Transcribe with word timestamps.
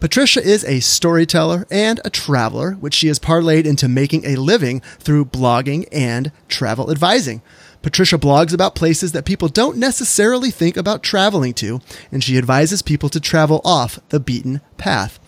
Patricia 0.00 0.42
is 0.42 0.64
a 0.64 0.80
storyteller 0.80 1.66
and 1.70 2.00
a 2.02 2.08
traveler, 2.08 2.72
which 2.76 2.94
she 2.94 3.08
has 3.08 3.18
parlayed 3.18 3.66
into 3.66 3.88
making 3.88 4.24
a 4.24 4.36
living 4.36 4.80
through 4.80 5.26
blogging 5.26 5.86
and 5.92 6.32
travel 6.48 6.90
advising. 6.90 7.42
Patricia 7.82 8.18
blogs 8.18 8.52
about 8.52 8.74
places 8.74 9.12
that 9.12 9.24
people 9.24 9.48
don't 9.48 9.78
necessarily 9.78 10.50
think 10.50 10.76
about 10.76 11.02
traveling 11.02 11.54
to, 11.54 11.80
and 12.12 12.22
she 12.22 12.36
advises 12.36 12.82
people 12.82 13.08
to 13.08 13.20
travel 13.20 13.60
off 13.64 13.98
the 14.10 14.20
beaten 14.20 14.60
path. 14.76 15.18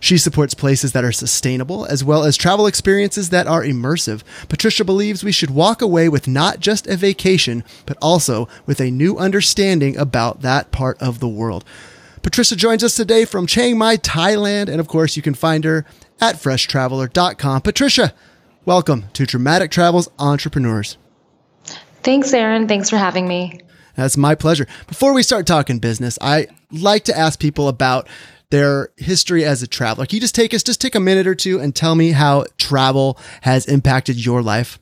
She 0.00 0.18
supports 0.18 0.52
places 0.52 0.90
that 0.92 1.04
are 1.04 1.12
sustainable 1.12 1.86
as 1.86 2.02
well 2.02 2.24
as 2.24 2.36
travel 2.36 2.66
experiences 2.66 3.30
that 3.30 3.46
are 3.46 3.62
immersive. 3.62 4.22
Patricia 4.48 4.84
believes 4.84 5.22
we 5.22 5.30
should 5.30 5.50
walk 5.50 5.80
away 5.80 6.08
with 6.08 6.26
not 6.26 6.58
just 6.58 6.88
a 6.88 6.96
vacation, 6.96 7.62
but 7.86 7.98
also 8.02 8.48
with 8.66 8.80
a 8.80 8.90
new 8.90 9.16
understanding 9.16 9.96
about 9.96 10.42
that 10.42 10.72
part 10.72 11.00
of 11.00 11.20
the 11.20 11.28
world. 11.28 11.64
Patricia 12.20 12.56
joins 12.56 12.82
us 12.82 12.96
today 12.96 13.24
from 13.24 13.46
Chiang 13.46 13.78
Mai, 13.78 13.96
Thailand, 13.96 14.68
and 14.68 14.80
of 14.80 14.88
course, 14.88 15.16
you 15.16 15.22
can 15.22 15.34
find 15.34 15.62
her 15.62 15.86
at 16.20 16.34
freshtraveler.com. 16.34 17.62
Patricia, 17.62 18.12
welcome 18.64 19.04
to 19.12 19.24
Dramatic 19.24 19.70
Travels 19.70 20.08
Entrepreneurs. 20.18 20.98
Thanks, 22.02 22.32
Aaron. 22.32 22.68
Thanks 22.68 22.90
for 22.90 22.96
having 22.96 23.26
me. 23.26 23.60
That's 23.94 24.16
my 24.16 24.34
pleasure. 24.34 24.66
Before 24.86 25.12
we 25.12 25.22
start 25.22 25.46
talking 25.46 25.78
business, 25.78 26.18
I 26.20 26.48
like 26.70 27.04
to 27.04 27.16
ask 27.16 27.38
people 27.38 27.68
about 27.68 28.08
their 28.50 28.90
history 28.96 29.44
as 29.44 29.62
a 29.62 29.66
traveler. 29.66 30.06
Can 30.06 30.16
you 30.16 30.20
just 30.20 30.34
take 30.34 30.52
us, 30.54 30.62
just 30.62 30.80
take 30.80 30.94
a 30.94 31.00
minute 31.00 31.26
or 31.26 31.34
two 31.34 31.58
and 31.58 31.74
tell 31.74 31.94
me 31.94 32.10
how 32.12 32.44
travel 32.58 33.18
has 33.42 33.66
impacted 33.66 34.24
your 34.24 34.42
life? 34.42 34.78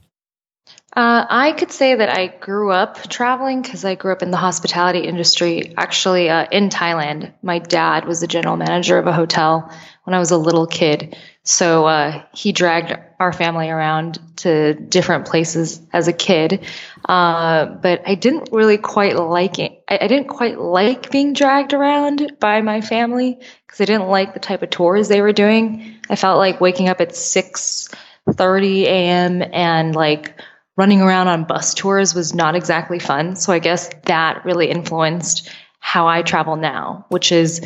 Uh, 0.97 1.25
I 1.29 1.53
could 1.53 1.71
say 1.71 1.95
that 1.95 2.09
I 2.09 2.27
grew 2.27 2.73
up 2.73 3.09
traveling 3.09 3.63
because 3.63 3.85
I 3.85 3.95
grew 3.95 4.11
up 4.11 4.23
in 4.23 4.33
the 4.33 4.37
hospitality 4.37 5.01
industry. 5.01 5.73
Actually, 5.77 6.29
uh, 6.29 6.47
in 6.51 6.69
Thailand, 6.69 7.33
my 7.43 7.61
dad 7.61 8.07
was 8.07 8.21
the 8.21 8.27
general 8.27 8.57
manager 8.57 8.99
of 8.99 9.07
a 9.07 9.13
hotel 9.13 9.73
when 10.03 10.15
I 10.15 10.19
was 10.19 10.33
a 10.33 10.37
little 10.37 10.67
kid. 10.67 11.17
So 11.43 11.87
uh, 11.87 12.23
he 12.35 12.53
dragged 12.53 12.95
our 13.19 13.33
family 13.33 13.71
around 13.71 14.19
to 14.37 14.75
different 14.75 15.27
places 15.27 15.81
as 15.93 16.07
a 16.07 16.13
kid. 16.13 16.67
Uh, 17.05 17.67
but 17.67 18.03
I 18.07 18.15
didn't 18.15 18.51
really 18.53 18.79
quite 18.79 19.17
like 19.17 19.59
it. 19.59 19.83
I, 19.89 19.99
I, 20.03 20.07
didn't 20.07 20.29
quite 20.29 20.61
like 20.61 21.11
being 21.11 21.33
dragged 21.33 21.73
around 21.73 22.37
by 22.41 22.61
my 22.61 22.83
family 22.83 23.39
because 23.67 23.81
I 23.81 23.87
didn't 23.87 24.09
like 24.09 24.35
the 24.35 24.41
type 24.41 24.63
of 24.63 24.71
tours 24.71 25.09
they 25.09 25.23
were 25.23 25.33
doing. 25.33 25.97
I 26.09 26.17
felt 26.17 26.39
like 26.39 26.61
waking 26.61 26.89
up 26.89 27.01
at 27.01 27.17
six 27.17 27.89
thirty 28.33 28.87
a.m. 28.87 29.43
and 29.53 29.95
like 29.95 30.35
running 30.77 31.01
around 31.01 31.29
on 31.29 31.45
bus 31.45 31.75
tours 31.75 32.15
was 32.15 32.35
not 32.35 32.55
exactly 32.55 32.99
fun. 32.99 33.37
So 33.37 33.53
I 33.53 33.59
guess 33.59 33.91
that 34.05 34.45
really 34.45 34.71
influenced 34.71 35.51
how 35.79 36.07
I 36.07 36.23
travel 36.23 36.57
now, 36.57 37.07
which 37.09 37.33
is 37.33 37.63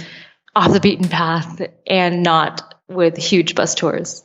off 0.56 0.72
the 0.72 0.80
beaten 0.80 1.08
path 1.08 1.60
and 1.86 2.22
not 2.22 2.73
with 2.88 3.16
huge 3.16 3.54
bus 3.54 3.74
tours. 3.74 4.22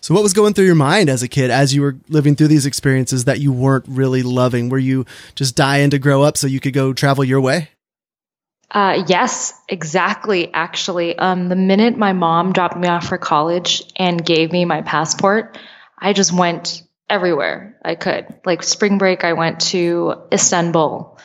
So, 0.00 0.14
what 0.14 0.24
was 0.24 0.32
going 0.32 0.54
through 0.54 0.66
your 0.66 0.74
mind 0.74 1.08
as 1.08 1.22
a 1.22 1.28
kid 1.28 1.50
as 1.50 1.72
you 1.72 1.82
were 1.82 1.96
living 2.08 2.34
through 2.34 2.48
these 2.48 2.66
experiences 2.66 3.26
that 3.26 3.38
you 3.38 3.52
weren't 3.52 3.84
really 3.86 4.24
loving? 4.24 4.68
Were 4.68 4.78
you 4.78 5.06
just 5.36 5.54
dying 5.54 5.90
to 5.90 5.98
grow 5.98 6.22
up 6.22 6.36
so 6.36 6.48
you 6.48 6.58
could 6.58 6.74
go 6.74 6.92
travel 6.92 7.22
your 7.22 7.40
way? 7.40 7.68
Uh, 8.72 9.04
yes, 9.06 9.52
exactly. 9.68 10.52
Actually, 10.52 11.16
um, 11.16 11.48
the 11.48 11.56
minute 11.56 11.96
my 11.96 12.14
mom 12.14 12.52
dropped 12.52 12.76
me 12.76 12.88
off 12.88 13.06
for 13.06 13.18
college 13.18 13.84
and 13.96 14.24
gave 14.24 14.50
me 14.50 14.64
my 14.64 14.80
passport, 14.80 15.58
I 15.98 16.14
just 16.14 16.32
went 16.32 16.82
everywhere 17.08 17.78
I 17.84 17.94
could. 17.94 18.26
Like 18.46 18.62
spring 18.62 18.98
break, 18.98 19.24
I 19.24 19.34
went 19.34 19.60
to 19.60 20.14
Istanbul, 20.32 21.18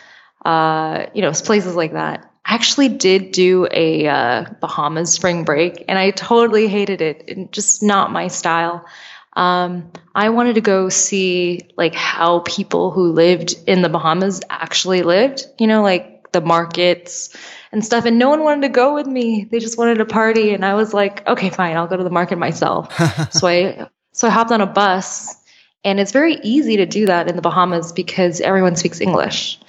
uh, 0.44 1.06
you 1.16 1.22
know, 1.22 1.32
places 1.32 1.74
like 1.76 1.94
that. 1.94 2.30
I 2.48 2.54
actually 2.54 2.88
did 2.88 3.34
do 3.34 3.68
a 3.72 4.08
uh, 4.08 4.46
Bahamas 4.62 5.12
spring 5.12 5.44
break, 5.44 5.84
and 5.90 6.00
I 6.00 6.12
totally 6.12 6.68
hated 6.68 7.02
it. 7.02 7.30
And 7.30 7.52
just 7.52 7.84
not 7.84 8.12
my 8.12 8.30
style. 8.30 8.86
Um, 9.34 9.92
I 10.16 10.30
wanted 10.30 10.56
to 10.56 10.62
go 10.62 10.88
see 10.88 11.70
like 11.76 11.94
how 11.94 12.40
people 12.40 12.92
who 12.92 13.12
lived 13.12 13.56
in 13.68 13.82
the 13.82 13.90
Bahamas 13.90 14.42
actually 14.50 15.04
lived. 15.04 15.46
You 15.60 15.68
know, 15.68 15.84
like 15.84 16.32
the 16.32 16.40
markets 16.40 17.36
and 17.74 17.84
stuff. 17.84 18.06
And 18.06 18.18
no 18.18 18.30
one 18.30 18.44
wanted 18.44 18.62
to 18.62 18.70
go 18.70 18.94
with 18.94 19.08
me. 19.08 19.44
They 19.44 19.60
just 19.60 19.78
wanted 19.78 19.96
to 19.96 20.06
party, 20.06 20.54
and 20.54 20.64
I 20.64 20.76
was 20.76 20.94
like, 20.94 21.28
okay, 21.28 21.50
fine, 21.50 21.76
I'll 21.76 21.88
go 21.88 21.98
to 21.98 22.04
the 22.04 22.10
market 22.10 22.38
myself. 22.38 22.94
so 23.32 23.46
I 23.46 23.90
so 24.14 24.28
I 24.28 24.32
hopped 24.32 24.52
on 24.52 24.62
a 24.62 24.68
bus 24.68 25.36
and 25.84 26.00
it's 26.00 26.12
very 26.12 26.36
easy 26.44 26.78
to 26.78 26.86
do 26.86 27.06
that 27.06 27.30
in 27.30 27.36
the 27.36 27.42
Bahamas 27.42 27.92
because 27.92 28.42
everyone 28.42 28.76
speaks 28.76 29.00
English. 29.00 29.60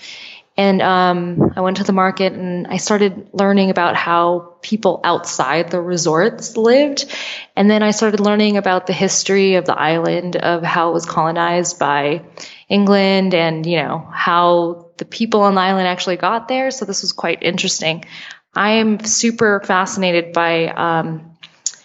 And 0.59 0.83
um, 0.83 1.53
I 1.55 1.61
went 1.61 1.77
to 1.77 1.85
the 1.85 1.93
market 1.93 2.33
and 2.33 2.67
I 2.67 2.79
started 2.79 3.31
learning 3.33 3.71
about 3.71 3.95
how 3.95 4.57
people 4.61 5.01
outside 5.05 5.71
the 5.71 5.81
resorts 5.81 6.57
lived. 6.57 7.07
And 7.55 7.71
then 7.71 7.85
I 7.85 7.93
started 7.93 8.19
learning 8.19 8.57
about 8.57 8.89
the 8.89 8.93
history 8.93 9.55
of 9.55 9.67
the 9.67 9.79
island, 9.79 10.35
of 10.35 10.65
how 10.65 10.91
it 10.91 10.95
was 10.95 11.07
colonized 11.07 11.79
by 11.79 12.25
England 12.69 13.35
and, 13.35 13.65
you 13.65 13.77
know, 13.77 14.05
how 14.13 14.91
the 14.97 15.05
people 15.05 15.43
on 15.43 15.55
the 15.55 15.61
island 15.61 15.87
actually 15.87 16.17
got 16.17 16.49
there. 16.49 16.73
So 16.73 16.85
this 16.85 17.03
was 17.03 17.13
quite 17.13 17.45
interesting. 17.45 18.05
I 18.53 18.79
am 18.79 19.05
super 19.05 19.63
fascinated 19.65 20.33
by 20.33 20.67
um, 20.67 21.37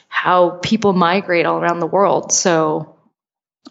how 0.07 0.57
people 0.63 0.93
migrate 0.93 1.45
all 1.45 1.59
around 1.59 1.79
the 1.79 1.85
world. 1.85 2.31
So 2.31 2.97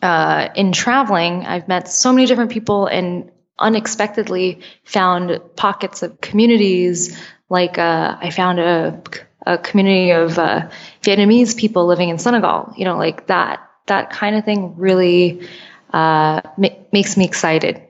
uh, 0.00 0.50
in 0.54 0.70
traveling, 0.70 1.44
I've 1.44 1.66
met 1.66 1.88
so 1.88 2.12
many 2.12 2.26
different 2.26 2.52
people 2.52 2.86
and 2.86 3.32
unexpectedly 3.58 4.60
found 4.84 5.40
pockets 5.56 6.02
of 6.02 6.20
communities. 6.20 7.18
Like 7.48 7.78
uh, 7.78 8.16
I 8.20 8.30
found 8.30 8.58
a, 8.60 9.02
a 9.46 9.58
community 9.58 10.10
of 10.10 10.38
uh, 10.38 10.70
Vietnamese 11.02 11.56
people 11.56 11.86
living 11.86 12.08
in 12.08 12.18
Senegal. 12.18 12.74
You 12.76 12.84
know, 12.84 12.96
like 12.96 13.26
that. 13.26 13.68
That 13.86 14.10
kind 14.10 14.36
of 14.36 14.44
thing 14.44 14.76
really 14.76 15.48
uh, 15.92 16.40
ma- 16.56 16.68
makes 16.92 17.16
me 17.16 17.24
excited. 17.24 17.82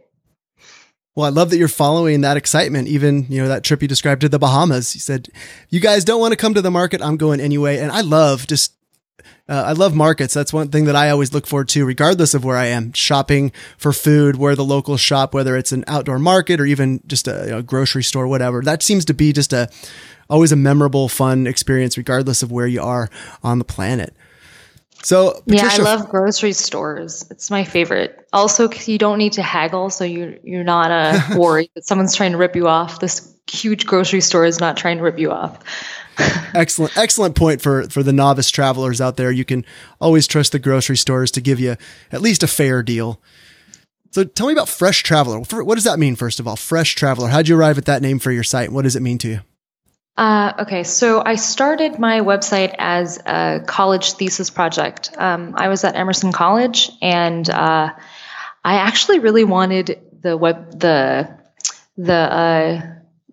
Well, 1.14 1.26
I 1.26 1.28
love 1.28 1.50
that 1.50 1.58
you're 1.58 1.68
following 1.68 2.22
that 2.22 2.38
excitement. 2.38 2.88
Even, 2.88 3.26
you 3.28 3.42
know, 3.42 3.48
that 3.48 3.62
trip 3.62 3.82
you 3.82 3.88
described 3.88 4.22
to 4.22 4.30
the 4.30 4.38
Bahamas. 4.38 4.94
You 4.94 5.00
said, 5.00 5.28
you 5.68 5.78
guys 5.78 6.04
don't 6.04 6.20
want 6.20 6.32
to 6.32 6.38
come 6.38 6.54
to 6.54 6.62
the 6.62 6.70
market. 6.70 7.02
I'm 7.02 7.18
going 7.18 7.40
anyway. 7.40 7.78
And 7.78 7.92
I 7.92 8.00
love 8.00 8.46
just 8.46 8.72
uh, 9.48 9.64
I 9.66 9.72
love 9.72 9.94
markets. 9.94 10.34
That's 10.34 10.52
one 10.52 10.68
thing 10.68 10.84
that 10.84 10.94
I 10.94 11.10
always 11.10 11.34
look 11.34 11.46
forward 11.46 11.68
to, 11.70 11.84
regardless 11.84 12.32
of 12.32 12.44
where 12.44 12.56
I 12.56 12.66
am. 12.66 12.92
Shopping 12.92 13.52
for 13.76 13.92
food, 13.92 14.36
where 14.36 14.54
the 14.54 14.64
local 14.64 14.96
shop, 14.96 15.34
whether 15.34 15.56
it's 15.56 15.72
an 15.72 15.84
outdoor 15.88 16.18
market 16.18 16.60
or 16.60 16.64
even 16.64 17.00
just 17.06 17.26
a 17.26 17.42
you 17.44 17.50
know, 17.50 17.62
grocery 17.62 18.04
store, 18.04 18.28
whatever. 18.28 18.62
That 18.62 18.82
seems 18.82 19.04
to 19.06 19.14
be 19.14 19.32
just 19.32 19.52
a 19.52 19.68
always 20.30 20.52
a 20.52 20.56
memorable, 20.56 21.08
fun 21.08 21.46
experience, 21.46 21.98
regardless 21.98 22.42
of 22.42 22.52
where 22.52 22.66
you 22.66 22.82
are 22.82 23.10
on 23.42 23.58
the 23.58 23.64
planet. 23.64 24.14
So 25.02 25.42
Patricia, 25.48 25.82
yeah, 25.82 25.88
I 25.88 25.96
love 25.96 26.08
grocery 26.08 26.52
stores. 26.52 27.26
It's 27.28 27.50
my 27.50 27.64
favorite. 27.64 28.28
Also, 28.32 28.70
you 28.70 28.98
don't 28.98 29.18
need 29.18 29.32
to 29.32 29.42
haggle, 29.42 29.90
so 29.90 30.04
you 30.04 30.38
you're 30.44 30.62
not 30.62 30.92
uh, 30.92 31.20
worried 31.36 31.70
that 31.74 31.84
someone's 31.84 32.14
trying 32.14 32.32
to 32.32 32.38
rip 32.38 32.54
you 32.54 32.68
off. 32.68 33.00
This 33.00 33.28
huge 33.50 33.86
grocery 33.86 34.20
store 34.20 34.44
is 34.44 34.60
not 34.60 34.76
trying 34.76 34.98
to 34.98 35.02
rip 35.02 35.18
you 35.18 35.32
off 35.32 35.58
excellent, 36.18 36.96
excellent 36.96 37.34
point 37.34 37.60
for 37.60 37.84
for 37.84 38.02
the 38.02 38.12
novice 38.12 38.50
travelers 38.50 39.00
out 39.00 39.16
there. 39.16 39.30
You 39.30 39.44
can 39.44 39.64
always 40.00 40.26
trust 40.26 40.52
the 40.52 40.58
grocery 40.58 40.96
stores 40.96 41.30
to 41.32 41.40
give 41.40 41.60
you 41.60 41.76
at 42.10 42.20
least 42.20 42.42
a 42.42 42.46
fair 42.46 42.82
deal. 42.82 43.20
So 44.12 44.24
tell 44.24 44.46
me 44.46 44.52
about 44.52 44.68
Fresh 44.68 45.04
Traveler. 45.04 45.38
What 45.40 45.76
does 45.76 45.84
that 45.84 45.98
mean, 45.98 46.16
first 46.16 46.38
of 46.38 46.46
all? 46.46 46.56
Fresh 46.56 46.96
Traveler. 46.96 47.28
How'd 47.28 47.48
you 47.48 47.56
arrive 47.56 47.78
at 47.78 47.86
that 47.86 48.02
name 48.02 48.18
for 48.18 48.30
your 48.30 48.42
site? 48.42 48.70
What 48.70 48.82
does 48.82 48.94
it 48.94 49.00
mean 49.00 49.16
to 49.18 49.28
you? 49.28 49.40
Uh, 50.18 50.52
okay, 50.60 50.84
so 50.84 51.22
I 51.24 51.36
started 51.36 51.98
my 51.98 52.20
website 52.20 52.74
as 52.78 53.18
a 53.24 53.62
college 53.66 54.12
thesis 54.12 54.50
project. 54.50 55.10
Um, 55.16 55.54
I 55.56 55.68
was 55.68 55.84
at 55.84 55.96
Emerson 55.96 56.32
College, 56.32 56.90
and 57.00 57.48
uh, 57.48 57.90
I 58.62 58.74
actually 58.74 59.20
really 59.20 59.44
wanted 59.44 59.98
the 60.20 60.36
web 60.36 60.78
the 60.78 61.38
the 61.96 62.14
uh, 62.14 62.82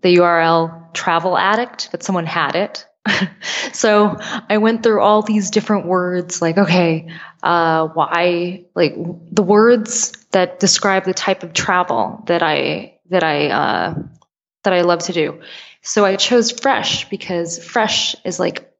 the 0.01 0.15
URL 0.15 0.78
Travel 0.93 1.37
Addict, 1.37 1.89
but 1.91 2.03
someone 2.03 2.25
had 2.25 2.55
it. 2.55 2.85
so 3.73 4.17
I 4.49 4.57
went 4.57 4.83
through 4.83 5.01
all 5.01 5.21
these 5.21 5.51
different 5.51 5.85
words, 5.85 6.41
like 6.41 6.57
okay, 6.57 7.09
uh, 7.41 7.87
why, 7.87 8.65
like 8.75 8.95
the 9.31 9.43
words 9.43 10.11
that 10.31 10.59
describe 10.59 11.05
the 11.05 11.13
type 11.13 11.43
of 11.43 11.53
travel 11.53 12.23
that 12.27 12.43
I 12.43 12.99
that 13.09 13.23
I 13.23 13.47
uh, 13.47 13.95
that 14.63 14.73
I 14.73 14.81
love 14.81 14.99
to 15.03 15.13
do. 15.13 15.41
So 15.81 16.05
I 16.05 16.17
chose 16.17 16.51
fresh 16.51 17.09
because 17.09 17.63
fresh 17.63 18.15
is 18.25 18.39
like 18.39 18.71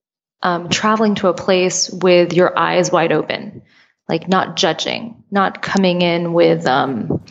um, 0.41 0.69
traveling 0.69 1.15
to 1.15 1.27
a 1.27 1.33
place 1.33 1.89
with 1.89 2.33
your 2.33 2.57
eyes 2.57 2.91
wide 2.91 3.11
open, 3.11 3.61
like 4.07 4.27
not 4.27 4.57
judging, 4.57 5.23
not 5.31 5.61
coming 5.61 6.01
in 6.01 6.33
with 6.33 6.65
um, 6.65 7.23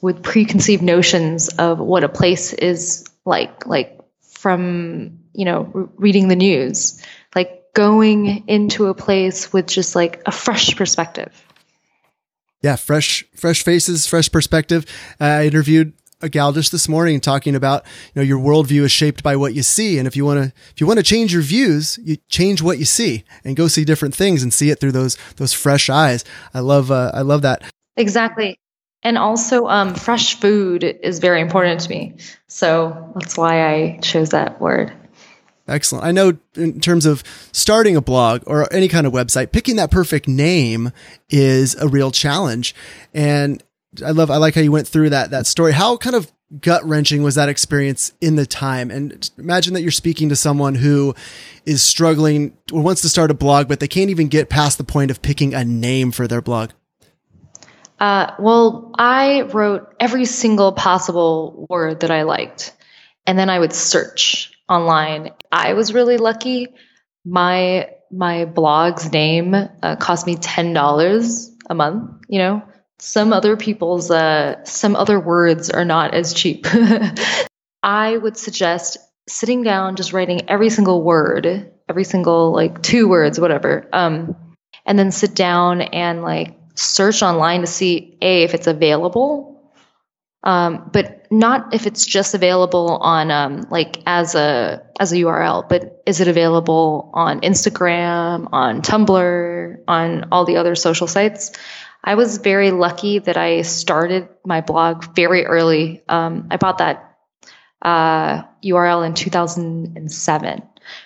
with 0.00 0.22
preconceived 0.22 0.82
notions 0.82 1.48
of 1.48 1.78
what 1.78 2.04
a 2.04 2.08
place 2.08 2.52
is 2.52 3.06
like, 3.24 3.66
like 3.66 3.98
from 4.44 5.20
you 5.32 5.46
know 5.46 5.62
re- 5.72 5.88
reading 5.96 6.28
the 6.28 6.36
news, 6.36 7.02
like 7.34 7.72
going 7.72 8.46
into 8.46 8.88
a 8.88 8.94
place 8.94 9.54
with 9.54 9.66
just 9.66 9.96
like 9.96 10.20
a 10.26 10.30
fresh 10.30 10.76
perspective. 10.76 11.32
Yeah, 12.60 12.76
fresh, 12.76 13.24
fresh 13.34 13.64
faces, 13.64 14.06
fresh 14.06 14.30
perspective. 14.30 14.84
Uh, 15.18 15.24
I 15.24 15.46
interviewed 15.46 15.94
a 16.20 16.28
gal 16.28 16.52
just 16.52 16.72
this 16.72 16.90
morning 16.90 17.20
talking 17.20 17.54
about 17.54 17.86
you 18.14 18.20
know 18.20 18.22
your 18.22 18.38
worldview 18.38 18.82
is 18.82 18.92
shaped 18.92 19.22
by 19.22 19.34
what 19.34 19.54
you 19.54 19.62
see, 19.62 19.98
and 19.98 20.06
if 20.06 20.14
you 20.14 20.26
want 20.26 20.44
to 20.44 20.52
if 20.74 20.78
you 20.78 20.86
want 20.86 20.98
to 20.98 21.02
change 21.02 21.32
your 21.32 21.42
views, 21.42 21.98
you 22.04 22.18
change 22.28 22.60
what 22.60 22.76
you 22.76 22.84
see 22.84 23.24
and 23.44 23.56
go 23.56 23.66
see 23.66 23.82
different 23.82 24.14
things 24.14 24.42
and 24.42 24.52
see 24.52 24.68
it 24.68 24.78
through 24.78 24.92
those 24.92 25.16
those 25.36 25.54
fresh 25.54 25.88
eyes. 25.88 26.22
I 26.52 26.60
love 26.60 26.90
uh, 26.90 27.12
I 27.14 27.22
love 27.22 27.40
that. 27.42 27.62
Exactly. 27.96 28.58
And 29.04 29.18
also, 29.18 29.68
um, 29.68 29.94
fresh 29.94 30.40
food 30.40 30.82
is 30.82 31.18
very 31.18 31.40
important 31.40 31.80
to 31.82 31.90
me. 31.90 32.16
So 32.48 33.12
that's 33.14 33.36
why 33.36 33.70
I 33.70 33.98
chose 33.98 34.30
that 34.30 34.60
word. 34.60 34.92
Excellent. 35.68 36.04
I 36.04 36.10
know 36.10 36.36
in 36.56 36.80
terms 36.80 37.06
of 37.06 37.22
starting 37.52 37.96
a 37.96 38.02
blog 38.02 38.42
or 38.46 38.70
any 38.72 38.88
kind 38.88 39.06
of 39.06 39.12
website, 39.12 39.52
picking 39.52 39.76
that 39.76 39.90
perfect 39.90 40.28
name 40.28 40.90
is 41.30 41.74
a 41.76 41.88
real 41.88 42.10
challenge. 42.10 42.74
And 43.14 43.62
I 44.04 44.10
love, 44.10 44.30
I 44.30 44.36
like 44.36 44.54
how 44.54 44.60
you 44.60 44.72
went 44.72 44.88
through 44.88 45.10
that, 45.10 45.30
that 45.30 45.46
story. 45.46 45.72
How 45.72 45.96
kind 45.96 46.16
of 46.16 46.30
gut 46.60 46.84
wrenching 46.84 47.22
was 47.22 47.34
that 47.36 47.48
experience 47.48 48.12
in 48.20 48.36
the 48.36 48.46
time? 48.46 48.90
And 48.90 49.30
imagine 49.38 49.72
that 49.74 49.82
you're 49.82 49.90
speaking 49.90 50.28
to 50.28 50.36
someone 50.36 50.74
who 50.74 51.14
is 51.64 51.82
struggling 51.82 52.56
or 52.72 52.82
wants 52.82 53.00
to 53.02 53.08
start 53.08 53.30
a 53.30 53.34
blog, 53.34 53.68
but 53.68 53.80
they 53.80 53.88
can't 53.88 54.10
even 54.10 54.28
get 54.28 54.50
past 54.50 54.76
the 54.76 54.84
point 54.84 55.10
of 55.10 55.22
picking 55.22 55.54
a 55.54 55.64
name 55.64 56.10
for 56.10 56.28
their 56.28 56.42
blog. 56.42 56.70
Uh, 57.98 58.32
well, 58.38 58.92
I 58.98 59.42
wrote 59.42 59.94
every 60.00 60.24
single 60.24 60.72
possible 60.72 61.66
word 61.70 62.00
that 62.00 62.10
I 62.10 62.22
liked, 62.22 62.72
and 63.26 63.38
then 63.38 63.50
I 63.50 63.58
would 63.58 63.72
search 63.72 64.52
online. 64.68 65.30
I 65.50 65.74
was 65.74 65.94
really 65.94 66.16
lucky. 66.16 66.68
My 67.24 67.90
my 68.10 68.44
blog's 68.44 69.10
name 69.12 69.54
uh, 69.54 69.96
cost 69.96 70.26
me 70.26 70.36
ten 70.36 70.72
dollars 70.72 71.50
a 71.70 71.74
month. 71.74 72.24
You 72.28 72.38
know, 72.38 72.62
some 72.98 73.32
other 73.32 73.56
people's 73.56 74.10
uh, 74.10 74.64
some 74.64 74.96
other 74.96 75.20
words 75.20 75.70
are 75.70 75.84
not 75.84 76.14
as 76.14 76.34
cheap. 76.34 76.66
I 77.82 78.16
would 78.16 78.36
suggest 78.36 78.98
sitting 79.28 79.62
down, 79.62 79.96
just 79.96 80.12
writing 80.12 80.48
every 80.48 80.70
single 80.70 81.02
word, 81.02 81.72
every 81.88 82.04
single 82.04 82.52
like 82.52 82.82
two 82.82 83.08
words, 83.08 83.38
whatever, 83.38 83.88
um, 83.92 84.36
and 84.84 84.98
then 84.98 85.10
sit 85.10 85.34
down 85.34 85.80
and 85.80 86.22
like 86.22 86.56
search 86.74 87.22
online 87.22 87.60
to 87.62 87.66
see 87.66 88.18
a 88.20 88.42
if 88.42 88.54
it's 88.54 88.66
available 88.66 89.54
um, 90.44 90.90
but 90.92 91.26
not 91.32 91.72
if 91.72 91.86
it's 91.86 92.04
just 92.04 92.34
available 92.34 92.98
on 92.98 93.30
um, 93.30 93.66
like 93.70 94.02
as 94.06 94.34
a 94.34 94.84
as 95.00 95.10
a 95.10 95.16
URL, 95.16 95.66
but 95.66 96.02
is 96.06 96.20
it 96.20 96.28
available 96.28 97.10
on 97.14 97.40
Instagram, 97.40 98.50
on 98.52 98.82
Tumblr, 98.82 99.78
on 99.88 100.28
all 100.30 100.44
the 100.44 100.58
other 100.58 100.74
social 100.74 101.06
sites? 101.06 101.52
I 102.04 102.14
was 102.14 102.36
very 102.36 102.70
lucky 102.70 103.20
that 103.20 103.38
I 103.38 103.62
started 103.62 104.28
my 104.44 104.60
blog 104.60 105.16
very 105.16 105.46
early. 105.46 106.02
Um, 106.10 106.48
I 106.50 106.58
bought 106.58 106.78
that 106.78 107.16
uh, 107.80 108.42
URL 108.62 109.06
in 109.06 109.14
2007. 109.14 110.62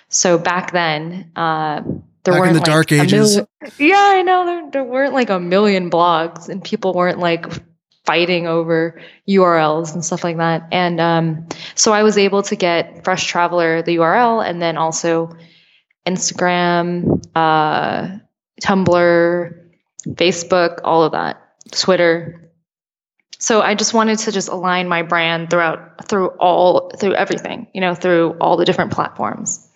So 0.09 0.37
back 0.37 0.73
then, 0.73 1.31
uh, 1.37 1.83
there 2.23 2.33
back 2.33 2.41
weren't 2.41 2.49
in 2.49 2.53
the 2.55 2.59
like 2.59 2.65
dark 2.65 2.91
ages. 2.91 3.35
Million, 3.35 3.47
yeah, 3.77 4.11
I 4.17 4.21
know 4.21 4.45
there, 4.45 4.71
there 4.71 4.83
weren't 4.83 5.13
like 5.13 5.29
a 5.29 5.39
million 5.39 5.89
blogs, 5.89 6.49
and 6.49 6.63
people 6.63 6.93
weren't 6.93 7.19
like 7.19 7.45
fighting 8.05 8.47
over 8.47 8.99
URLs 9.27 9.93
and 9.93 10.03
stuff 10.03 10.23
like 10.23 10.37
that. 10.37 10.67
And 10.71 10.99
um, 10.99 11.47
so 11.75 11.93
I 11.93 12.01
was 12.03 12.17
able 12.17 12.41
to 12.43 12.55
get 12.55 13.03
Fresh 13.03 13.27
Traveler, 13.27 13.83
the 13.83 13.97
URL, 13.97 14.43
and 14.43 14.59
then 14.61 14.77
also 14.77 15.37
Instagram, 16.07 17.23
uh, 17.35 18.17
Tumblr, 18.63 19.69
Facebook, 20.07 20.79
all 20.83 21.03
of 21.03 21.11
that, 21.11 21.39
Twitter. 21.71 22.51
So 23.37 23.61
I 23.61 23.75
just 23.75 23.93
wanted 23.93 24.19
to 24.19 24.31
just 24.31 24.49
align 24.49 24.87
my 24.87 25.03
brand 25.03 25.49
throughout 25.49 26.07
through 26.07 26.29
all 26.39 26.89
through 26.97 27.13
everything, 27.13 27.67
you 27.73 27.79
know, 27.79 27.93
through 27.93 28.31
all 28.41 28.57
the 28.57 28.65
different 28.65 28.91
platforms. 28.91 29.68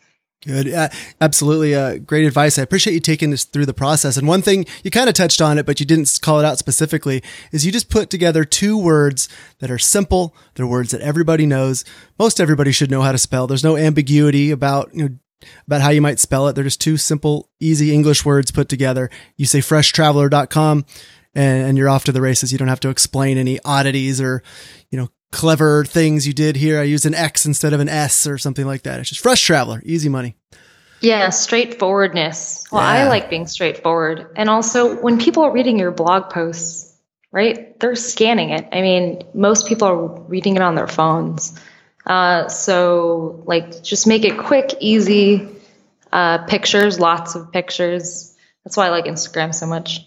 Good. 0.45 0.73
Uh, 0.73 0.89
absolutely. 1.21 1.73
Uh, 1.73 1.97
great 1.97 2.25
advice. 2.25 2.59
I 2.59 2.63
appreciate 2.63 2.93
you 2.93 2.99
taking 2.99 3.31
us 3.31 3.45
through 3.45 3.65
the 3.65 3.73
process. 3.73 4.17
And 4.17 4.27
one 4.27 4.41
thing 4.41 4.65
you 4.83 4.91
kind 4.91 5.07
of 5.07 5.15
touched 5.15 5.41
on 5.41 5.57
it, 5.57 5.65
but 5.65 5.79
you 5.79 5.85
didn't 5.85 6.19
call 6.21 6.39
it 6.39 6.45
out 6.45 6.57
specifically 6.57 7.23
is 7.53 7.65
you 7.65 7.71
just 7.71 7.89
put 7.89 8.09
together 8.09 8.43
two 8.43 8.77
words 8.77 9.29
that 9.59 9.71
are 9.71 9.79
simple. 9.79 10.35
They're 10.55 10.67
words 10.67 10.91
that 10.91 11.01
everybody 11.01 11.45
knows. 11.45 11.85
Most 12.19 12.41
everybody 12.41 12.73
should 12.73 12.91
know 12.91 13.01
how 13.01 13.13
to 13.13 13.17
spell. 13.17 13.47
There's 13.47 13.63
no 13.63 13.77
ambiguity 13.77 14.51
about, 14.51 14.93
you 14.93 15.03
know, 15.03 15.15
about 15.65 15.81
how 15.81 15.89
you 15.89 16.01
might 16.01 16.19
spell 16.19 16.47
it. 16.47 16.53
They're 16.53 16.63
just 16.63 16.81
two 16.81 16.97
simple, 16.97 17.49
easy 17.59 17.93
English 17.93 18.25
words 18.25 18.51
put 18.51 18.67
together. 18.67 19.09
You 19.37 19.45
say 19.45 19.59
freshtraveler.com 19.59 20.85
and, 21.35 21.67
and 21.67 21.77
you're 21.77 21.89
off 21.89 22.03
to 22.05 22.11
the 22.11 22.21
races. 22.21 22.51
You 22.51 22.57
don't 22.57 22.67
have 22.67 22.79
to 22.81 22.89
explain 22.89 23.37
any 23.37 23.59
oddities 23.63 24.19
or, 24.19 24.43
you 24.89 24.97
know, 24.97 25.09
clever 25.33 25.83
things 25.83 26.25
you 26.25 26.31
did 26.31 26.55
here. 26.55 26.79
I 26.79 26.83
used 26.83 27.05
an 27.05 27.15
X 27.15 27.45
instead 27.45 27.73
of 27.73 27.79
an 27.79 27.89
S 27.89 28.25
or 28.27 28.37
something 28.37 28.65
like 28.65 28.83
that. 28.83 28.99
It's 28.99 29.09
just 29.09 29.21
fresh 29.21 29.41
traveler, 29.41 29.81
easy 29.83 30.07
money. 30.07 30.37
Yeah, 31.01 31.31
straightforwardness. 31.31 32.71
Well, 32.71 32.81
yeah. 32.81 33.03
I 33.05 33.07
like 33.09 33.29
being 33.29 33.47
straightforward. 33.47 34.29
And 34.37 34.49
also, 34.49 34.95
when 35.01 35.19
people 35.19 35.43
are 35.43 35.51
reading 35.51 35.77
your 35.77 35.91
blog 35.91 36.29
posts, 36.29 36.95
right, 37.33 37.77
they're 37.79 37.95
scanning 37.95 38.51
it. 38.51 38.69
I 38.71 38.81
mean, 38.81 39.23
most 39.33 39.67
people 39.67 39.87
are 39.87 40.05
reading 40.05 40.55
it 40.55 40.61
on 40.61 40.75
their 40.75 40.87
phones. 40.87 41.59
Uh, 42.05 42.47
so, 42.47 43.43
like, 43.45 43.83
just 43.83 44.07
make 44.07 44.23
it 44.23 44.37
quick, 44.37 44.75
easy, 44.79 45.49
uh, 46.13 46.45
pictures, 46.45 46.99
lots 46.99 47.35
of 47.35 47.51
pictures. 47.51 48.33
That's 48.63 48.77
why 48.77 48.87
I 48.87 48.89
like 48.89 49.05
Instagram 49.05 49.53
so 49.53 49.65
much. 49.65 50.05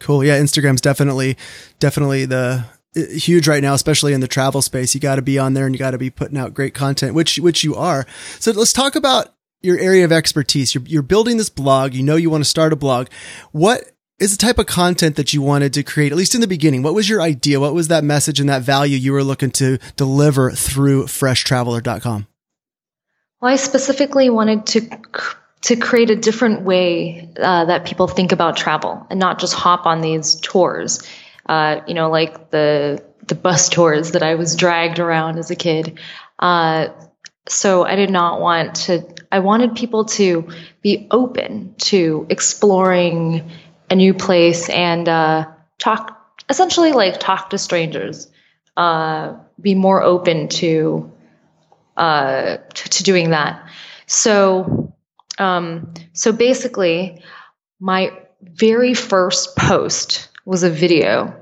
Cool. 0.00 0.24
Yeah, 0.24 0.40
Instagram's 0.40 0.80
definitely, 0.80 1.36
definitely 1.80 2.24
the 2.24 2.64
huge 2.94 3.48
right 3.48 3.62
now, 3.62 3.74
especially 3.74 4.12
in 4.12 4.20
the 4.20 4.28
travel 4.28 4.62
space. 4.62 4.94
You 4.94 5.00
got 5.00 5.16
to 5.16 5.22
be 5.22 5.38
on 5.38 5.54
there 5.54 5.66
and 5.66 5.74
you 5.74 5.78
got 5.78 5.92
to 5.92 5.98
be 5.98 6.10
putting 6.10 6.38
out 6.38 6.54
great 6.54 6.74
content, 6.74 7.14
which 7.14 7.38
which 7.38 7.64
you 7.64 7.74
are. 7.74 8.06
So 8.38 8.52
let's 8.52 8.72
talk 8.72 8.96
about 8.96 9.34
your 9.60 9.78
area 9.78 10.04
of 10.04 10.12
expertise. 10.12 10.74
You're 10.74 10.84
you're 10.84 11.02
building 11.02 11.36
this 11.36 11.50
blog. 11.50 11.94
You 11.94 12.02
know 12.02 12.16
you 12.16 12.30
want 12.30 12.44
to 12.44 12.50
start 12.50 12.72
a 12.72 12.76
blog. 12.76 13.08
What 13.52 13.92
is 14.18 14.36
the 14.36 14.44
type 14.44 14.58
of 14.58 14.66
content 14.66 15.16
that 15.16 15.32
you 15.32 15.40
wanted 15.40 15.72
to 15.74 15.82
create, 15.82 16.10
at 16.10 16.18
least 16.18 16.34
in 16.34 16.40
the 16.40 16.48
beginning? 16.48 16.82
What 16.82 16.94
was 16.94 17.08
your 17.08 17.22
idea? 17.22 17.60
What 17.60 17.74
was 17.74 17.88
that 17.88 18.02
message 18.02 18.40
and 18.40 18.48
that 18.48 18.62
value 18.62 18.96
you 18.96 19.12
were 19.12 19.22
looking 19.22 19.50
to 19.52 19.78
deliver 19.96 20.50
through 20.50 21.04
freshtraveler.com? 21.04 22.26
Well, 23.40 23.52
I 23.52 23.56
specifically 23.56 24.30
wanted 24.30 24.66
to 24.66 24.98
to 25.60 25.76
create 25.76 26.10
a 26.10 26.16
different 26.16 26.62
way 26.62 27.28
uh, 27.40 27.64
that 27.64 27.84
people 27.84 28.06
think 28.06 28.30
about 28.30 28.56
travel 28.56 29.04
and 29.10 29.18
not 29.18 29.40
just 29.40 29.54
hop 29.54 29.86
on 29.86 30.00
these 30.00 30.36
tours 30.36 31.02
uh, 31.48 31.80
you 31.86 31.94
know, 31.94 32.10
like 32.10 32.50
the 32.50 33.02
the 33.26 33.34
bus 33.34 33.68
tours 33.68 34.12
that 34.12 34.22
I 34.22 34.34
was 34.34 34.56
dragged 34.56 34.98
around 34.98 35.38
as 35.38 35.50
a 35.50 35.56
kid. 35.56 35.98
Uh, 36.38 36.88
so 37.48 37.84
I 37.84 37.96
did 37.96 38.10
not 38.10 38.40
want 38.40 38.74
to. 38.86 39.06
I 39.30 39.40
wanted 39.40 39.74
people 39.74 40.06
to 40.06 40.48
be 40.82 41.06
open 41.10 41.74
to 41.78 42.26
exploring 42.28 43.50
a 43.90 43.94
new 43.94 44.14
place 44.14 44.68
and 44.68 45.08
uh, 45.08 45.46
talk, 45.78 46.42
essentially, 46.48 46.92
like 46.92 47.20
talk 47.20 47.50
to 47.50 47.58
strangers. 47.58 48.30
Uh, 48.76 49.36
be 49.60 49.74
more 49.74 50.02
open 50.02 50.48
to, 50.48 51.10
uh, 51.96 52.58
to, 52.74 52.88
to 52.88 53.02
doing 53.02 53.30
that. 53.30 53.68
So, 54.06 54.94
um, 55.38 55.94
so 56.12 56.32
basically, 56.32 57.22
my 57.80 58.12
very 58.40 58.94
first 58.94 59.56
post 59.56 60.28
was 60.44 60.62
a 60.62 60.70
video 60.70 61.37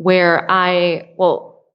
where 0.00 0.50
I, 0.50 1.10
well, 1.18 1.66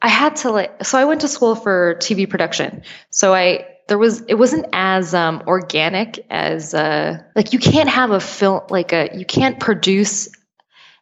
I 0.00 0.06
had 0.06 0.36
to 0.36 0.52
like, 0.52 0.84
so 0.84 0.96
I 0.96 1.06
went 1.06 1.22
to 1.22 1.28
school 1.28 1.56
for 1.56 1.96
TV 1.96 2.30
production. 2.30 2.82
So 3.10 3.34
I, 3.34 3.66
there 3.88 3.98
was, 3.98 4.20
it 4.28 4.34
wasn't 4.34 4.66
as 4.72 5.12
um, 5.12 5.42
organic 5.48 6.24
as, 6.30 6.72
uh, 6.72 7.18
like 7.34 7.52
you 7.52 7.58
can't 7.58 7.88
have 7.88 8.12
a 8.12 8.20
film, 8.20 8.60
like 8.70 8.92
a, 8.92 9.10
you 9.12 9.24
can't 9.26 9.58
produce 9.58 10.28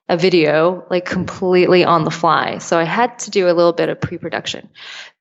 a 0.09 0.17
video 0.17 0.87
like 0.89 1.05
completely 1.05 1.85
on 1.85 2.05
the 2.05 2.11
fly. 2.11 2.57
So 2.57 2.79
I 2.79 2.85
had 2.85 3.19
to 3.21 3.31
do 3.31 3.49
a 3.49 3.53
little 3.53 3.75
bit 3.75 3.91
of 3.91 4.01
pre 4.01 4.17
production. 4.17 4.71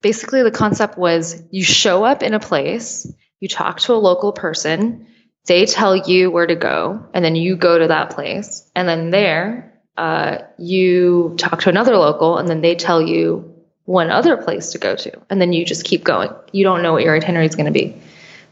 Basically, 0.01 0.43
the 0.43 0.51
concept 0.51 0.97
was 0.97 1.43
you 1.51 1.65
show 1.65 2.05
up 2.05 2.23
in 2.23 2.33
a 2.33 2.39
place, 2.39 3.11
you 3.41 3.49
talk 3.49 3.81
to 3.81 3.93
a 3.93 3.95
local 3.95 4.31
person, 4.31 5.07
they 5.47 5.65
tell 5.65 5.97
you 5.97 6.31
where 6.31 6.47
to 6.47 6.55
go, 6.55 7.09
and 7.13 7.25
then 7.25 7.35
you 7.35 7.57
go 7.57 7.77
to 7.77 7.89
that 7.89 8.11
place. 8.11 8.65
And 8.73 8.87
then 8.87 9.09
there, 9.09 9.70
uh, 9.97 10.39
you 10.57 11.35
talk 11.37 11.61
to 11.61 11.69
another 11.69 11.97
local, 11.97 12.37
and 12.37 12.47
then 12.47 12.61
they 12.61 12.75
tell 12.75 13.01
you 13.01 13.53
one 13.85 14.09
other 14.09 14.37
place 14.37 14.71
to 14.71 14.77
go 14.77 14.95
to. 14.95 15.21
And 15.29 15.41
then 15.41 15.53
you 15.53 15.65
just 15.65 15.83
keep 15.83 16.03
going. 16.03 16.31
You 16.51 16.63
don't 16.63 16.81
know 16.81 16.93
what 16.93 17.03
your 17.03 17.15
itinerary 17.15 17.47
is 17.47 17.55
going 17.55 17.65
to 17.65 17.71
be. 17.71 18.01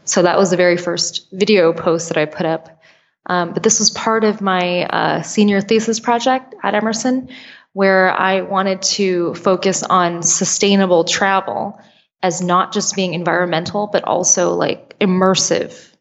So 0.04 0.22
that 0.22 0.38
was 0.38 0.50
the 0.50 0.56
very 0.56 0.76
first 0.76 1.28
video 1.32 1.72
post 1.72 2.08
that 2.08 2.18
I 2.18 2.24
put 2.26 2.46
up. 2.46 2.82
Um, 3.26 3.52
but 3.52 3.62
this 3.62 3.78
was 3.78 3.90
part 3.90 4.24
of 4.24 4.40
my 4.40 4.84
uh, 4.84 5.22
senior 5.22 5.60
thesis 5.60 6.00
project 6.00 6.54
at 6.62 6.74
Emerson, 6.74 7.28
where 7.72 8.10
I 8.10 8.40
wanted 8.40 8.82
to 8.82 9.34
focus 9.34 9.82
on 9.82 10.22
sustainable 10.22 11.04
travel 11.04 11.80
as 12.22 12.42
not 12.42 12.72
just 12.72 12.96
being 12.96 13.14
environmental, 13.14 13.86
but 13.86 14.04
also 14.04 14.54
like 14.54 14.98
immersive 14.98 15.94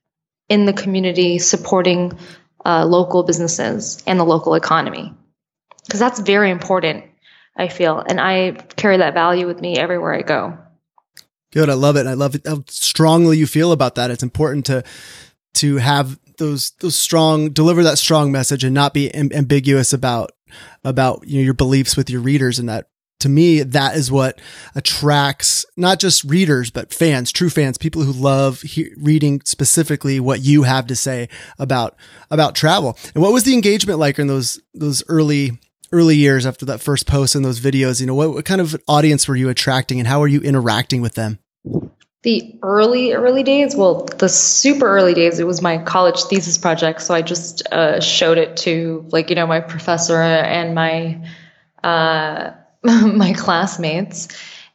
in 0.50 0.66
the 0.66 0.74
community, 0.74 1.40
supporting 1.40 2.18
uh, 2.66 2.86
local 2.86 3.24
businesses 3.24 4.02
and 4.08 4.20
the 4.20 4.26
local 4.26 4.56
economy. 4.56 5.14
Because 5.90 6.00
that's 6.00 6.20
very 6.20 6.52
important, 6.52 7.04
I 7.58 7.68
feel. 7.68 7.98
And 7.98 8.22
I 8.22 8.52
carry 8.76 8.98
that 8.98 9.16
value 9.16 9.48
with 9.48 9.60
me 9.60 9.76
everywhere 9.76 10.14
I 10.14 10.22
go. 10.22 10.56
Good. 11.52 11.68
I 11.68 11.74
love 11.74 11.96
it. 11.96 12.06
I 12.06 12.14
love 12.14 12.36
it, 12.36 12.46
how 12.46 12.64
strongly 12.68 13.40
you 13.40 13.48
feel 13.48 13.72
about 13.72 13.96
that. 13.96 14.12
It's 14.12 14.22
important 14.22 14.68
to 14.68 14.84
to 15.56 15.78
have 15.78 16.20
those 16.38 16.72
those 16.80 16.96
strong 16.96 17.50
deliver 17.50 17.84
that 17.84 17.98
strong 17.98 18.32
message 18.32 18.64
and 18.64 18.76
not 18.76 18.94
be 18.94 19.10
am- 19.16 19.32
ambiguous 19.34 19.92
about 19.92 20.32
about 20.84 21.28
you 21.28 21.40
know 21.40 21.44
your 21.44 21.56
beliefs 21.56 21.98
with 21.98 22.08
your 22.08 22.22
readers 22.22 22.60
and 22.60 22.70
that 22.70 22.88
to 23.20 23.30
me, 23.30 23.64
that 23.64 23.96
is 23.98 24.12
what 24.12 24.40
attracts 24.76 25.66
not 25.76 26.00
just 26.00 26.24
readers, 26.24 26.72
but 26.72 26.94
fans, 26.94 27.32
true 27.32 27.50
fans, 27.50 27.78
people 27.78 28.04
who 28.04 28.14
love 28.14 28.62
he- 28.62 28.94
reading 28.98 29.42
specifically 29.44 30.20
what 30.20 30.42
you 30.42 30.64
have 30.64 30.88
to 30.88 30.96
say 30.96 31.28
about, 31.58 31.98
about 32.32 32.56
travel. 32.56 32.98
And 33.14 33.22
what 33.22 33.34
was 33.34 33.44
the 33.44 33.54
engagement 33.54 34.00
like 34.00 34.20
in 34.20 34.28
those, 34.28 34.62
those 34.74 35.04
early, 35.10 35.60
early 35.92 36.16
years 36.16 36.46
after 36.46 36.66
that 36.66 36.82
first 36.82 37.08
post 37.08 37.36
and 37.36 37.44
those 37.44 37.60
videos? 37.60 38.00
You 38.00 38.08
know, 38.08 38.16
what, 38.16 38.32
what 38.32 38.46
kind 38.46 38.62
of 38.62 38.76
audience 38.88 39.28
were 39.28 39.36
you 39.36 39.50
attracting 39.50 40.00
and 40.00 40.08
how 40.08 40.22
are 40.22 40.28
you 40.28 40.42
interacting 40.42 41.02
with 41.02 41.16
them? 41.16 41.40
The 42.22 42.60
early, 42.62 43.14
early 43.14 43.44
days, 43.44 43.76
well, 43.76 44.06
the 44.06 44.28
super 44.28 44.86
early 44.86 45.14
days, 45.14 45.40
it 45.40 45.48
was 45.48 45.62
my 45.62 45.78
college 45.78 46.22
thesis 46.24 46.58
project. 46.58 47.02
So 47.02 47.14
I 47.14 47.22
just 47.22 47.66
uh, 47.72 48.02
showed 48.02 48.38
it 48.38 48.58
to, 48.58 49.06
like, 49.12 49.30
you 49.30 49.36
know, 49.36 49.48
my 49.48 49.62
professor 49.62 50.22
and 50.22 50.76
my, 50.76 51.26
uh, 51.82 52.52
my 52.84 53.34
classmates. 53.34 54.28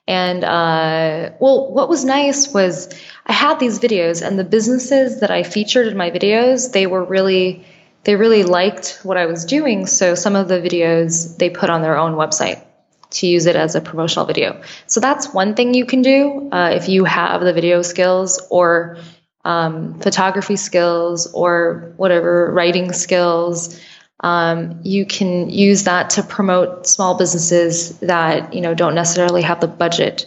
And 0.06 0.44
uh, 0.44 1.30
well, 1.40 1.72
what 1.72 1.88
was 1.88 2.04
nice 2.04 2.52
was 2.52 2.92
I 3.26 3.32
had 3.32 3.58
these 3.58 3.78
videos, 3.78 4.26
and 4.26 4.38
the 4.38 4.44
businesses 4.44 5.20
that 5.20 5.30
I 5.30 5.42
featured 5.42 5.86
in 5.86 5.96
my 5.96 6.10
videos, 6.10 6.72
they 6.72 6.86
were 6.86 7.02
really, 7.02 7.64
they 8.04 8.16
really 8.16 8.42
liked 8.42 9.00
what 9.02 9.16
I 9.16 9.26
was 9.26 9.44
doing. 9.44 9.86
So 9.86 10.14
some 10.14 10.36
of 10.36 10.48
the 10.48 10.60
videos 10.60 11.36
they 11.38 11.50
put 11.50 11.70
on 11.70 11.82
their 11.82 11.96
own 11.96 12.14
website 12.14 12.62
to 13.10 13.26
use 13.26 13.46
it 13.46 13.56
as 13.56 13.74
a 13.74 13.80
promotional 13.80 14.26
video. 14.26 14.62
So 14.86 15.00
that's 15.00 15.32
one 15.32 15.54
thing 15.54 15.74
you 15.74 15.86
can 15.86 16.02
do 16.02 16.48
uh, 16.52 16.70
if 16.74 16.88
you 16.88 17.04
have 17.04 17.40
the 17.40 17.52
video 17.52 17.82
skills 17.82 18.44
or 18.50 18.98
um, 19.44 20.00
photography 20.00 20.56
skills 20.56 21.32
or 21.32 21.92
whatever 21.96 22.50
writing 22.52 22.92
skills 22.92 23.78
um, 24.24 24.80
you 24.82 25.04
can 25.04 25.50
use 25.50 25.84
that 25.84 26.10
to 26.10 26.22
promote 26.22 26.86
small 26.86 27.16
businesses 27.18 27.98
that 27.98 28.54
you 28.54 28.62
know 28.62 28.74
don't 28.74 28.94
necessarily 28.94 29.42
have 29.42 29.60
the 29.60 29.68
budget 29.68 30.24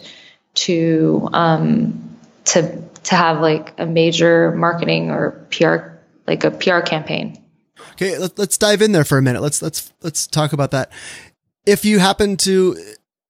to 0.54 1.28
um, 1.32 2.16
to 2.44 2.80
to 3.02 3.14
have 3.16 3.40
like 3.40 3.74
a 3.78 3.86
major 3.86 4.52
marketing 4.52 5.10
or 5.10 5.46
PR 5.50 5.98
like 6.28 6.44
a 6.44 6.50
PR 6.52 6.80
campaign. 6.80 7.42
Okay, 7.92 8.18
let, 8.18 8.38
us 8.38 8.56
dive 8.56 8.82
in 8.82 8.92
there 8.92 9.04
for 9.04 9.18
a 9.18 9.22
minute. 9.22 9.42
Let's 9.42 9.62
let's 9.62 9.92
let's 10.02 10.26
talk 10.26 10.52
about 10.52 10.70
that. 10.70 10.90
If 11.66 11.84
you 11.84 11.98
happen 11.98 12.36
to 12.38 12.76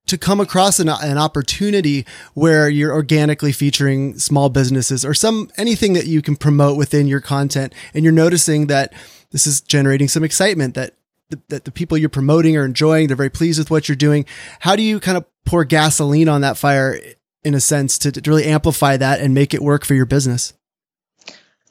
to 0.07 0.19
come 0.19 0.41
across 0.41 0.81
an, 0.81 0.89
an 0.89 1.19
opportunity 1.19 2.07
where 2.35 2.69
you're 2.69 2.93
organically 2.93 3.53
featuring 3.53 4.19
small 4.19 4.49
businesses 4.49 5.05
or 5.05 5.13
some 5.15 5.51
anything 5.57 5.93
that 5.93 6.07
you 6.07 6.23
can 6.23 6.35
promote 6.35 6.77
within 6.77 7.07
your 7.07 7.21
content, 7.21 7.75
and 7.95 8.05
you're 8.05 8.13
noticing 8.13 8.67
that 8.69 8.93
this 9.31 9.47
is 9.47 9.61
generating 9.61 10.09
some 10.09 10.25
excitement 10.25 10.75
that 10.75 10.95
the, 11.31 11.41
that 11.49 11.65
the 11.65 11.71
people 11.71 11.99
you're 11.99 12.09
promoting 12.09 12.57
are 12.57 12.65
enjoying. 12.65 13.07
They're 13.07 13.17
very 13.17 13.31
pleased 13.31 13.59
with 13.59 13.71
what 13.71 13.89
you're 13.89 13.97
doing. 13.97 14.25
How 14.61 14.77
do 14.77 14.83
you 14.83 14.99
kind 14.99 15.19
of 15.19 15.27
pour 15.45 15.65
gasoline 15.65 16.29
on 16.29 16.41
that 16.41 16.57
fire 16.57 16.99
in 17.45 17.55
a 17.55 17.61
sense 17.61 17.99
to, 17.99 18.13
to 18.13 18.31
really 18.31 18.45
amplify 18.45 18.97
that 18.97 19.21
and 19.21 19.35
make 19.35 19.55
it 19.55 19.61
work 19.61 19.85
for 19.85 19.95
your 19.95 20.07
business? 20.07 20.55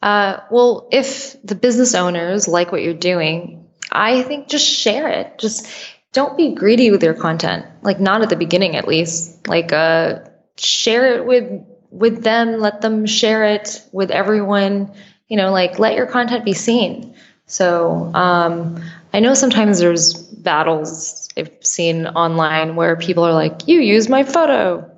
Uh, 0.01 0.39
well, 0.51 0.87
if 0.91 1.41
the 1.43 1.55
business 1.55 1.95
owners 1.95 2.47
like 2.47 2.71
what 2.71 2.81
you're 2.81 2.93
doing, 2.93 3.67
I 3.91 4.21
think 4.23 4.47
just 4.47 4.65
share 4.65 5.07
it. 5.07 5.39
Just 5.39 5.67
don't 6.13 6.37
be 6.37 6.53
greedy 6.53 6.91
with 6.91 7.03
your 7.03 7.13
content. 7.13 7.65
Like 7.81 7.99
not 7.99 8.21
at 8.21 8.29
the 8.29 8.35
beginning, 8.35 8.75
at 8.75 8.87
least. 8.87 9.47
Like 9.47 9.73
uh, 9.73 10.19
share 10.57 11.15
it 11.15 11.25
with 11.25 11.65
with 11.89 12.23
them. 12.23 12.59
Let 12.59 12.81
them 12.81 13.05
share 13.05 13.45
it 13.45 13.81
with 13.91 14.11
everyone. 14.11 14.93
You 15.27 15.37
know, 15.37 15.51
like 15.51 15.79
let 15.79 15.95
your 15.95 16.05
content 16.05 16.45
be 16.45 16.53
seen. 16.53 17.15
So 17.47 18.11
um, 18.13 18.83
I 19.13 19.19
know 19.19 19.33
sometimes 19.33 19.79
there's 19.79 20.13
battles 20.13 21.29
I've 21.37 21.51
seen 21.61 22.07
online 22.07 22.75
where 22.75 22.95
people 22.95 23.23
are 23.23 23.33
like, 23.33 23.67
you 23.67 23.79
used 23.79 24.09
my 24.09 24.23
photo 24.23 24.89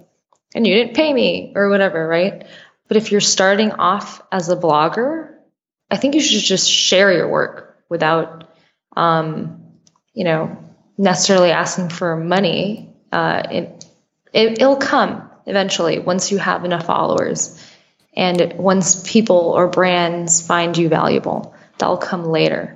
and 0.55 0.65
you 0.65 0.73
didn't 0.73 0.95
pay 0.95 1.11
me 1.11 1.53
or 1.55 1.69
whatever, 1.69 2.07
right? 2.07 2.45
But 2.89 2.97
if 2.97 3.11
you're 3.11 3.21
starting 3.21 3.71
off 3.71 4.21
as 4.31 4.49
a 4.49 4.57
blogger, 4.57 5.35
I 5.89 5.95
think 5.95 6.15
you 6.15 6.21
should 6.21 6.43
just 6.43 6.69
share 6.69 7.13
your 7.13 7.29
work 7.29 7.77
without, 7.87 8.51
um, 8.97 9.63
you 10.13 10.25
know, 10.25 10.57
necessarily 10.97 11.51
asking 11.51 11.89
for 11.89 12.17
money. 12.17 12.93
Uh, 13.11 13.43
it, 13.49 13.85
it, 14.33 14.59
it'll 14.59 14.75
come 14.75 15.29
eventually 15.45 15.99
once 15.99 16.31
you 16.31 16.39
have 16.39 16.65
enough 16.65 16.85
followers 16.85 17.63
and 18.13 18.53
once 18.57 19.01
people 19.09 19.37
or 19.37 19.67
brands 19.67 20.45
find 20.45 20.77
you 20.77 20.89
valuable 20.89 21.55
that'll 21.77 21.97
come 21.97 22.25
later. 22.25 22.75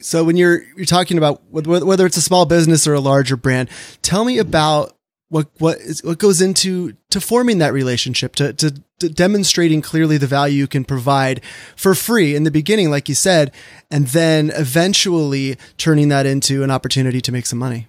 So 0.00 0.24
when 0.24 0.36
you're 0.36 0.62
you're 0.76 0.86
talking 0.86 1.18
about 1.18 1.42
whether 1.50 2.06
it's 2.06 2.16
a 2.16 2.22
small 2.22 2.46
business 2.46 2.86
or 2.86 2.94
a 2.94 3.00
larger 3.00 3.36
brand, 3.36 3.68
tell 4.02 4.24
me 4.24 4.38
about 4.38 4.93
what 5.34 5.48
what 5.58 5.78
is 5.78 6.04
what 6.04 6.18
goes 6.18 6.40
into 6.40 6.94
to 7.10 7.20
forming 7.20 7.58
that 7.58 7.72
relationship 7.72 8.36
to, 8.36 8.52
to, 8.52 8.70
to 9.00 9.08
demonstrating 9.08 9.82
clearly 9.82 10.16
the 10.16 10.28
value 10.28 10.58
you 10.58 10.68
can 10.68 10.84
provide 10.84 11.40
for 11.74 11.94
free 11.94 12.36
in 12.36 12.44
the 12.44 12.50
beginning 12.52 12.88
like 12.88 13.08
you 13.08 13.16
said 13.16 13.52
and 13.90 14.06
then 14.08 14.50
eventually 14.54 15.56
turning 15.76 16.08
that 16.08 16.24
into 16.24 16.62
an 16.62 16.70
opportunity 16.70 17.20
to 17.20 17.32
make 17.32 17.46
some 17.46 17.58
money 17.58 17.88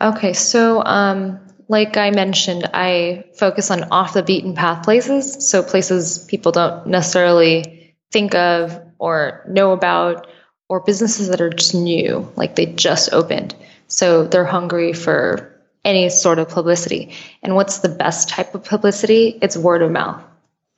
okay 0.00 0.32
so 0.32 0.82
um, 0.84 1.38
like 1.68 1.98
i 1.98 2.10
mentioned 2.10 2.68
i 2.72 3.24
focus 3.34 3.70
on 3.70 3.84
off 3.90 4.14
the 4.14 4.22
beaten 4.22 4.54
path 4.54 4.82
places 4.82 5.46
so 5.46 5.62
places 5.62 6.24
people 6.30 6.50
don't 6.50 6.86
necessarily 6.86 7.94
think 8.10 8.34
of 8.34 8.80
or 8.98 9.44
know 9.46 9.72
about 9.72 10.26
or 10.70 10.78
businesses 10.78 11.28
that 11.28 11.40
are 11.40 11.50
just 11.50 11.74
new, 11.74 12.32
like 12.36 12.54
they 12.54 12.64
just 12.64 13.12
opened. 13.12 13.56
So 13.88 14.24
they're 14.24 14.44
hungry 14.44 14.92
for 14.92 15.49
any 15.84 16.08
sort 16.10 16.38
of 16.38 16.48
publicity. 16.48 17.14
And 17.42 17.54
what's 17.54 17.78
the 17.78 17.88
best 17.88 18.28
type 18.28 18.54
of 18.54 18.64
publicity? 18.64 19.38
It's 19.40 19.56
word 19.56 19.82
of 19.82 19.90
mouth. 19.90 20.22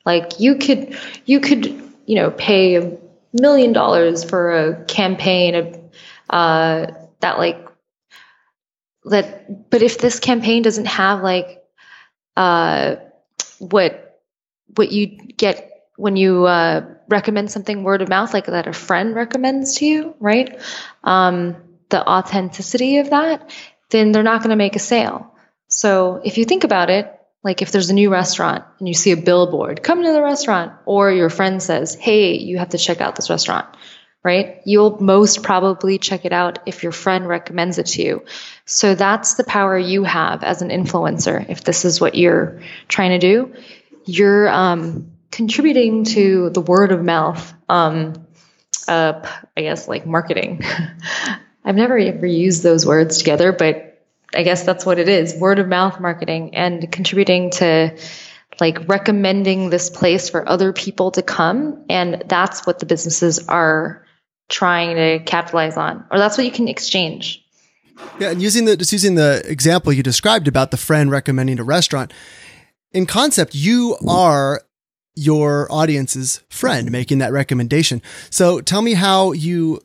Like 0.05 0.41
you 0.41 0.57
could 0.57 0.99
you 1.25 1.41
could, 1.41 1.67
you 2.07 2.17
know, 2.17 2.31
pay 2.31 2.77
a 2.77 2.99
million 3.33 3.73
dollars 3.73 4.25
for 4.25 4.53
a 4.53 4.85
campaign 4.85 5.91
uh, 6.29 6.87
that 7.21 7.39
like 7.39 7.67
that 9.05 9.71
but 9.71 9.83
if 9.83 9.99
this 9.99 10.21
campaign 10.21 10.63
doesn't 10.63 10.87
have 10.87 11.23
like 11.23 11.63
uh, 12.37 12.97
what 13.59 14.21
what 14.75 14.93
you 14.93 15.07
get 15.07 15.69
when 15.97 16.17
you 16.17 16.47
uh, 16.47 16.85
recommend 17.09 17.51
something 17.51 17.85
word 17.85 18.03
of 18.03 18.09
mouth, 18.09 18.33
like 18.33 18.47
that 18.47 18.67
a 18.67 18.73
friend 18.73 19.15
recommends 19.15 19.77
to 19.77 19.87
you, 19.87 20.15
right? 20.19 20.61
Um, 21.05 21.57
the 21.91 22.05
authenticity 22.05 22.99
of 22.99 23.11
that, 23.11 23.51
then 23.93 24.11
they're 24.11 24.23
not 24.23 24.41
going 24.41 24.51
to 24.51 24.57
make 24.57 24.77
a 24.77 24.81
sale. 24.81 25.33
So 25.69 26.21
if 26.25 26.37
you 26.37 26.45
think 26.45 26.65
about 26.65 26.91
it, 26.91 27.11
like 27.45 27.63
if 27.63 27.73
there's 27.73 27.91
a 27.91 27.95
new 27.95 28.11
restaurant 28.11 28.65
and 28.79 28.89
you 28.89 28.95
see 28.95 29.13
a 29.13 29.17
billboard, 29.17 29.83
come 29.83 30.03
to 30.03 30.13
the 30.13 30.23
restaurant, 30.23 30.73
or 30.85 31.11
your 31.11 31.31
friend 31.31 31.63
says, 31.63 31.95
hey, 31.95 32.39
you 32.39 32.59
have 32.59 32.71
to 32.71 32.79
check 32.79 33.01
out 33.01 33.17
this 33.17 33.31
restaurant, 33.31 33.67
right? 34.23 34.61
You'll 34.65 35.01
most 35.01 35.43
probably 35.43 35.99
check 35.99 36.25
it 36.25 36.33
out 36.33 36.61
if 36.67 36.83
your 36.83 36.93
friend 36.93 37.27
recommends 37.27 37.79
it 37.79 37.87
to 37.87 38.03
you. 38.03 38.25
So 38.65 38.95
that's 38.95 39.35
the 39.35 39.45
power 39.45 39.79
you 39.79 40.05
have 40.05 40.45
as 40.45 40.63
an 40.63 40.69
influencer. 40.69 41.49
If 41.49 41.65
this 41.65 41.85
is 41.85 42.01
what 42.01 42.15
you're 42.15 42.61
trying 42.89 43.11
to 43.11 43.19
do, 43.19 43.55
you're 44.05 44.49
um, 44.49 45.13
contributing 45.31 46.05
to 46.05 46.51
the 46.51 46.61
word 46.61 46.93
of 46.93 47.03
mouth. 47.03 47.53
Um, 47.69 48.27
uh, 48.87 49.27
I 49.57 49.61
guess 49.63 49.89
like 49.89 50.07
marketing. 50.07 50.63
I've 51.65 51.77
never 51.77 51.99
ever 51.99 52.27
used 52.27 52.63
those 52.63 52.85
words 52.85 53.19
together, 53.19 53.53
but 53.53 54.03
I 54.35 54.43
guess 54.43 54.65
that's 54.65 54.87
what 54.87 54.99
it 54.99 55.09
is 55.09 55.35
word 55.35 55.59
of 55.59 55.69
mouth 55.69 56.01
marketing 56.01 56.55
and 56.55 56.91
contributing 56.91 57.51
to 57.51 57.97
like 58.61 58.89
recommending 58.89 59.71
this 59.71 59.91
place 59.91 60.29
for 60.29 60.49
other 60.49 60.73
people 60.73 61.11
to 61.13 61.23
come. 61.23 61.85
And 61.89 62.23
that's 62.27 62.67
what 62.67 62.79
the 62.79 62.87
businesses 62.87 63.39
are 63.49 64.07
trying 64.49 64.97
to 64.97 65.25
capitalize 65.25 65.77
on, 65.77 66.05
or 66.11 66.19
that's 66.19 66.37
what 66.37 66.45
you 66.45 66.53
can 66.53 66.69
exchange. 66.69 67.45
Yeah, 68.19 68.31
and 68.31 68.43
using 68.43 68.65
the 68.65 68.77
just 68.77 68.93
using 68.93 69.15
the 69.15 69.43
example 69.47 69.93
you 69.93 70.03
described 70.03 70.49
about 70.49 70.71
the 70.71 70.77
friend 70.77 71.11
recommending 71.11 71.59
a 71.59 71.65
restaurant, 71.65 72.13
in 72.93 73.07
concept, 73.07 73.55
you 73.55 73.97
are 74.09 74.63
your 75.15 75.71
audience's 75.71 76.43
friend 76.49 76.91
making 76.91 77.19
that 77.19 77.33
recommendation. 77.33 78.01
So 78.31 78.61
tell 78.61 78.83
me 78.83 78.95
how 78.95 79.33
you 79.33 79.81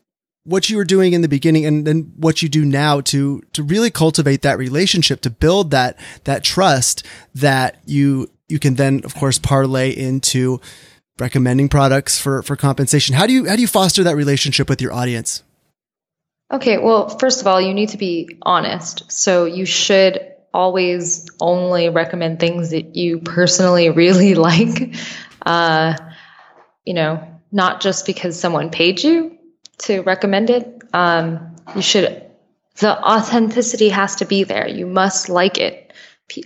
what 0.47 0.69
you 0.69 0.77
were 0.77 0.85
doing 0.85 1.11
in 1.11 1.21
the 1.21 1.27
beginning 1.27 1.65
and 1.65 1.85
then 1.85 2.13
what 2.15 2.41
you 2.41 2.47
do 2.47 2.63
now 2.63 3.01
to 3.01 3.41
to 3.51 3.61
really 3.61 3.91
cultivate 3.91 4.43
that 4.43 4.57
relationship 4.57 5.19
to 5.21 5.29
build 5.29 5.71
that 5.71 5.99
that 6.23 6.41
trust 6.41 7.05
that 7.35 7.77
you 7.85 8.29
you 8.47 8.57
can 8.57 8.75
then 8.75 9.01
of 9.03 9.13
course 9.13 9.37
parlay 9.37 9.89
into 9.91 10.59
recommending 11.19 11.67
products 11.67 12.19
for 12.19 12.41
for 12.43 12.55
compensation. 12.55 13.13
How 13.13 13.27
do 13.27 13.33
you 13.33 13.47
how 13.47 13.55
do 13.55 13.61
you 13.61 13.67
foster 13.67 14.03
that 14.03 14.15
relationship 14.15 14.69
with 14.69 14.81
your 14.81 14.93
audience? 14.93 15.43
Okay 16.51 16.77
well 16.77 17.09
first 17.09 17.41
of 17.41 17.47
all 17.47 17.59
you 17.59 17.73
need 17.73 17.89
to 17.89 17.97
be 17.97 18.39
honest. 18.41 19.11
So 19.11 19.45
you 19.45 19.65
should 19.65 20.33
always 20.53 21.27
only 21.41 21.89
recommend 21.89 22.39
things 22.39 22.69
that 22.69 22.95
you 22.95 23.19
personally 23.19 23.89
really 24.03 24.33
like. 24.33 24.95
Uh, 25.45 25.97
you 26.85 26.93
know 26.93 27.33
not 27.51 27.81
just 27.81 28.05
because 28.05 28.39
someone 28.39 28.69
paid 28.69 29.01
you 29.03 29.36
to 29.79 30.01
recommend 30.01 30.49
it 30.49 30.81
um, 30.93 31.55
you 31.75 31.81
should 31.81 32.23
the 32.77 32.99
authenticity 33.03 33.89
has 33.89 34.15
to 34.15 34.25
be 34.25 34.43
there 34.43 34.67
you 34.67 34.85
must 34.85 35.29
like 35.29 35.57
it 35.57 35.93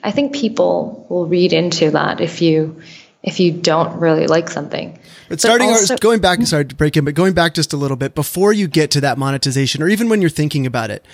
i 0.04 0.12
think 0.12 0.34
people 0.34 1.06
will 1.10 1.28
read 1.28 1.54
into 1.54 1.92
that 1.92 2.22
if 2.22 2.42
you 2.42 2.82
if 3.24 3.40
you 3.40 3.52
don't 3.52 4.00
really 4.00 4.28
like 4.28 4.50
something. 4.50 4.98
But 5.30 5.40
starting 5.40 5.68
but 5.68 5.74
also, 5.74 5.96
going 5.98 6.20
back, 6.20 6.42
sorry 6.44 6.66
to 6.66 6.76
break 6.76 6.98
in, 6.98 7.06
but 7.06 7.14
going 7.14 7.34
back 7.34 7.54
just 7.54 7.72
a 7.72 7.78
little 7.78 7.98
bit 7.98 8.16
before 8.16 8.52
you 8.52 8.68
get 8.68 8.92
to 8.92 9.02
that 9.02 9.18
monetization, 9.18 9.82
or 9.84 9.88
even 9.88 10.10
when 10.10 10.22
you're 10.22 10.30
thinking 10.30 10.66
about 10.66 10.90
it, 10.90 11.06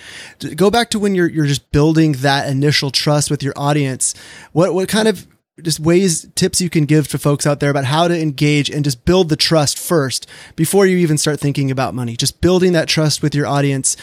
go 0.56 0.70
back 0.70 0.90
to 0.90 0.98
when 0.98 1.14
you're 1.14 1.28
you're 1.28 1.46
just 1.46 1.70
building 1.70 2.12
that 2.12 2.48
initial 2.48 2.90
trust 2.90 3.30
with 3.30 3.42
your 3.42 3.52
audience. 3.56 4.14
What 4.52 4.74
what 4.74 4.88
kind 4.88 5.06
of 5.06 5.26
just 5.62 5.80
ways 5.80 6.26
tips 6.34 6.60
you 6.60 6.70
can 6.70 6.84
give 6.84 7.08
to 7.08 7.18
folks 7.18 7.46
out 7.46 7.60
there 7.60 7.70
about 7.70 7.84
how 7.84 8.08
to 8.08 8.20
engage 8.20 8.70
and 8.70 8.84
just 8.84 9.04
build 9.04 9.28
the 9.28 9.36
trust 9.36 9.78
first 9.78 10.26
before 10.56 10.86
you 10.86 10.98
even 10.98 11.18
start 11.18 11.40
thinking 11.40 11.70
about 11.70 11.94
money. 11.94 12.16
Just 12.16 12.40
building 12.40 12.72
that 12.72 12.88
trust 12.88 13.22
with 13.22 13.34
your 13.34 13.46
audience 13.46 13.96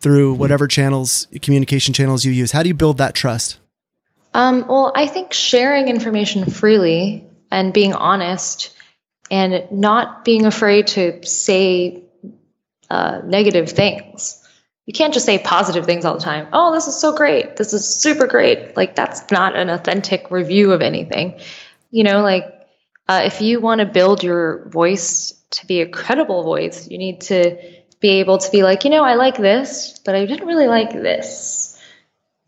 through 0.00 0.34
whatever 0.34 0.66
channels, 0.66 1.26
communication 1.42 1.92
channels 1.92 2.24
you 2.24 2.32
use. 2.32 2.52
How 2.52 2.62
do 2.62 2.68
you 2.68 2.74
build 2.74 2.98
that 2.98 3.14
trust? 3.14 3.58
Um, 4.32 4.66
well, 4.68 4.92
I 4.94 5.06
think 5.06 5.32
sharing 5.32 5.88
information 5.88 6.44
freely 6.46 7.26
and 7.50 7.72
being 7.72 7.94
honest 7.94 8.74
and 9.30 9.70
not 9.70 10.24
being 10.24 10.46
afraid 10.46 10.88
to 10.88 11.24
say 11.26 12.04
uh, 12.88 13.20
negative 13.24 13.70
things. 13.70 14.39
You 14.90 14.92
can't 14.92 15.14
just 15.14 15.24
say 15.24 15.38
positive 15.38 15.86
things 15.86 16.04
all 16.04 16.14
the 16.14 16.20
time. 16.20 16.48
Oh, 16.52 16.74
this 16.74 16.88
is 16.88 17.00
so 17.00 17.14
great. 17.14 17.54
This 17.54 17.72
is 17.72 17.88
super 17.88 18.26
great. 18.26 18.76
Like, 18.76 18.96
that's 18.96 19.30
not 19.30 19.54
an 19.54 19.70
authentic 19.70 20.32
review 20.32 20.72
of 20.72 20.82
anything. 20.82 21.38
You 21.92 22.02
know, 22.02 22.22
like, 22.22 22.46
uh, 23.06 23.22
if 23.24 23.40
you 23.40 23.60
want 23.60 23.78
to 23.78 23.86
build 23.86 24.24
your 24.24 24.68
voice 24.68 25.40
to 25.52 25.66
be 25.66 25.80
a 25.80 25.88
credible 25.88 26.42
voice, 26.42 26.90
you 26.90 26.98
need 26.98 27.20
to 27.20 27.56
be 28.00 28.18
able 28.18 28.38
to 28.38 28.50
be 28.50 28.64
like, 28.64 28.82
you 28.82 28.90
know, 28.90 29.04
I 29.04 29.14
like 29.14 29.36
this, 29.36 29.96
but 30.04 30.16
I 30.16 30.26
didn't 30.26 30.48
really 30.48 30.66
like 30.66 30.92
this. 30.92 31.80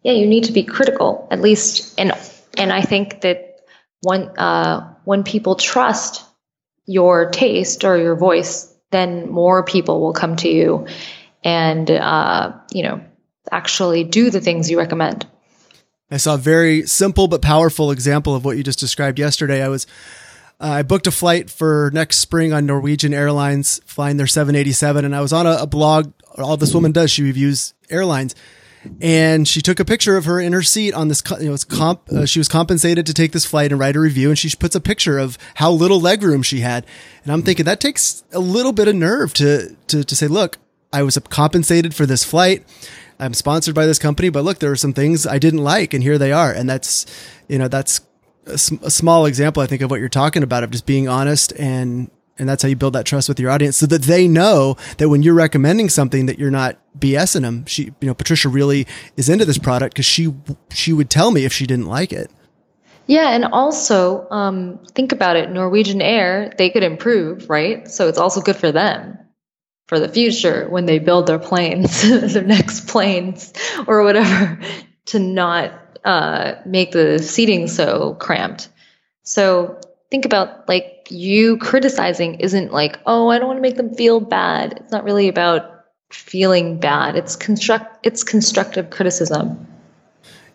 Yeah, 0.02 0.14
you 0.14 0.26
need 0.26 0.46
to 0.46 0.52
be 0.52 0.64
critical, 0.64 1.28
at 1.30 1.40
least. 1.40 1.94
And, 1.96 2.10
and 2.58 2.72
I 2.72 2.82
think 2.82 3.20
that 3.20 3.60
one, 4.00 4.36
uh, 4.36 4.94
when 5.04 5.22
people 5.22 5.54
trust 5.54 6.24
your 6.86 7.30
taste 7.30 7.84
or 7.84 7.98
your 7.98 8.16
voice, 8.16 8.74
then 8.90 9.30
more 9.30 9.62
people 9.62 10.00
will 10.00 10.12
come 10.12 10.34
to 10.34 10.48
you 10.48 10.88
and, 11.44 11.90
uh, 11.90 12.52
you 12.72 12.82
know, 12.82 13.00
actually 13.50 14.04
do 14.04 14.30
the 14.30 14.40
things 14.40 14.70
you 14.70 14.78
recommend. 14.78 15.26
I 16.10 16.18
saw 16.18 16.34
a 16.34 16.38
very 16.38 16.86
simple 16.86 17.26
but 17.26 17.40
powerful 17.40 17.90
example 17.90 18.34
of 18.34 18.44
what 18.44 18.56
you 18.56 18.62
just 18.62 18.78
described 18.78 19.18
yesterday. 19.18 19.62
I 19.62 19.68
was 19.68 19.86
uh, 20.60 20.66
I 20.66 20.82
booked 20.82 21.06
a 21.06 21.10
flight 21.10 21.50
for 21.50 21.90
next 21.92 22.18
spring 22.18 22.52
on 22.52 22.66
Norwegian 22.66 23.12
Airlines, 23.12 23.80
flying 23.84 24.16
their 24.16 24.28
787, 24.28 25.04
and 25.04 25.16
I 25.16 25.20
was 25.20 25.32
on 25.32 25.46
a, 25.46 25.62
a 25.62 25.66
blog. 25.66 26.12
All 26.38 26.56
this 26.56 26.72
woman 26.72 26.92
does, 26.92 27.10
she 27.10 27.22
reviews 27.22 27.74
airlines, 27.90 28.34
and 29.00 29.48
she 29.48 29.60
took 29.60 29.80
a 29.80 29.84
picture 29.84 30.16
of 30.16 30.26
her 30.26 30.38
in 30.38 30.52
her 30.52 30.62
seat 30.62 30.94
on 30.94 31.08
this. 31.08 31.22
You 31.40 31.50
know, 31.50 31.56
comp. 31.68 32.08
Uh, 32.12 32.26
she 32.26 32.38
was 32.38 32.46
compensated 32.46 33.06
to 33.06 33.14
take 33.14 33.32
this 33.32 33.44
flight 33.44 33.72
and 33.72 33.80
write 33.80 33.96
a 33.96 34.00
review, 34.00 34.28
and 34.28 34.38
she 34.38 34.54
puts 34.54 34.76
a 34.76 34.80
picture 34.80 35.18
of 35.18 35.36
how 35.54 35.72
little 35.72 36.00
leg 36.00 36.22
room 36.22 36.42
she 36.42 36.60
had. 36.60 36.86
And 37.24 37.32
I'm 37.32 37.42
thinking 37.42 37.64
that 37.64 37.80
takes 37.80 38.22
a 38.32 38.38
little 38.38 38.72
bit 38.72 38.86
of 38.86 38.94
nerve 38.94 39.34
to 39.34 39.74
to 39.88 40.04
to 40.04 40.14
say, 40.14 40.28
look, 40.28 40.58
I 40.92 41.02
was 41.02 41.18
compensated 41.30 41.94
for 41.94 42.06
this 42.06 42.24
flight. 42.24 42.64
I'm 43.18 43.34
sponsored 43.34 43.74
by 43.74 43.86
this 43.86 43.98
company, 43.98 44.30
but 44.30 44.44
look, 44.44 44.58
there 44.58 44.72
are 44.72 44.76
some 44.76 44.92
things 44.92 45.26
I 45.26 45.38
didn't 45.38 45.62
like, 45.62 45.94
and 45.94 46.02
here 46.02 46.18
they 46.18 46.32
are. 46.32 46.52
And 46.52 46.68
that's, 46.68 47.06
you 47.48 47.58
know, 47.58 47.68
that's 47.68 48.00
a, 48.46 48.54
a 48.82 48.90
small 48.90 49.26
example, 49.26 49.62
I 49.62 49.66
think, 49.66 49.82
of 49.82 49.90
what 49.90 50.00
you're 50.00 50.08
talking 50.08 50.42
about 50.42 50.64
of 50.64 50.70
just 50.70 50.86
being 50.86 51.08
honest 51.08 51.52
and 51.58 52.10
and 52.38 52.48
that's 52.48 52.62
how 52.62 52.68
you 52.68 52.76
build 52.76 52.94
that 52.94 53.04
trust 53.04 53.28
with 53.28 53.38
your 53.38 53.50
audience 53.50 53.76
so 53.76 53.86
that 53.86 54.02
they 54.02 54.26
know 54.26 54.76
that 54.96 55.10
when 55.10 55.22
you're 55.22 55.34
recommending 55.34 55.90
something 55.90 56.26
that 56.26 56.38
you're 56.38 56.50
not 56.50 56.78
BSing 56.98 57.42
them. 57.42 57.66
She, 57.66 57.84
you 58.00 58.08
know, 58.08 58.14
Patricia 58.14 58.48
really 58.48 58.86
is 59.16 59.28
into 59.28 59.44
this 59.44 59.58
product 59.58 59.94
because 59.94 60.06
she, 60.06 60.34
she 60.70 60.92
would 60.94 61.10
tell 61.10 61.30
me 61.30 61.44
if 61.44 61.52
she 61.52 61.66
didn't 61.66 61.86
like 61.86 62.12
it. 62.12 62.30
Yeah. 63.06 63.30
And 63.30 63.44
also, 63.44 64.26
um, 64.30 64.78
think 64.94 65.12
about 65.12 65.36
it. 65.36 65.50
Norwegian 65.50 66.00
Air, 66.00 66.52
they 66.56 66.70
could 66.70 66.82
improve, 66.82 67.50
right? 67.50 67.88
So 67.88 68.08
it's 68.08 68.18
also 68.18 68.40
good 68.40 68.56
for 68.56 68.72
them 68.72 69.18
for 69.86 69.98
the 69.98 70.08
future 70.08 70.66
when 70.68 70.86
they 70.86 70.98
build 70.98 71.26
their 71.26 71.38
planes, 71.38 72.02
their 72.32 72.44
next 72.44 72.88
planes 72.88 73.52
or 73.86 74.02
whatever 74.02 74.58
to 75.06 75.18
not, 75.18 75.72
uh, 76.04 76.54
make 76.66 76.92
the 76.92 77.18
seating 77.18 77.68
so 77.68 78.14
cramped. 78.14 78.68
So 79.22 79.80
think 80.10 80.24
about 80.24 80.68
like 80.68 81.06
you 81.10 81.56
criticizing 81.58 82.36
isn't 82.36 82.72
like, 82.72 82.98
oh, 83.06 83.28
I 83.28 83.38
don't 83.38 83.48
want 83.48 83.58
to 83.58 83.62
make 83.62 83.76
them 83.76 83.94
feel 83.94 84.20
bad. 84.20 84.74
It's 84.80 84.92
not 84.92 85.04
really 85.04 85.28
about 85.28 85.84
feeling 86.10 86.78
bad. 86.78 87.16
It's 87.16 87.36
construct 87.36 88.06
it's 88.06 88.22
constructive 88.24 88.90
criticism. 88.90 89.66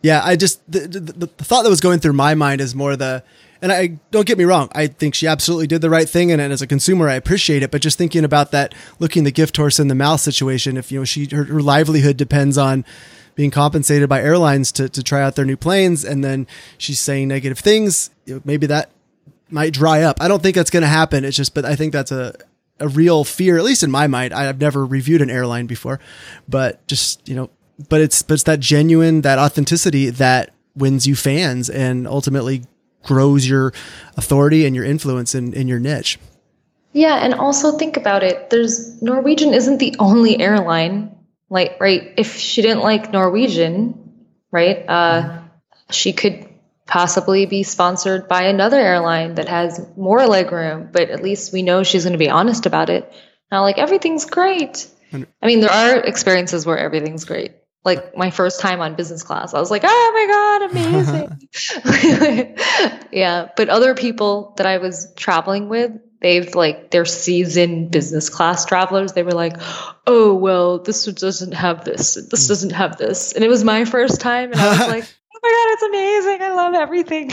Yeah, 0.01 0.21
I 0.23 0.35
just 0.35 0.59
the, 0.71 0.81
the, 0.81 0.99
the, 0.99 1.27
thought 1.27 1.63
that 1.63 1.69
was 1.69 1.81
going 1.81 1.99
through 1.99 2.13
my 2.13 2.35
mind 2.35 2.61
is 2.61 2.75
more 2.75 2.95
the 2.95 3.23
and 3.61 3.71
I 3.71 3.99
don't 4.11 4.27
get 4.27 4.37
me 4.37 4.43
wrong, 4.43 4.69
I 4.73 4.87
think 4.87 5.15
she 5.15 5.27
absolutely 5.27 5.67
did 5.67 5.81
the 5.81 5.89
right 5.89 6.07
thing 6.07 6.31
and, 6.31 6.41
and 6.41 6.53
as 6.53 6.61
a 6.61 6.67
consumer 6.67 7.09
I 7.09 7.15
appreciate 7.15 7.63
it, 7.63 7.71
but 7.71 7.81
just 7.81 7.97
thinking 7.97 8.23
about 8.23 8.51
that 8.51 8.73
looking 8.99 9.23
the 9.23 9.31
gift 9.31 9.57
horse 9.57 9.79
in 9.79 9.87
the 9.87 9.95
mouth 9.95 10.19
situation, 10.19 10.77
if 10.77 10.91
you 10.91 10.99
know 10.99 11.05
she 11.05 11.27
her, 11.31 11.45
her 11.45 11.61
livelihood 11.61 12.17
depends 12.17 12.57
on 12.57 12.85
being 13.35 13.51
compensated 13.51 14.09
by 14.09 14.21
airlines 14.21 14.71
to, 14.73 14.89
to 14.89 15.03
try 15.03 15.21
out 15.21 15.35
their 15.35 15.45
new 15.45 15.55
planes 15.55 16.03
and 16.03 16.23
then 16.23 16.47
she's 16.77 16.99
saying 16.99 17.27
negative 17.27 17.59
things, 17.59 18.09
you 18.25 18.35
know, 18.35 18.41
maybe 18.43 18.65
that 18.65 18.89
might 19.49 19.71
dry 19.73 20.01
up. 20.01 20.17
I 20.19 20.27
don't 20.27 20.41
think 20.41 20.55
that's 20.55 20.71
going 20.71 20.81
to 20.81 20.87
happen. 20.87 21.23
It's 21.23 21.37
just, 21.37 21.53
but 21.53 21.63
I 21.63 21.75
think 21.75 21.93
that's 21.93 22.11
a, 22.11 22.35
a 22.79 22.87
real 22.87 23.23
fear, 23.23 23.57
at 23.57 23.63
least 23.63 23.83
in 23.83 23.91
my 23.91 24.07
mind. 24.07 24.33
I've 24.33 24.59
never 24.59 24.85
reviewed 24.85 25.21
an 25.21 25.29
airline 25.29 25.67
before, 25.67 25.99
but 26.49 26.85
just, 26.87 27.27
you 27.29 27.35
know, 27.35 27.51
but 27.89 28.01
it's, 28.01 28.23
but 28.23 28.33
it's 28.33 28.43
that 28.43 28.59
genuine, 28.59 29.21
that 29.21 29.37
authenticity 29.37 30.09
that 30.09 30.53
wins 30.75 31.05
you 31.05 31.15
fans 31.15 31.69
and 31.69 32.07
ultimately 32.07 32.63
grows 33.07 33.47
your 33.47 33.73
authority 34.15 34.67
and 34.67 34.75
your 34.75 34.85
influence 34.85 35.33
in, 35.33 35.53
in 35.53 35.67
your 35.67 35.79
niche. 35.79 36.19
Yeah. 36.93 37.15
And 37.15 37.33
also 37.33 37.77
think 37.77 37.97
about 37.97 38.23
it. 38.23 38.51
There's 38.51 39.01
Norwegian 39.01 39.53
isn't 39.53 39.79
the 39.79 39.95
only 39.97 40.39
airline. 40.39 41.15
Like, 41.49 41.79
right. 41.79 42.13
If 42.17 42.37
she 42.37 42.61
didn't 42.61 42.81
like 42.81 43.11
Norwegian, 43.11 44.27
right, 44.51 44.85
uh, 44.87 45.39
she 45.89 46.13
could 46.13 46.47
possibly 46.85 47.45
be 47.45 47.63
sponsored 47.63 48.27
by 48.27 48.43
another 48.43 48.79
airline 48.79 49.35
that 49.35 49.47
has 49.49 49.85
more 49.97 50.19
legroom, 50.19 50.91
but 50.91 51.09
at 51.09 51.21
least 51.21 51.53
we 51.53 51.61
know 51.61 51.83
she's 51.83 52.03
going 52.03 52.13
to 52.13 52.17
be 52.17 52.29
honest 52.29 52.65
about 52.65 52.89
it. 52.89 53.11
Not 53.51 53.61
like 53.61 53.77
everything's 53.77 54.25
great. 54.25 54.87
I 55.13 55.45
mean, 55.45 55.61
there 55.61 55.71
are 55.71 55.97
experiences 55.97 56.65
where 56.65 56.77
everything's 56.77 57.25
great. 57.25 57.53
Like 57.87 58.17
my 58.17 58.31
first 58.31 58.59
time 58.59 58.81
on 58.81 58.95
business 58.95 59.23
class, 59.23 59.53
I 59.53 59.61
was 59.61 59.71
like, 59.71 59.83
oh 59.85 60.11
my 60.13 60.25
God, 60.27 60.71
amazing. 60.71 62.57
yeah. 63.13 63.47
But 63.55 63.69
other 63.69 63.95
people 63.95 64.53
that 64.57 64.67
I 64.67 64.77
was 64.77 65.07
traveling 65.15 65.69
with, 65.69 65.93
they've 66.21 66.53
like 66.53 66.91
they're 66.91 67.05
seasoned 67.05 67.91
business 67.91 68.27
class 68.27 68.65
travelers. 68.65 69.13
They 69.13 69.23
were 69.23 69.31
like, 69.31 69.53
"Oh, 70.05 70.33
well, 70.33 70.79
this 70.79 71.05
doesn't 71.05 71.53
have 71.53 71.85
this. 71.85 72.15
This 72.15 72.45
hmm. 72.45 72.51
doesn't 72.51 72.71
have 72.71 72.97
this." 72.97 73.31
And 73.31 73.41
it 73.41 73.47
was 73.47 73.63
my 73.63 73.85
first 73.85 74.19
time, 74.19 74.51
and 74.51 74.59
I 74.59 74.69
was 74.69 74.79
like. 74.89 75.13
Oh 75.29 75.39
my 75.43 75.49
god, 75.51 75.73
it's 75.73 75.83
amazing! 75.83 76.41
I 76.41 76.53
love 76.55 76.73
everything. 76.73 77.31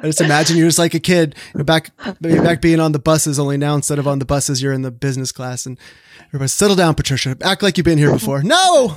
I 0.00 0.06
just 0.06 0.20
imagine 0.20 0.56
you're 0.56 0.66
just 0.66 0.80
like 0.80 0.94
a 0.94 1.00
kid, 1.00 1.36
you 1.54 1.58
know, 1.58 1.64
back 1.64 1.92
back 2.20 2.60
being 2.60 2.80
on 2.80 2.90
the 2.90 2.98
buses. 2.98 3.38
Only 3.38 3.56
now, 3.56 3.76
instead 3.76 4.00
of 4.00 4.08
on 4.08 4.18
the 4.18 4.24
buses, 4.24 4.60
you're 4.60 4.72
in 4.72 4.82
the 4.82 4.90
business 4.90 5.30
class, 5.30 5.64
and 5.64 5.78
everybody 6.30 6.48
settle 6.48 6.76
down, 6.76 6.94
Patricia. 6.94 7.36
Act 7.42 7.62
like 7.62 7.76
you've 7.76 7.84
been 7.84 7.98
here 7.98 8.12
before. 8.12 8.42
No, 8.42 8.96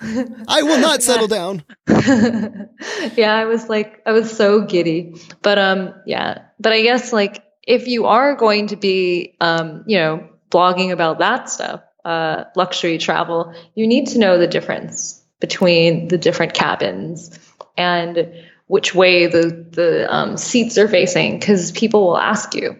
I 0.00 0.62
will 0.62 0.78
not 0.78 1.02
settle 1.02 1.26
down. 1.26 1.64
yeah, 1.88 3.34
I 3.34 3.46
was 3.46 3.68
like, 3.68 4.02
I 4.04 4.12
was 4.12 4.30
so 4.30 4.62
giddy. 4.62 5.16
But 5.42 5.58
um, 5.58 5.94
yeah. 6.04 6.42
But 6.60 6.72
I 6.72 6.82
guess 6.82 7.12
like 7.12 7.42
if 7.62 7.88
you 7.88 8.06
are 8.06 8.34
going 8.36 8.68
to 8.68 8.76
be 8.76 9.36
um, 9.40 9.84
you 9.86 9.98
know, 9.98 10.28
blogging 10.50 10.92
about 10.92 11.18
that 11.20 11.48
stuff, 11.48 11.80
uh, 12.04 12.44
luxury 12.54 12.98
travel, 12.98 13.54
you 13.74 13.86
need 13.86 14.08
to 14.08 14.18
know 14.18 14.38
the 14.38 14.46
difference 14.46 15.22
between 15.40 16.08
the 16.08 16.18
different 16.18 16.52
cabins 16.52 17.38
and 17.76 18.32
which 18.66 18.94
way 18.94 19.26
the 19.26 19.66
the 19.70 20.12
um, 20.14 20.36
seats 20.36 20.76
are 20.76 20.88
facing 20.88 21.38
because 21.38 21.72
people 21.72 22.06
will 22.06 22.18
ask 22.18 22.54
you. 22.54 22.76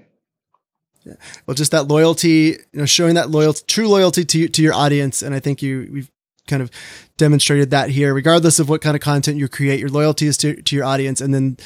Well, 1.47 1.55
just 1.55 1.73
that 1.73 1.89
loyalty, 1.89 2.57
you 2.73 2.81
know, 2.81 2.87
showing 2.87 3.15
that 3.15 3.31
loyalty, 3.31 3.63
true 3.67 3.89
loyalty 3.89 4.25
to 4.25 4.49
to 4.49 4.63
your 4.63 4.75
audience, 4.75 5.23
and 5.23 5.35
I 5.35 5.41
think 5.41 5.63
you 5.63 5.89
we've 5.93 6.11
kind 6.47 6.63
of 6.63 6.71
demonstrated 7.17 7.71
that 7.71 7.91
here, 7.91 8.15
regardless 8.15 8.59
of 8.59 8.69
what 8.69 8.81
kind 8.81 8.95
of 8.95 9.03
content 9.03 9.39
you 9.39 9.49
create, 9.49 9.81
your 9.81 9.89
loyalty 9.89 10.27
is 10.27 10.37
to, 10.39 10.61
to 10.63 10.77
your 10.77 10.85
audience 10.85 11.21
and 11.21 11.35
then, 11.35 11.57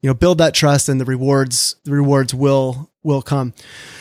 you 0.00 0.08
know, 0.08 0.14
build 0.14 0.38
that 0.38 0.54
trust 0.54 0.88
and 0.88 1.00
the 1.00 1.04
rewards, 1.04 1.76
the 1.84 1.92
rewards 1.92 2.34
will, 2.34 2.90
will 3.02 3.22
come. 3.22 3.52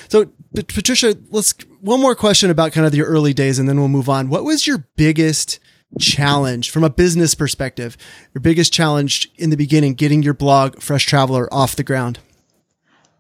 So 0.10 0.30
Patricia, 0.54 1.18
let's, 1.30 1.54
one 1.82 2.02
more 2.02 2.16
question 2.16 2.50
about 2.50 2.72
kind 2.72 2.86
of 2.86 2.96
your 2.96 3.08
early 3.08 3.34
days 3.34 3.60
and 3.60 3.68
then 3.68 3.80
we'll 3.80 3.88
move 3.88 4.10
on. 4.10 4.30
What 4.30 4.44
was 4.44 4.68
your 4.68 4.88
biggest 4.96 5.60
challenge 6.00 6.70
from 6.70 6.84
a 6.84 6.90
business 6.90 7.36
perspective? 7.36 7.98
Your 8.34 8.42
biggest 8.42 8.74
challenge 8.74 9.32
in 9.36 9.50
the 9.50 9.58
beginning, 9.58 9.94
getting 9.94 10.24
your 10.24 10.34
blog 10.34 10.82
Fresh 10.82 11.06
Traveler 11.06 11.52
off 11.54 11.76
the 11.76 11.84
ground? 11.84 12.20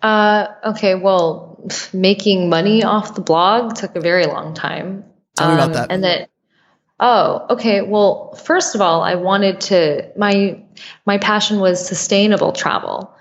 Uh, 0.01 0.47
okay. 0.63 0.93
Well, 0.93 1.46
making 1.93 2.49
money 2.49 2.83
off 2.83 3.15
the 3.15 3.21
blog 3.21 3.75
took 3.75 3.95
a 3.95 4.01
very 4.01 4.25
long 4.25 4.53
time. 4.53 5.05
Tell 5.35 5.49
me 5.49 5.53
about 5.55 5.67
um, 5.67 5.73
that. 5.73 5.91
And 5.91 6.03
that 6.03 6.29
Oh, 6.99 7.45
okay. 7.51 7.81
Well, 7.81 8.33
first 8.33 8.73
of 8.73 8.81
all, 8.81 9.01
I 9.01 9.15
wanted 9.15 9.61
to 9.61 10.11
my 10.17 10.63
my 11.05 11.17
passion 11.19 11.59
was 11.59 11.85
sustainable 11.85 12.53
travel. 12.53 13.13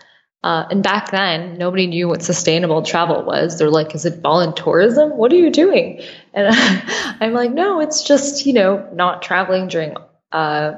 Uh, 0.43 0.65
and 0.71 0.83
back 0.83 1.11
then, 1.11 1.59
nobody 1.59 1.87
knew 1.87 2.09
what 2.09 2.23
sustainable 2.23 2.83
travel 2.83 3.23
was. 3.25 3.59
They're 3.59 3.71
like, 3.71 3.95
"Is 3.95 4.07
it 4.07 4.23
voluntourism? 4.23 5.17
What 5.17 5.33
are 5.33 5.37
you 5.37 5.51
doing?" 5.51 6.03
And 6.37 6.55
I'm 7.21 7.33
like, 7.33 7.51
"No, 7.51 7.81
it's 7.81 8.03
just 8.03 8.47
you 8.47 8.53
know 8.53 8.89
not 8.95 9.23
traveling 9.23 9.69
during 9.69 9.97
uh, 10.33 10.75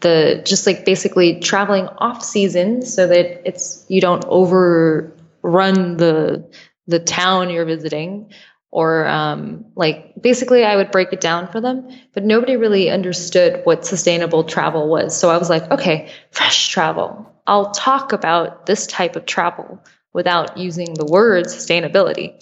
the 0.00 0.42
just 0.44 0.66
like 0.66 0.84
basically 0.84 1.40
traveling 1.40 1.86
off 1.98 2.22
season, 2.22 2.82
so 2.82 3.06
that 3.06 3.46
it's 3.46 3.86
you 3.88 4.00
don't 4.02 4.24
overrun 4.26 5.96
the 5.96 6.44
the 6.86 6.98
town 6.98 7.50
you're 7.50 7.64
visiting 7.64 8.32
or 8.72 9.06
um, 9.06 9.66
like 9.76 10.14
basically 10.20 10.64
I 10.64 10.76
would 10.76 10.90
break 10.90 11.12
it 11.12 11.20
down 11.20 11.46
for 11.46 11.60
them, 11.60 11.88
but 12.14 12.24
nobody 12.24 12.56
really 12.56 12.90
understood 12.90 13.60
what 13.64 13.84
sustainable 13.84 14.44
travel 14.44 14.88
was. 14.88 15.16
So 15.16 15.28
I 15.28 15.36
was 15.36 15.50
like, 15.50 15.70
okay, 15.70 16.10
fresh 16.30 16.68
travel. 16.68 17.30
I'll 17.46 17.70
talk 17.72 18.12
about 18.12 18.64
this 18.64 18.86
type 18.86 19.14
of 19.14 19.26
travel 19.26 19.84
without 20.14 20.56
using 20.56 20.94
the 20.94 21.04
word 21.04 21.46
sustainability. 21.46 22.40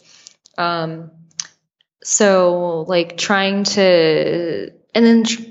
Um, 0.56 1.10
so 2.04 2.84
like 2.86 3.16
trying 3.16 3.64
to, 3.64 4.70
and 4.94 5.04
then 5.04 5.24
tr- 5.24 5.42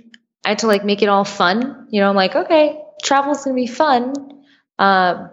I 0.45 0.49
had 0.49 0.59
to 0.59 0.67
like 0.67 0.85
make 0.85 1.01
it 1.01 1.09
all 1.09 1.25
fun. 1.25 1.87
You 1.89 1.99
know, 1.99 2.09
I'm 2.09 2.15
like, 2.15 2.35
okay, 2.35 2.81
travel's 3.03 3.43
gonna 3.43 3.55
be 3.55 3.67
fun. 3.67 4.13
Uh, 4.77 5.27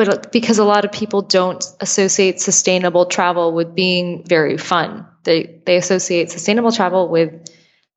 but 0.00 0.32
because 0.32 0.58
a 0.58 0.64
lot 0.64 0.86
of 0.86 0.92
people 0.92 1.20
don't 1.20 1.62
associate 1.78 2.40
sustainable 2.40 3.04
travel 3.04 3.52
with 3.52 3.74
being 3.74 4.24
very 4.24 4.56
fun. 4.56 5.06
They 5.24 5.60
they 5.66 5.76
associate 5.76 6.30
sustainable 6.30 6.72
travel 6.72 7.10
with 7.10 7.34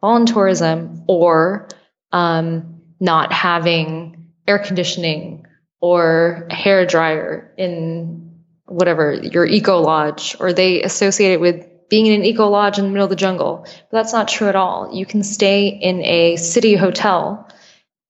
voluntourism 0.04 1.06
or 1.08 1.70
um, 2.12 2.82
not 3.00 3.32
having 3.32 4.34
air 4.46 4.60
conditioning 4.60 5.46
or 5.80 6.46
a 6.50 6.54
hair 6.54 6.86
dryer 6.86 7.54
in 7.58 8.34
whatever 8.66 9.14
your 9.14 9.46
eco 9.46 9.80
lodge, 9.80 10.36
or 10.42 10.52
they 10.52 10.84
associate 10.84 11.32
it 11.32 11.40
with 11.40 11.66
being 11.90 12.08
in 12.08 12.20
an 12.20 12.26
eco 12.26 12.50
lodge 12.50 12.80
in 12.80 12.84
the 12.84 12.92
middle 12.92 13.06
of 13.06 13.12
the 13.12 13.16
jungle. 13.16 13.62
But 13.64 13.92
that's 13.92 14.12
not 14.12 14.28
true 14.28 14.50
at 14.50 14.58
all. 14.58 14.94
You 14.94 15.06
can 15.06 15.24
stay 15.24 15.70
in 15.70 16.04
a 16.04 16.36
city 16.36 16.76
hotel 16.76 17.48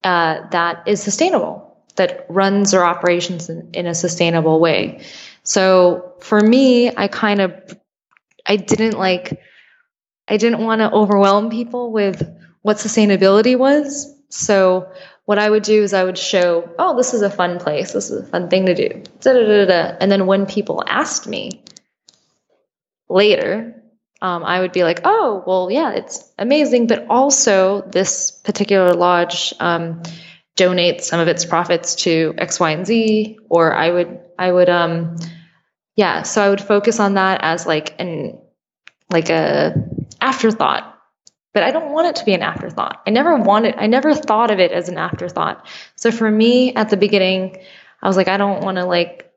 uh, 0.02 0.48
that 0.50 0.88
is 0.88 1.00
sustainable 1.00 1.73
that 1.96 2.26
runs 2.28 2.72
their 2.72 2.84
operations 2.84 3.48
in, 3.48 3.70
in 3.72 3.86
a 3.86 3.94
sustainable 3.94 4.60
way. 4.60 5.04
So 5.42 6.14
for 6.20 6.40
me, 6.40 6.94
I 6.94 7.08
kind 7.08 7.40
of, 7.40 7.78
I 8.46 8.56
didn't 8.56 8.98
like, 8.98 9.40
I 10.26 10.36
didn't 10.36 10.64
want 10.64 10.80
to 10.80 10.90
overwhelm 10.90 11.50
people 11.50 11.92
with 11.92 12.26
what 12.62 12.78
sustainability 12.78 13.56
was. 13.56 14.12
So 14.28 14.90
what 15.26 15.38
I 15.38 15.48
would 15.48 15.62
do 15.62 15.82
is 15.82 15.94
I 15.94 16.04
would 16.04 16.18
show, 16.18 16.68
oh, 16.78 16.96
this 16.96 17.14
is 17.14 17.22
a 17.22 17.30
fun 17.30 17.58
place. 17.58 17.92
This 17.92 18.10
is 18.10 18.26
a 18.26 18.26
fun 18.26 18.48
thing 18.48 18.66
to 18.66 18.74
do. 18.74 19.02
Da, 19.20 19.32
da, 19.32 19.64
da, 19.66 19.96
and 20.00 20.10
then 20.10 20.26
when 20.26 20.46
people 20.46 20.82
asked 20.86 21.26
me 21.26 21.62
later, 23.08 23.82
um, 24.20 24.42
I 24.42 24.60
would 24.60 24.72
be 24.72 24.84
like, 24.84 25.00
oh, 25.04 25.44
well, 25.46 25.70
yeah, 25.70 25.92
it's 25.92 26.32
amazing. 26.38 26.86
But 26.86 27.06
also, 27.08 27.82
this 27.82 28.30
particular 28.30 28.94
lodge 28.94 29.52
um, 29.60 30.02
donate 30.56 31.02
some 31.02 31.20
of 31.20 31.28
its 31.28 31.44
profits 31.44 31.96
to 31.96 32.34
X, 32.38 32.60
Y, 32.60 32.70
and 32.70 32.86
Z, 32.86 33.38
or 33.48 33.74
I 33.74 33.90
would, 33.90 34.20
I 34.38 34.52
would, 34.52 34.68
um, 34.68 35.16
yeah. 35.96 36.22
So 36.22 36.42
I 36.42 36.48
would 36.48 36.60
focus 36.60 37.00
on 37.00 37.14
that 37.14 37.40
as 37.42 37.66
like 37.66 37.94
an, 37.98 38.38
like 39.10 39.30
a 39.30 39.74
afterthought. 40.20 40.90
But 41.52 41.62
I 41.62 41.70
don't 41.70 41.92
want 41.92 42.08
it 42.08 42.16
to 42.16 42.24
be 42.24 42.34
an 42.34 42.42
afterthought. 42.42 43.02
I 43.06 43.10
never 43.10 43.36
wanted, 43.36 43.76
I 43.78 43.86
never 43.86 44.12
thought 44.12 44.50
of 44.50 44.58
it 44.58 44.72
as 44.72 44.88
an 44.88 44.98
afterthought. 44.98 45.66
So 45.94 46.10
for 46.10 46.28
me 46.28 46.74
at 46.74 46.90
the 46.90 46.96
beginning, 46.96 47.58
I 48.02 48.08
was 48.08 48.16
like, 48.16 48.26
I 48.26 48.36
don't 48.36 48.62
want 48.62 48.76
to 48.76 48.84
like, 48.84 49.30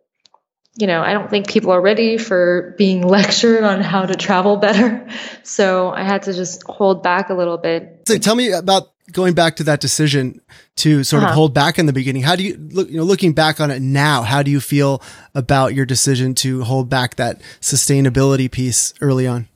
you 0.76 0.88
know, 0.88 1.02
I 1.02 1.14
don't 1.14 1.30
think 1.30 1.48
people 1.48 1.72
are 1.72 1.82
ready 1.82 2.18
for 2.18 2.74
being 2.78 3.08
lectured 3.08 3.64
on 3.64 3.82
how 3.82 4.06
to 4.06 4.16
travel 4.16 4.58
better. 4.58 5.08
So 5.44 5.92
I 5.92 6.04
had 6.04 6.24
to 6.24 6.34
just 6.34 6.64
hold 6.64 7.04
back 7.04 7.30
a 7.30 7.36
little 7.36 7.58
bit. 7.58 8.04
So 8.08 8.18
tell 8.18 8.36
me 8.36 8.52
about 8.52 8.92
going 9.12 9.34
back 9.34 9.56
to 9.58 9.64
that 9.64 9.80
decision 9.80 10.42
to 10.78 11.04
sort 11.04 11.24
uh-huh. 11.24 11.30
of 11.30 11.36
hold 11.36 11.54
back 11.54 11.80
in 11.80 11.86
the 11.86 11.94
beginning, 11.94 12.24
how 12.24 12.36
do 12.36 12.44
you 12.44 12.58
look, 12.72 12.90
you 12.90 12.98
know, 12.98 13.04
looking 13.04 13.34
back 13.34 13.60
on 13.60 13.72
it 13.72 13.82
now, 13.82 14.22
how 14.22 14.44
do 14.44 14.52
you 14.52 14.60
feel 14.60 15.02
about 15.34 15.74
your 15.74 15.86
decision 15.86 16.36
to 16.36 16.64
hold 16.64 16.90
back 16.90 17.16
that 17.16 17.42
sustainability 17.62 18.52
piece 18.52 18.94
early 19.02 19.26
on? 19.26 19.48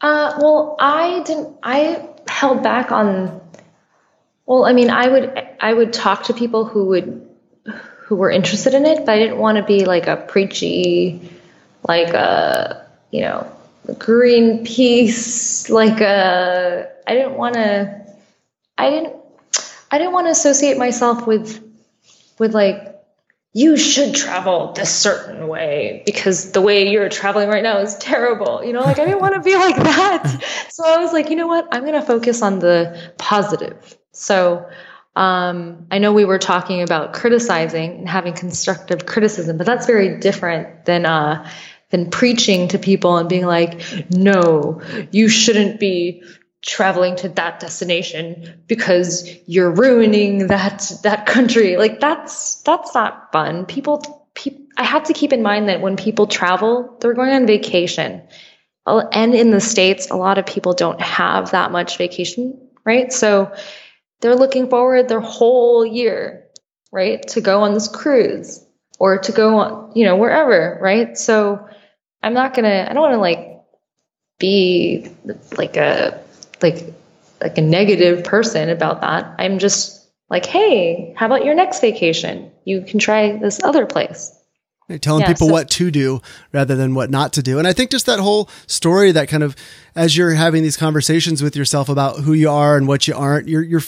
Uh, 0.00 0.38
well, 0.40 0.76
I 0.78 1.22
didn't, 1.24 1.56
I 1.62 2.08
held 2.28 2.62
back 2.62 2.92
on, 2.92 3.40
well, 4.46 4.64
I 4.64 4.72
mean, 4.72 4.90
I 4.90 5.08
would, 5.08 5.48
I 5.60 5.72
would 5.72 5.92
talk 5.92 6.24
to 6.24 6.34
people 6.34 6.64
who 6.64 6.86
would, 6.86 7.28
who 8.02 8.16
were 8.16 8.30
interested 8.30 8.74
in 8.74 8.84
it, 8.84 9.06
but 9.06 9.10
I 9.10 9.18
didn't 9.18 9.38
want 9.38 9.56
to 9.56 9.64
be 9.64 9.86
like 9.86 10.06
a 10.06 10.16
preachy, 10.16 11.30
like 11.88 12.12
a, 12.12 12.86
you 13.10 13.22
know, 13.22 13.50
Greenpeace, 13.86 15.68
like 15.68 16.00
a, 16.00 16.90
I 17.06 17.14
didn't 17.14 17.34
want 17.34 17.54
to, 17.54 18.03
I 18.76 18.90
didn't 18.90 19.16
I 19.90 19.98
didn't 19.98 20.12
want 20.12 20.26
to 20.26 20.32
associate 20.32 20.78
myself 20.78 21.26
with 21.26 21.62
with 22.38 22.54
like 22.54 22.94
you 23.52 23.76
should 23.76 24.16
travel 24.16 24.72
this 24.72 24.92
certain 24.92 25.46
way 25.46 26.02
because 26.04 26.50
the 26.50 26.60
way 26.60 26.90
you're 26.90 27.08
traveling 27.08 27.48
right 27.48 27.62
now 27.62 27.78
is 27.78 27.96
terrible. 27.96 28.64
You 28.64 28.72
know, 28.72 28.80
like 28.80 28.98
I 28.98 29.04
didn't 29.04 29.20
want 29.20 29.34
to 29.34 29.40
be 29.40 29.54
like 29.54 29.76
that. 29.76 30.42
So 30.70 30.84
I 30.84 30.98
was 30.98 31.12
like, 31.12 31.30
you 31.30 31.36
know 31.36 31.46
what? 31.46 31.68
I'm 31.70 31.82
going 31.82 31.94
to 31.94 32.02
focus 32.02 32.42
on 32.42 32.58
the 32.58 33.12
positive. 33.16 33.96
So 34.10 34.68
um, 35.14 35.86
I 35.92 35.98
know 35.98 36.12
we 36.12 36.24
were 36.24 36.40
talking 36.40 36.82
about 36.82 37.12
criticizing 37.12 37.98
and 37.98 38.08
having 38.08 38.34
constructive 38.34 39.06
criticism, 39.06 39.56
but 39.56 39.66
that's 39.66 39.86
very 39.86 40.18
different 40.18 40.84
than 40.84 41.06
uh, 41.06 41.48
than 41.90 42.10
preaching 42.10 42.66
to 42.68 42.78
people 42.80 43.16
and 43.18 43.28
being 43.28 43.46
like, 43.46 43.80
no, 44.10 44.82
you 45.12 45.28
shouldn't 45.28 45.78
be 45.78 46.24
traveling 46.64 47.16
to 47.16 47.28
that 47.28 47.60
destination 47.60 48.62
because 48.66 49.28
you're 49.46 49.70
ruining 49.70 50.46
that 50.46 50.90
that 51.02 51.26
country 51.26 51.76
like 51.76 52.00
that's 52.00 52.62
that's 52.62 52.94
not 52.94 53.30
fun 53.32 53.66
people 53.66 54.28
pe- 54.34 54.56
i 54.78 54.82
have 54.82 55.04
to 55.04 55.12
keep 55.12 55.32
in 55.32 55.42
mind 55.42 55.68
that 55.68 55.80
when 55.80 55.96
people 55.96 56.26
travel 56.26 56.96
they're 57.00 57.14
going 57.14 57.32
on 57.32 57.46
vacation 57.46 58.22
and 58.86 59.34
in 59.34 59.50
the 59.50 59.60
states 59.60 60.10
a 60.10 60.16
lot 60.16 60.38
of 60.38 60.46
people 60.46 60.72
don't 60.72 61.00
have 61.00 61.50
that 61.50 61.70
much 61.70 61.98
vacation 61.98 62.58
right 62.84 63.12
so 63.12 63.52
they're 64.20 64.36
looking 64.36 64.70
forward 64.70 65.08
their 65.08 65.20
whole 65.20 65.84
year 65.84 66.46
right 66.92 67.26
to 67.28 67.40
go 67.42 67.62
on 67.62 67.74
this 67.74 67.88
cruise 67.88 68.64
or 68.98 69.18
to 69.18 69.32
go, 69.32 69.58
on, 69.58 69.92
you 69.94 70.04
know, 70.04 70.16
wherever, 70.16 70.78
right? 70.80 71.16
So 71.18 71.68
I'm 72.22 72.34
not 72.34 72.54
gonna. 72.54 72.86
I 72.88 72.92
don't 72.92 73.02
want 73.02 73.14
to 73.14 73.18
like 73.18 73.60
be 74.38 75.10
like 75.56 75.76
a 75.76 76.23
like 76.62 76.94
like 77.40 77.58
a 77.58 77.62
negative 77.62 78.24
person 78.24 78.70
about 78.70 79.00
that. 79.02 79.34
I'm 79.38 79.58
just 79.58 80.06
like, 80.30 80.46
hey, 80.46 81.14
how 81.16 81.26
about 81.26 81.44
your 81.44 81.54
next 81.54 81.80
vacation? 81.80 82.50
You 82.64 82.82
can 82.82 82.98
try 82.98 83.36
this 83.36 83.62
other 83.62 83.86
place. 83.86 84.32
telling 85.00 85.22
yeah, 85.22 85.28
people 85.28 85.48
so- 85.48 85.52
what 85.52 85.70
to 85.70 85.90
do 85.90 86.20
rather 86.52 86.74
than 86.76 86.94
what 86.94 87.10
not 87.10 87.34
to 87.34 87.42
do. 87.42 87.58
And 87.58 87.68
I 87.68 87.72
think 87.72 87.90
just 87.90 88.06
that 88.06 88.20
whole 88.20 88.48
story 88.66 89.12
that 89.12 89.28
kind 89.28 89.42
of 89.42 89.56
as 89.94 90.16
you're 90.16 90.34
having 90.34 90.62
these 90.62 90.76
conversations 90.76 91.42
with 91.42 91.56
yourself 91.56 91.88
about 91.88 92.20
who 92.20 92.32
you 92.32 92.50
are 92.50 92.76
and 92.76 92.88
what 92.88 93.06
you 93.06 93.14
aren't, 93.14 93.48
you're 93.48 93.62
you're 93.62 93.82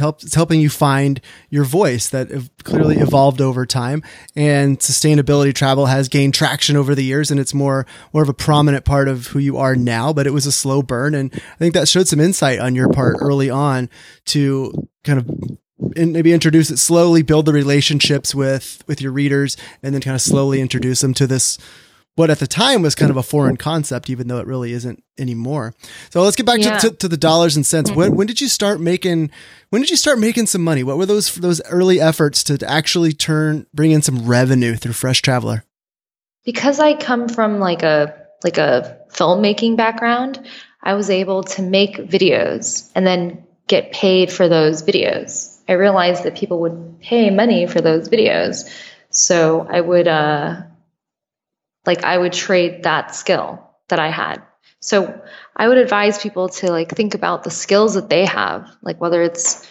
it's 0.00 0.34
helping 0.34 0.60
you 0.60 0.70
find 0.70 1.20
your 1.50 1.64
voice 1.64 2.08
that 2.10 2.28
clearly 2.64 2.98
evolved 2.98 3.40
over 3.40 3.66
time. 3.66 4.02
And 4.34 4.78
sustainability 4.78 5.54
travel 5.54 5.86
has 5.86 6.08
gained 6.08 6.34
traction 6.34 6.76
over 6.76 6.94
the 6.94 7.04
years 7.04 7.30
and 7.30 7.38
it's 7.38 7.54
more 7.54 7.86
more 8.12 8.22
of 8.22 8.28
a 8.28 8.34
prominent 8.34 8.84
part 8.84 9.08
of 9.08 9.28
who 9.28 9.38
you 9.38 9.56
are 9.58 9.76
now 9.76 10.12
but 10.12 10.26
it 10.26 10.32
was 10.32 10.46
a 10.46 10.52
slow 10.52 10.82
burn. 10.82 11.14
And 11.14 11.32
i 11.34 11.58
think 11.58 11.74
that 11.74 11.88
showed 11.88 12.08
some 12.08 12.20
insight 12.20 12.58
on 12.58 12.74
your 12.74 12.88
part 12.88 13.16
early 13.20 13.50
on 13.50 13.88
to 14.26 14.88
kind 15.04 15.18
of 15.18 15.58
and 15.96 16.12
maybe 16.12 16.32
introduce 16.32 16.70
it 16.70 16.78
slowly, 16.78 17.22
build 17.22 17.46
the 17.46 17.52
relationships 17.52 18.34
with 18.34 18.84
with 18.86 19.00
your 19.00 19.12
readers, 19.12 19.56
and 19.82 19.94
then 19.94 20.00
kind 20.00 20.14
of 20.14 20.20
slowly 20.20 20.60
introduce 20.60 21.00
them 21.00 21.14
to 21.14 21.26
this 21.26 21.58
what 22.14 22.30
at 22.30 22.38
the 22.38 22.46
time 22.46 22.82
was 22.82 22.94
kind 22.94 23.10
of 23.10 23.16
a 23.16 23.22
foreign 23.22 23.56
concept, 23.56 24.10
even 24.10 24.28
though 24.28 24.38
it 24.38 24.46
really 24.46 24.72
isn't 24.72 25.02
anymore. 25.18 25.74
So 26.10 26.22
let's 26.22 26.36
get 26.36 26.44
back 26.44 26.60
yeah. 26.60 26.78
to, 26.78 26.90
to, 26.90 26.96
to, 26.96 27.08
the 27.08 27.16
dollars 27.16 27.56
and 27.56 27.64
cents. 27.64 27.90
When, 27.90 28.14
when 28.14 28.26
did 28.26 28.40
you 28.40 28.48
start 28.48 28.80
making? 28.80 29.30
When 29.70 29.80
did 29.80 29.90
you 29.90 29.96
start 29.96 30.18
making 30.18 30.46
some 30.46 30.62
money? 30.62 30.82
What 30.82 30.98
were 30.98 31.06
those 31.06 31.34
those 31.36 31.62
early 31.62 32.00
efforts 32.00 32.44
to 32.44 32.58
actually 32.68 33.12
turn 33.12 33.66
bring 33.72 33.92
in 33.92 34.02
some 34.02 34.26
revenue 34.26 34.76
through 34.76 34.92
Fresh 34.92 35.22
Traveler? 35.22 35.64
Because 36.44 36.80
I 36.80 36.94
come 36.94 37.28
from 37.28 37.58
like 37.58 37.82
a 37.82 38.14
like 38.44 38.58
a 38.58 38.98
filmmaking 39.12 39.76
background, 39.76 40.44
I 40.82 40.94
was 40.94 41.10
able 41.10 41.44
to 41.44 41.62
make 41.62 41.96
videos 41.96 42.90
and 42.94 43.06
then 43.06 43.44
get 43.68 43.92
paid 43.92 44.32
for 44.32 44.48
those 44.48 44.82
videos. 44.82 45.58
I 45.68 45.74
realized 45.74 46.24
that 46.24 46.36
people 46.36 46.60
would 46.60 47.00
pay 47.00 47.30
money 47.30 47.66
for 47.66 47.80
those 47.80 48.08
videos. 48.08 48.68
So 49.10 49.66
I 49.70 49.80
would, 49.80 50.08
uh, 50.08 50.62
like, 51.86 52.04
I 52.04 52.16
would 52.16 52.32
trade 52.32 52.84
that 52.84 53.14
skill 53.14 53.70
that 53.88 53.98
I 53.98 54.10
had. 54.10 54.42
So 54.80 55.22
I 55.56 55.68
would 55.68 55.78
advise 55.78 56.18
people 56.18 56.48
to 56.48 56.70
like 56.70 56.90
think 56.90 57.14
about 57.14 57.44
the 57.44 57.50
skills 57.50 57.94
that 57.94 58.10
they 58.10 58.24
have, 58.26 58.68
like 58.82 59.00
whether 59.00 59.22
it's 59.22 59.66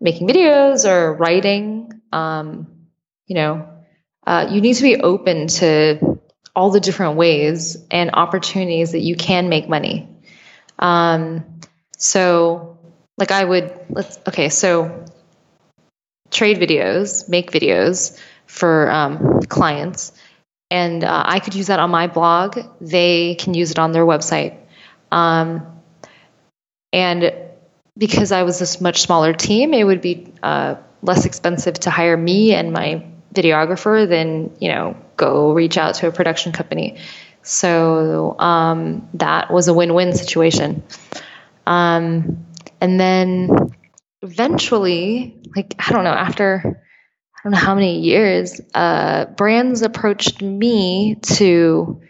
making 0.00 0.28
videos 0.28 0.88
or 0.88 1.14
writing. 1.14 2.00
Um, 2.12 2.68
you 3.26 3.34
know, 3.34 3.68
uh, 4.26 4.48
you 4.50 4.60
need 4.60 4.74
to 4.74 4.82
be 4.82 4.96
open 4.96 5.48
to 5.48 6.20
all 6.54 6.70
the 6.70 6.80
different 6.80 7.16
ways 7.16 7.76
and 7.90 8.10
opportunities 8.12 8.92
that 8.92 9.00
you 9.00 9.16
can 9.16 9.48
make 9.48 9.68
money. 9.68 10.08
Um, 10.78 11.60
so 11.96 12.78
like 13.18 13.30
I 13.30 13.44
would 13.44 13.72
let's 13.88 14.18
okay, 14.28 14.48
so 14.50 15.04
trade 16.30 16.58
videos, 16.58 17.28
make 17.28 17.50
videos 17.50 18.18
for 18.46 18.90
um, 18.90 19.40
clients, 19.48 20.12
and 20.72 21.04
uh, 21.04 21.22
I 21.26 21.38
could 21.40 21.54
use 21.54 21.66
that 21.66 21.78
on 21.78 21.90
my 21.90 22.06
blog. 22.06 22.58
They 22.80 23.34
can 23.34 23.52
use 23.52 23.70
it 23.70 23.78
on 23.78 23.92
their 23.92 24.06
website, 24.06 24.56
um, 25.12 25.66
and 26.92 27.34
because 27.96 28.32
I 28.32 28.44
was 28.44 28.58
this 28.58 28.80
much 28.80 29.02
smaller 29.02 29.34
team, 29.34 29.74
it 29.74 29.84
would 29.84 30.00
be 30.00 30.32
uh, 30.42 30.76
less 31.02 31.26
expensive 31.26 31.74
to 31.80 31.90
hire 31.90 32.16
me 32.16 32.54
and 32.54 32.72
my 32.72 33.04
videographer 33.34 34.08
than 34.08 34.56
you 34.60 34.70
know 34.70 34.96
go 35.16 35.52
reach 35.52 35.76
out 35.76 35.96
to 35.96 36.08
a 36.08 36.12
production 36.12 36.52
company. 36.52 36.96
So 37.42 38.38
um, 38.38 39.08
that 39.14 39.52
was 39.52 39.68
a 39.68 39.74
win-win 39.74 40.14
situation. 40.14 40.82
Um, 41.66 42.46
and 42.80 42.98
then 42.98 43.74
eventually, 44.22 45.36
like, 45.54 45.74
I 45.78 45.92
don't 45.92 46.04
know, 46.04 46.10
after 46.10 46.82
I 47.42 47.48
don't 47.48 47.52
know 47.52 47.58
how 47.58 47.74
many 47.74 48.00
years, 48.00 48.60
uh, 48.72 49.24
brands 49.24 49.82
approached 49.82 50.40
me 50.42 51.16
to 51.22 52.00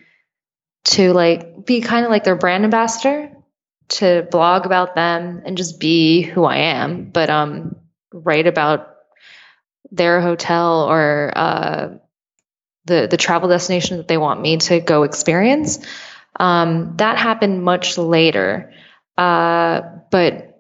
to 0.85 1.12
like 1.12 1.64
be 1.64 1.81
kind 1.81 2.05
of 2.05 2.11
like 2.11 2.25
their 2.25 2.37
brand 2.37 2.64
ambassador 2.64 3.31
to 3.88 4.27
blog 4.31 4.66
about 4.66 4.95
them 4.95 5.42
and 5.47 5.57
just 5.57 5.81
be 5.81 6.21
who 6.23 6.45
I 6.45 6.57
am, 6.57 7.11
but 7.11 7.31
um 7.31 7.77
write 8.12 8.47
about 8.47 8.88
their 9.90 10.21
hotel 10.21 10.83
or 10.90 11.33
uh, 11.35 11.88
the 12.87 13.07
the 13.11 13.16
travel 13.16 13.49
destination 13.49 13.99
that 13.99 14.09
they 14.09 14.18
want 14.18 14.40
me 14.40 14.57
to 14.57 14.81
go 14.81 15.03
experience. 15.05 15.79
Um, 16.38 16.95
that 16.97 17.18
happened 17.18 17.62
much 17.62 17.99
later, 17.99 18.73
uh, 19.16 19.83
but 20.11 20.52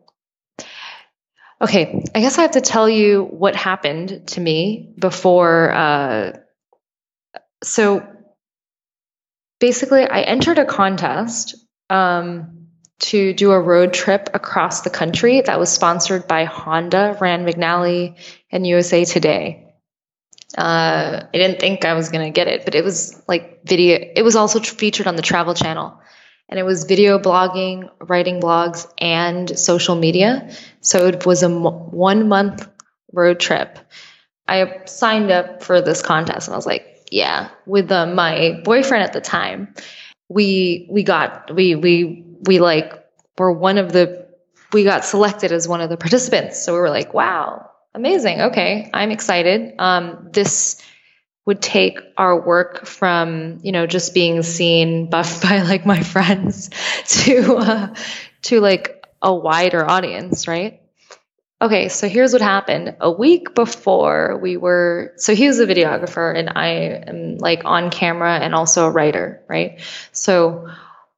Okay, 1.62 2.04
I 2.12 2.20
guess 2.20 2.38
I 2.38 2.42
have 2.42 2.52
to 2.52 2.60
tell 2.60 2.88
you 2.88 3.22
what 3.22 3.54
happened 3.54 4.26
to 4.28 4.40
me 4.40 4.92
before. 4.98 5.72
Uh, 5.72 6.32
so 7.62 8.04
basically, 9.60 10.02
I 10.02 10.22
entered 10.22 10.58
a 10.58 10.64
contest 10.64 11.54
um, 11.88 12.66
to 12.98 13.32
do 13.32 13.52
a 13.52 13.60
road 13.60 13.94
trip 13.94 14.28
across 14.34 14.80
the 14.80 14.90
country 14.90 15.40
that 15.40 15.60
was 15.60 15.70
sponsored 15.70 16.26
by 16.26 16.44
Honda, 16.46 17.16
Rand 17.20 17.46
McNally, 17.46 18.18
and 18.50 18.66
USA 18.66 19.04
Today. 19.04 19.72
Uh, 20.58 21.22
I 21.32 21.38
didn't 21.38 21.60
think 21.60 21.84
I 21.84 21.94
was 21.94 22.08
going 22.08 22.24
to 22.24 22.34
get 22.34 22.48
it, 22.48 22.64
but 22.64 22.74
it 22.74 22.82
was 22.82 23.22
like 23.28 23.64
video. 23.64 23.98
It 24.16 24.22
was 24.22 24.34
also 24.34 24.58
featured 24.58 25.06
on 25.06 25.14
the 25.14 25.22
Travel 25.22 25.54
Channel 25.54 25.96
and 26.48 26.58
it 26.58 26.64
was 26.64 26.84
video 26.84 27.18
blogging, 27.18 27.90
writing 28.00 28.40
blogs, 28.40 28.86
and 28.98 29.58
social 29.58 29.96
media. 29.96 30.50
So 30.80 31.06
it 31.06 31.24
was 31.24 31.42
a 31.42 31.48
one 31.48 32.28
month 32.28 32.68
road 33.12 33.40
trip. 33.40 33.78
I 34.48 34.82
signed 34.86 35.30
up 35.30 35.62
for 35.62 35.80
this 35.80 36.02
contest 36.02 36.48
and 36.48 36.54
I 36.54 36.56
was 36.56 36.66
like, 36.66 37.06
yeah, 37.10 37.50
with 37.66 37.90
uh, 37.92 38.06
my 38.06 38.60
boyfriend 38.64 39.04
at 39.04 39.12
the 39.12 39.20
time, 39.20 39.74
we 40.28 40.86
we 40.90 41.02
got 41.02 41.54
we 41.54 41.74
we 41.74 42.24
we 42.46 42.58
like 42.58 42.92
were 43.38 43.52
one 43.52 43.78
of 43.78 43.92
the 43.92 44.26
we 44.72 44.84
got 44.84 45.04
selected 45.04 45.52
as 45.52 45.68
one 45.68 45.80
of 45.80 45.90
the 45.90 45.96
participants. 46.04 46.62
So 46.62 46.72
we 46.72 46.80
were 46.80 46.90
like, 46.90 47.14
wow, 47.14 47.70
amazing. 47.94 48.40
Okay, 48.40 48.90
I'm 48.92 49.10
excited. 49.10 49.74
Um, 49.78 50.28
this 50.32 50.82
would 51.44 51.60
take 51.60 51.98
our 52.16 52.40
work 52.40 52.86
from 52.86 53.58
you 53.62 53.72
know 53.72 53.86
just 53.86 54.14
being 54.14 54.42
seen 54.42 55.10
buffed 55.10 55.42
by 55.48 55.62
like 55.62 55.86
my 55.86 56.02
friends 56.02 56.70
to 57.06 57.56
uh, 57.56 57.94
to 58.42 58.60
like 58.60 59.04
a 59.20 59.34
wider 59.34 59.88
audience 59.88 60.48
right? 60.48 60.80
Okay 61.60 61.88
so 61.88 62.08
here's 62.08 62.32
what 62.32 62.42
happened. 62.42 62.96
A 63.00 63.10
week 63.10 63.54
before 63.54 64.38
we 64.42 64.56
were 64.56 65.12
so 65.16 65.34
he 65.34 65.46
was 65.46 65.60
a 65.60 65.66
videographer 65.66 66.36
and 66.36 66.50
i 66.50 66.68
am 67.06 67.38
like 67.38 67.64
on 67.64 67.90
camera 67.90 68.38
and 68.38 68.54
also 68.54 68.86
a 68.86 68.90
writer 68.90 69.42
right? 69.48 69.80
So 70.12 70.68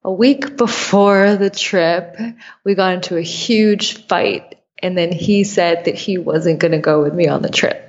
a 0.03 0.11
week 0.11 0.55
before 0.55 1.35
the 1.35 1.49
trip 1.49 2.17
we 2.63 2.75
got 2.75 2.93
into 2.93 3.17
a 3.17 3.21
huge 3.21 4.05
fight 4.05 4.55
and 4.77 4.95
then 4.95 5.11
he 5.11 5.43
said 5.43 5.85
that 5.85 5.95
he 5.95 6.19
wasn't 6.19 6.59
going 6.59 6.73
to 6.73 6.77
go 6.77 7.01
with 7.01 7.13
me 7.13 7.27
on 7.27 7.41
the 7.41 7.49
trip 7.49 7.84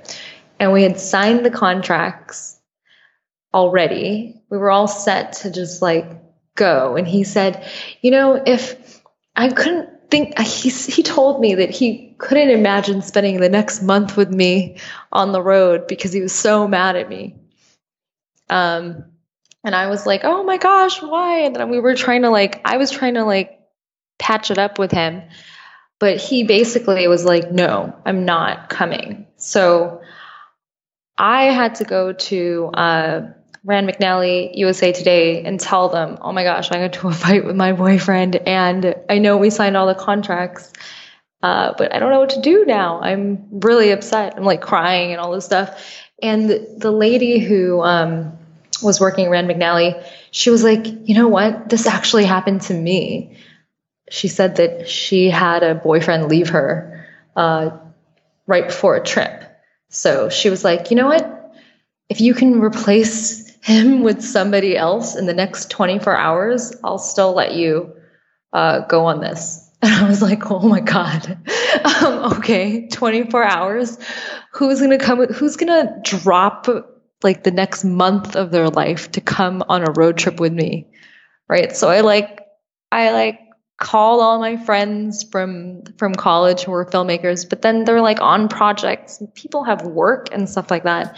and 0.59 0.71
we 0.73 0.83
had 0.83 0.99
signed 0.99 1.45
the 1.45 1.51
contracts 1.51 2.59
already. 3.53 4.41
We 4.49 4.57
were 4.57 4.71
all 4.71 4.87
set 4.87 5.33
to 5.33 5.51
just 5.51 5.81
like 5.81 6.05
go. 6.55 6.95
And 6.95 7.07
he 7.07 7.23
said, 7.23 7.65
you 8.01 8.11
know, 8.11 8.41
if 8.45 9.01
I 9.35 9.49
couldn't 9.49 10.09
think, 10.09 10.37
he, 10.39 10.69
he 10.69 11.03
told 11.03 11.39
me 11.39 11.55
that 11.55 11.69
he 11.69 12.15
couldn't 12.17 12.49
imagine 12.49 13.01
spending 13.01 13.39
the 13.39 13.49
next 13.49 13.81
month 13.81 14.17
with 14.17 14.29
me 14.29 14.77
on 15.11 15.31
the 15.31 15.41
road 15.41 15.87
because 15.87 16.13
he 16.13 16.21
was 16.21 16.33
so 16.33 16.67
mad 16.67 16.95
at 16.95 17.09
me. 17.09 17.35
Um, 18.49 19.05
and 19.63 19.75
I 19.75 19.87
was 19.87 20.05
like, 20.05 20.21
oh 20.23 20.43
my 20.43 20.57
gosh, 20.57 21.01
why? 21.01 21.39
And 21.39 21.55
then 21.55 21.69
we 21.69 21.79
were 21.79 21.95
trying 21.95 22.21
to 22.23 22.29
like, 22.29 22.61
I 22.65 22.77
was 22.77 22.89
trying 22.89 23.15
to 23.15 23.23
like 23.23 23.59
patch 24.17 24.49
it 24.49 24.57
up 24.57 24.79
with 24.79 24.91
him. 24.91 25.23
But 25.99 26.17
he 26.17 26.43
basically 26.43 27.07
was 27.07 27.25
like, 27.25 27.51
no, 27.51 27.93
I'm 28.05 28.23
not 28.23 28.69
coming. 28.69 29.25
So 29.37 30.01
I 31.17 31.45
had 31.45 31.75
to 31.75 31.83
go 31.83 32.13
to 32.13 32.69
uh, 32.73 33.21
Rand 33.63 33.89
McNally, 33.89 34.55
USA 34.55 34.91
Today, 34.91 35.43
and 35.43 35.59
tell 35.59 35.89
them, 35.89 36.17
oh 36.21 36.31
my 36.31 36.43
gosh, 36.43 36.71
I 36.71 36.75
got 36.75 36.95
into 36.95 37.07
a 37.07 37.11
fight 37.11 37.45
with 37.45 37.55
my 37.55 37.73
boyfriend, 37.73 38.35
and 38.35 38.95
I 39.09 39.17
know 39.17 39.37
we 39.37 39.49
signed 39.49 39.75
all 39.75 39.87
the 39.87 39.95
contracts, 39.95 40.71
uh, 41.41 41.73
but 41.77 41.93
I 41.93 41.99
don't 41.99 42.11
know 42.11 42.19
what 42.19 42.31
to 42.31 42.41
do 42.41 42.65
now. 42.65 43.01
I'm 43.01 43.47
really 43.51 43.91
upset. 43.91 44.35
I'm 44.37 44.43
like 44.43 44.61
crying 44.61 45.11
and 45.11 45.19
all 45.19 45.31
this 45.31 45.45
stuff. 45.45 46.01
And 46.21 46.49
the 46.49 46.91
lady 46.91 47.39
who 47.39 47.81
um, 47.81 48.37
was 48.81 48.99
working 48.99 49.29
Rand 49.29 49.49
McNally, 49.49 50.03
she 50.31 50.49
was 50.49 50.63
like, 50.63 50.85
you 50.85 51.15
know 51.15 51.27
what? 51.27 51.69
This 51.69 51.85
actually 51.85 52.25
happened 52.25 52.61
to 52.63 52.73
me. 52.73 53.37
She 54.09 54.27
said 54.29 54.55
that 54.55 54.87
she 54.89 55.29
had 55.29 55.63
a 55.63 55.75
boyfriend 55.75 56.27
leave 56.27 56.49
her 56.49 57.05
uh, 57.35 57.77
right 58.47 58.65
before 58.65 58.95
a 58.95 59.03
trip 59.03 59.46
so 59.89 60.29
she 60.29 60.49
was 60.49 60.63
like, 60.63 60.89
you 60.91 60.97
know 60.97 61.07
what? 61.07 61.37
if 62.09 62.21
you 62.21 62.33
can 62.33 62.61
replace 62.61 63.49
him 63.61 64.01
with 64.01 64.21
somebody 64.21 64.77
else 64.77 65.15
in 65.15 65.25
the 65.25 65.33
next 65.33 65.69
24 65.69 66.15
hours, 66.15 66.73
I'll 66.83 66.99
still 66.99 67.33
let 67.33 67.53
you 67.53 67.93
uh, 68.53 68.79
go 68.87 69.05
on 69.05 69.21
this. 69.21 69.63
And 69.79 69.93
I 69.93 70.09
was 70.09 70.23
like, 70.23 70.49
oh 70.49 70.67
my 70.67 70.79
God. 70.79 71.37
Um, 72.01 72.33
okay, 72.33 72.87
24 72.87 73.43
hours. 73.43 73.99
Who's 74.53 74.79
going 74.79 74.97
to 74.97 74.97
come? 74.97 75.23
Who's 75.25 75.57
going 75.57 75.67
to 75.67 76.01
drop 76.03 76.67
like 77.21 77.43
the 77.43 77.51
next 77.51 77.83
month 77.83 78.35
of 78.35 78.49
their 78.49 78.69
life 78.69 79.11
to 79.11 79.21
come 79.21 79.63
on 79.69 79.87
a 79.87 79.91
road 79.91 80.17
trip 80.17 80.39
with 80.39 80.53
me? 80.53 80.87
Right. 81.47 81.75
So 81.75 81.87
I 81.89 82.01
like, 82.01 82.41
I 82.91 83.11
like 83.11 83.39
called 83.77 84.21
all 84.21 84.39
my 84.39 84.57
friends 84.57 85.23
from 85.23 85.83
from 85.97 86.15
college 86.15 86.63
who 86.63 86.71
were 86.71 86.85
filmmakers 86.85 87.47
but 87.47 87.61
then 87.61 87.85
they're 87.85 88.01
like 88.01 88.19
on 88.21 88.49
projects. 88.49 89.21
People 89.35 89.63
have 89.63 89.83
work 89.83 90.29
and 90.31 90.49
stuff 90.49 90.71
like 90.71 90.83
that. 90.83 91.15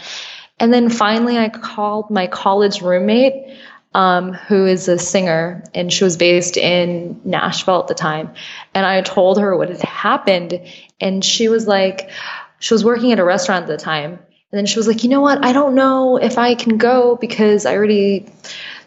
And 0.58 0.72
then 0.72 0.90
finally 0.90 1.38
i 1.38 1.48
called 1.48 2.10
my 2.10 2.26
college 2.26 2.82
roommate 2.82 3.56
um, 3.92 4.34
who 4.34 4.66
is 4.66 4.86
a 4.86 4.98
singer 4.98 5.64
and 5.74 5.92
she 5.92 6.04
was 6.04 6.16
based 6.16 6.56
in 6.56 7.20
nashville 7.24 7.80
at 7.80 7.88
the 7.88 7.94
time. 7.94 8.34
And 8.74 8.84
i 8.84 9.00
told 9.00 9.40
her 9.40 9.56
what 9.56 9.70
had 9.70 9.80
happened 9.80 10.60
and 11.00 11.24
she 11.24 11.48
was 11.48 11.66
like 11.66 12.10
she 12.58 12.74
was 12.74 12.84
working 12.84 13.12
at 13.12 13.18
a 13.18 13.24
restaurant 13.24 13.62
at 13.62 13.68
the 13.68 13.82
time. 13.82 14.12
And 14.12 14.58
then 14.58 14.66
she 14.66 14.78
was 14.78 14.86
like 14.86 15.02
you 15.02 15.08
know 15.08 15.22
what? 15.22 15.42
I 15.42 15.54
don't 15.54 15.74
know 15.74 16.18
if 16.18 16.36
i 16.36 16.54
can 16.54 16.76
go 16.76 17.16
because 17.16 17.64
i 17.64 17.74
already 17.74 18.28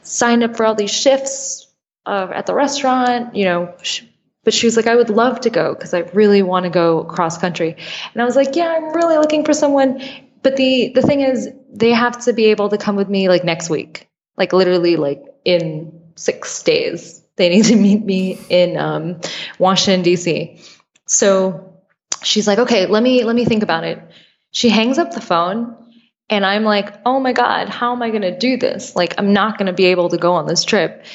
signed 0.04 0.44
up 0.44 0.56
for 0.56 0.64
all 0.64 0.76
these 0.76 0.92
shifts 0.92 1.64
uh, 2.06 2.30
at 2.34 2.46
the 2.46 2.54
restaurant, 2.54 3.36
you 3.36 3.46
know. 3.46 3.74
She, 3.82 4.10
but 4.44 4.54
she 4.54 4.68
was 4.68 4.76
like, 4.76 4.88
I 4.88 4.96
would 4.96 5.10
love 5.10 5.42
to 5.42 5.50
go 5.50 5.74
because 5.74 5.94
I 5.94 6.00
really 6.00 6.42
want 6.42 6.64
to 6.64 6.70
go 6.70 7.06
cross 7.06 7.38
country. 7.38 7.78
And 8.14 8.22
I 8.22 8.26
was 8.26 8.36
like, 8.36 8.56
Yeah, 8.56 8.68
I'm 8.68 8.94
really 8.94 9.18
looking 9.18 9.46
for 9.46 9.54
someone. 9.54 10.02
But 10.42 10.58
the 10.58 10.92
the 10.94 11.02
thing 11.02 11.22
is, 11.22 11.50
they 11.72 11.92
have 11.92 12.26
to 12.26 12.34
be 12.34 12.46
able 12.46 12.70
to 12.70 12.78
come 12.78 12.96
with 12.96 13.10
me 13.10 13.30
like 13.30 13.44
next 13.44 13.70
week, 13.70 14.10
like 14.38 14.54
literally 14.54 14.98
like 14.98 15.24
in 15.46 16.02
six 16.16 16.62
days. 16.64 17.22
They 17.36 17.50
need 17.56 17.66
to 17.66 17.76
meet 17.76 18.04
me 18.04 18.40
in 18.50 18.78
um, 18.78 19.22
Washington 19.60 20.04
D.C. 20.04 20.62
So 21.06 21.80
she's 22.22 22.48
like, 22.48 22.60
Okay, 22.60 22.86
let 22.88 23.02
me 23.02 23.24
let 23.24 23.36
me 23.36 23.46
think 23.46 23.64
about 23.64 23.86
it. 23.86 24.02
She 24.52 24.70
hangs 24.70 24.98
up 24.98 25.14
the 25.14 25.22
phone 25.22 25.76
and 26.30 26.46
I'm 26.46 26.64
like, 26.64 26.94
oh 27.06 27.20
my 27.20 27.34
God, 27.34 27.70
how 27.70 27.92
am 27.94 28.02
I 28.02 28.10
going 28.10 28.22
to 28.22 28.38
do 28.38 28.58
this? 28.58 28.96
Like, 28.96 29.16
I'm 29.18 29.34
not 29.34 29.58
going 29.58 29.68
to 29.68 29.74
be 29.74 29.86
able 29.86 30.10
to 30.10 30.18
go 30.18 30.34
on 30.34 30.48
this 30.48 30.64
trip. 30.64 31.06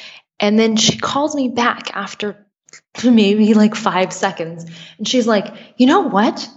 And 0.40 0.58
then 0.58 0.76
she 0.76 0.98
calls 0.98 1.34
me 1.34 1.48
back 1.48 1.90
after 1.94 2.46
maybe 3.04 3.54
like 3.54 3.74
five 3.74 4.12
seconds. 4.12 4.64
And 4.98 5.06
she's 5.06 5.26
like, 5.26 5.54
you 5.76 5.86
know 5.86 6.02
what? 6.02 6.48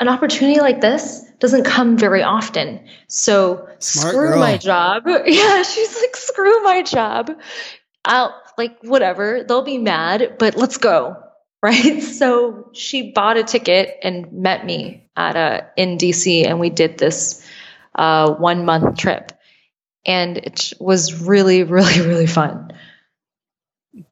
An 0.00 0.08
opportunity 0.08 0.60
like 0.60 0.80
this 0.80 1.24
doesn't 1.40 1.64
come 1.64 1.96
very 1.96 2.22
often. 2.22 2.86
So 3.08 3.68
Smart 3.78 4.14
screw 4.14 4.28
girl. 4.30 4.38
my 4.38 4.56
job. 4.56 5.04
Yeah, 5.26 5.62
she's 5.62 5.96
like, 6.00 6.16
screw 6.16 6.62
my 6.62 6.82
job. 6.82 7.30
I'll 8.04 8.40
like, 8.56 8.78
whatever. 8.82 9.44
They'll 9.46 9.62
be 9.62 9.78
mad, 9.78 10.36
but 10.38 10.56
let's 10.56 10.78
go. 10.78 11.16
Right. 11.60 12.00
So 12.04 12.70
she 12.72 13.10
bought 13.10 13.36
a 13.36 13.42
ticket 13.42 13.96
and 14.04 14.32
met 14.32 14.64
me 14.64 15.10
at 15.16 15.34
a 15.34 15.66
in 15.76 15.98
DC 15.98 16.46
and 16.46 16.60
we 16.60 16.70
did 16.70 16.98
this 16.98 17.44
uh, 17.96 18.34
one 18.34 18.64
month 18.64 18.96
trip. 18.96 19.32
And 20.06 20.36
it 20.36 20.72
was 20.78 21.20
really, 21.20 21.64
really, 21.64 22.00
really 22.00 22.28
fun. 22.28 22.70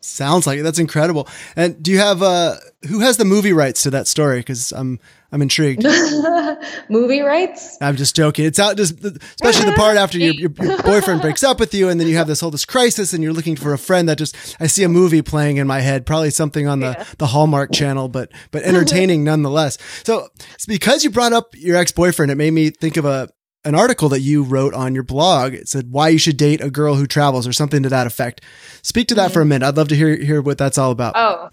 Sounds 0.00 0.46
like 0.46 0.58
it. 0.58 0.62
That's 0.62 0.78
incredible. 0.78 1.28
And 1.54 1.82
do 1.82 1.90
you 1.90 1.98
have 1.98 2.22
uh 2.22 2.56
who 2.88 3.00
has 3.00 3.16
the 3.16 3.24
movie 3.24 3.52
rights 3.52 3.82
to 3.82 3.90
that 3.90 4.06
story? 4.06 4.38
Because 4.38 4.72
I'm 4.72 4.98
I'm 5.32 5.42
intrigued. 5.42 5.84
movie 6.88 7.20
rights? 7.20 7.76
I'm 7.80 7.96
just 7.96 8.14
joking. 8.14 8.44
It's 8.44 8.58
out 8.58 8.76
just 8.76 9.04
especially 9.04 9.66
the 9.66 9.76
part 9.76 9.96
after 9.96 10.18
your, 10.18 10.34
your, 10.34 10.50
your 10.60 10.82
boyfriend 10.82 11.20
breaks 11.20 11.42
up 11.42 11.58
with 11.58 11.74
you 11.74 11.88
and 11.88 12.00
then 12.00 12.06
you 12.06 12.16
have 12.16 12.26
this 12.26 12.40
whole 12.40 12.50
this 12.50 12.64
crisis 12.64 13.12
and 13.12 13.22
you're 13.22 13.32
looking 13.32 13.56
for 13.56 13.72
a 13.72 13.78
friend 13.78 14.08
that 14.08 14.18
just 14.18 14.36
I 14.60 14.66
see 14.66 14.84
a 14.84 14.88
movie 14.88 15.22
playing 15.22 15.56
in 15.56 15.66
my 15.66 15.80
head, 15.80 16.06
probably 16.06 16.30
something 16.30 16.68
on 16.68 16.80
the 16.80 16.96
yeah. 16.98 17.04
the 17.18 17.26
Hallmark 17.26 17.72
channel, 17.72 18.08
but 18.08 18.30
but 18.50 18.62
entertaining 18.64 19.24
nonetheless. 19.24 19.78
So 20.04 20.28
it's 20.54 20.66
because 20.66 21.04
you 21.04 21.10
brought 21.10 21.32
up 21.32 21.54
your 21.54 21.76
ex 21.76 21.92
boyfriend, 21.92 22.30
it 22.30 22.36
made 22.36 22.52
me 22.52 22.70
think 22.70 22.96
of 22.96 23.04
a 23.04 23.28
an 23.66 23.74
article 23.74 24.08
that 24.10 24.20
you 24.20 24.42
wrote 24.42 24.74
on 24.74 24.94
your 24.94 25.02
blog. 25.02 25.54
It 25.54 25.68
said 25.68 25.92
why 25.92 26.08
you 26.08 26.18
should 26.18 26.36
date 26.36 26.60
a 26.60 26.70
girl 26.70 26.94
who 26.94 27.06
travels 27.06 27.46
or 27.46 27.52
something 27.52 27.82
to 27.82 27.88
that 27.88 28.06
effect. 28.06 28.40
Speak 28.82 29.08
to 29.08 29.14
that 29.16 29.32
for 29.32 29.40
a 29.40 29.42
mm-hmm. 29.42 29.50
minute. 29.50 29.66
I'd 29.68 29.76
love 29.76 29.88
to 29.88 29.96
hear 29.96 30.16
hear 30.16 30.40
what 30.40 30.58
that's 30.58 30.78
all 30.78 30.90
about. 30.90 31.14
Oh. 31.16 31.50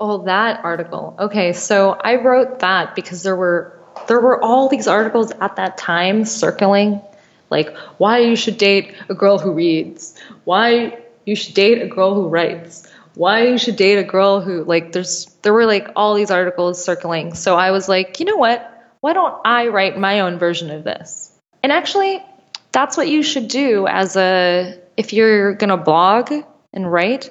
Oh, 0.00 0.24
that 0.24 0.64
article. 0.64 1.16
Okay, 1.18 1.52
so 1.52 1.92
I 1.92 2.16
wrote 2.16 2.58
that 2.58 2.96
because 2.96 3.22
there 3.22 3.36
were 3.36 3.78
there 4.08 4.20
were 4.20 4.42
all 4.42 4.68
these 4.68 4.88
articles 4.88 5.30
at 5.40 5.56
that 5.56 5.78
time 5.78 6.24
circling 6.24 7.00
like 7.50 7.76
why 7.98 8.18
you 8.18 8.36
should 8.36 8.58
date 8.58 8.94
a 9.08 9.14
girl 9.14 9.38
who 9.38 9.52
reads, 9.52 10.20
why 10.44 10.98
you 11.24 11.36
should 11.36 11.54
date 11.54 11.80
a 11.80 11.86
girl 11.86 12.14
who 12.14 12.28
writes, 12.28 12.90
why 13.14 13.46
you 13.46 13.58
should 13.58 13.76
date 13.76 13.96
a 13.96 14.02
girl 14.02 14.40
who 14.40 14.64
like 14.64 14.90
there's 14.92 15.26
there 15.42 15.52
were 15.52 15.66
like 15.66 15.88
all 15.94 16.14
these 16.14 16.32
articles 16.32 16.84
circling. 16.84 17.34
So 17.34 17.56
I 17.56 17.70
was 17.70 17.88
like, 17.88 18.18
you 18.18 18.26
know 18.26 18.36
what? 18.36 18.70
Why 19.00 19.12
don't 19.12 19.40
I 19.44 19.68
write 19.68 19.98
my 19.98 20.20
own 20.20 20.38
version 20.38 20.70
of 20.70 20.82
this? 20.82 21.30
And 21.64 21.72
actually, 21.72 22.22
that's 22.72 22.94
what 22.94 23.08
you 23.08 23.22
should 23.22 23.48
do 23.48 23.86
as 23.86 24.16
a 24.16 24.78
if 24.98 25.14
you're 25.14 25.54
going 25.54 25.70
to 25.70 25.78
blog 25.78 26.30
and 26.74 26.92
write, 26.92 27.30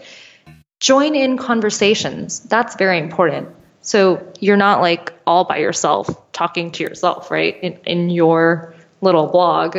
join 0.79 1.13
in 1.13 1.37
conversations. 1.37 2.39
That's 2.39 2.75
very 2.75 2.97
important. 2.97 3.49
So 3.81 4.27
you're 4.39 4.57
not 4.57 4.81
like 4.81 5.13
all 5.27 5.43
by 5.43 5.57
yourself 5.57 6.09
talking 6.31 6.71
to 6.71 6.83
yourself, 6.83 7.29
right? 7.29 7.55
In, 7.61 7.73
in 7.85 8.09
your 8.09 8.73
little 9.01 9.27
blog, 9.27 9.77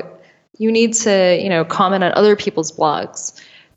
you 0.57 0.71
need 0.71 0.93
to, 1.03 1.37
you 1.43 1.49
know, 1.49 1.65
comment 1.65 2.05
on 2.05 2.13
other 2.13 2.37
people's 2.37 2.71
blogs. 2.71 3.33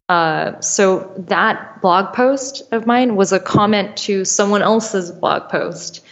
Uh, 0.09 0.59
so 0.61 1.11
that 1.17 1.81
blog 1.81 2.13
post 2.13 2.61
of 2.71 2.85
mine 2.85 3.15
was 3.15 3.31
a 3.31 3.39
comment 3.39 3.97
to 3.97 4.23
someone 4.23 4.61
else's 4.61 5.11
blog 5.11 5.49
post. 5.49 6.05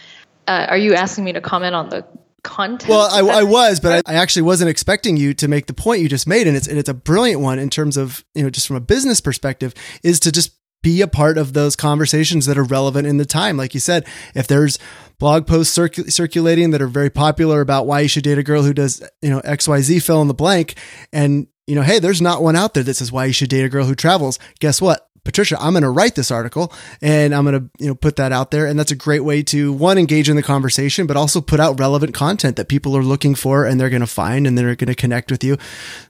Uh, 0.48 0.66
are 0.70 0.76
you 0.76 0.94
asking 0.94 1.22
me 1.22 1.34
to 1.34 1.40
comment 1.40 1.76
on 1.76 1.88
the 1.88 2.04
content. 2.46 2.88
Well, 2.88 3.08
I, 3.10 3.40
I 3.40 3.42
was, 3.42 3.80
but 3.80 4.06
I, 4.06 4.12
I, 4.12 4.16
actually 4.16 4.42
wasn't 4.42 4.70
expecting 4.70 5.16
you 5.16 5.34
to 5.34 5.48
make 5.48 5.66
the 5.66 5.74
point 5.74 6.00
you 6.00 6.08
just 6.08 6.26
made, 6.26 6.46
and 6.46 6.56
it's 6.56 6.66
and 6.66 6.78
it's 6.78 6.88
a 6.88 6.94
brilliant 6.94 7.40
one 7.40 7.58
in 7.58 7.68
terms 7.68 7.96
of 7.96 8.24
you 8.34 8.42
know 8.42 8.50
just 8.50 8.66
from 8.66 8.76
a 8.76 8.80
business 8.80 9.20
perspective 9.20 9.74
is 10.02 10.20
to 10.20 10.32
just 10.32 10.52
be 10.82 11.00
a 11.00 11.08
part 11.08 11.36
of 11.36 11.52
those 11.52 11.74
conversations 11.74 12.46
that 12.46 12.56
are 12.56 12.64
relevant 12.64 13.06
in 13.06 13.16
the 13.16 13.26
time. 13.26 13.56
Like 13.56 13.74
you 13.74 13.80
said, 13.80 14.06
if 14.34 14.46
there's 14.46 14.78
blog 15.18 15.46
posts 15.46 15.76
circu- 15.76 16.10
circulating 16.12 16.70
that 16.70 16.80
are 16.80 16.86
very 16.86 17.10
popular 17.10 17.60
about 17.60 17.86
why 17.86 18.00
you 18.00 18.08
should 18.08 18.24
date 18.24 18.38
a 18.38 18.42
girl 18.42 18.62
who 18.62 18.72
does 18.72 19.02
you 19.20 19.30
know 19.30 19.40
X 19.40 19.66
Y 19.66 19.80
Z 19.80 19.98
fill 19.98 20.22
in 20.22 20.28
the 20.28 20.34
blank, 20.34 20.76
and 21.12 21.48
you 21.66 21.74
know, 21.74 21.82
hey, 21.82 21.98
there's 21.98 22.22
not 22.22 22.42
one 22.42 22.56
out 22.56 22.74
there 22.74 22.84
that 22.84 22.94
says 22.94 23.10
why 23.10 23.24
you 23.24 23.32
should 23.32 23.50
date 23.50 23.64
a 23.64 23.68
girl 23.68 23.86
who 23.86 23.94
travels. 23.94 24.38
Guess 24.60 24.80
what? 24.80 25.05
Patricia, 25.26 25.56
I'm 25.60 25.72
going 25.72 25.82
to 25.82 25.90
write 25.90 26.14
this 26.14 26.30
article 26.30 26.72
and 27.02 27.34
I'm 27.34 27.44
going 27.44 27.60
to, 27.60 27.70
you 27.78 27.88
know, 27.88 27.94
put 27.94 28.16
that 28.16 28.32
out 28.32 28.50
there. 28.50 28.66
And 28.66 28.78
that's 28.78 28.92
a 28.92 28.96
great 28.96 29.24
way 29.24 29.42
to 29.42 29.72
one, 29.72 29.98
engage 29.98 30.30
in 30.30 30.36
the 30.36 30.42
conversation, 30.42 31.06
but 31.06 31.16
also 31.16 31.42
put 31.42 31.60
out 31.60 31.78
relevant 31.78 32.14
content 32.14 32.56
that 32.56 32.68
people 32.68 32.96
are 32.96 33.02
looking 33.02 33.34
for 33.34 33.66
and 33.66 33.78
they're 33.78 33.90
going 33.90 34.00
to 34.00 34.06
find 34.06 34.46
and 34.46 34.56
they're 34.56 34.74
going 34.74 34.88
to 34.88 34.94
connect 34.94 35.30
with 35.30 35.44
you. 35.44 35.58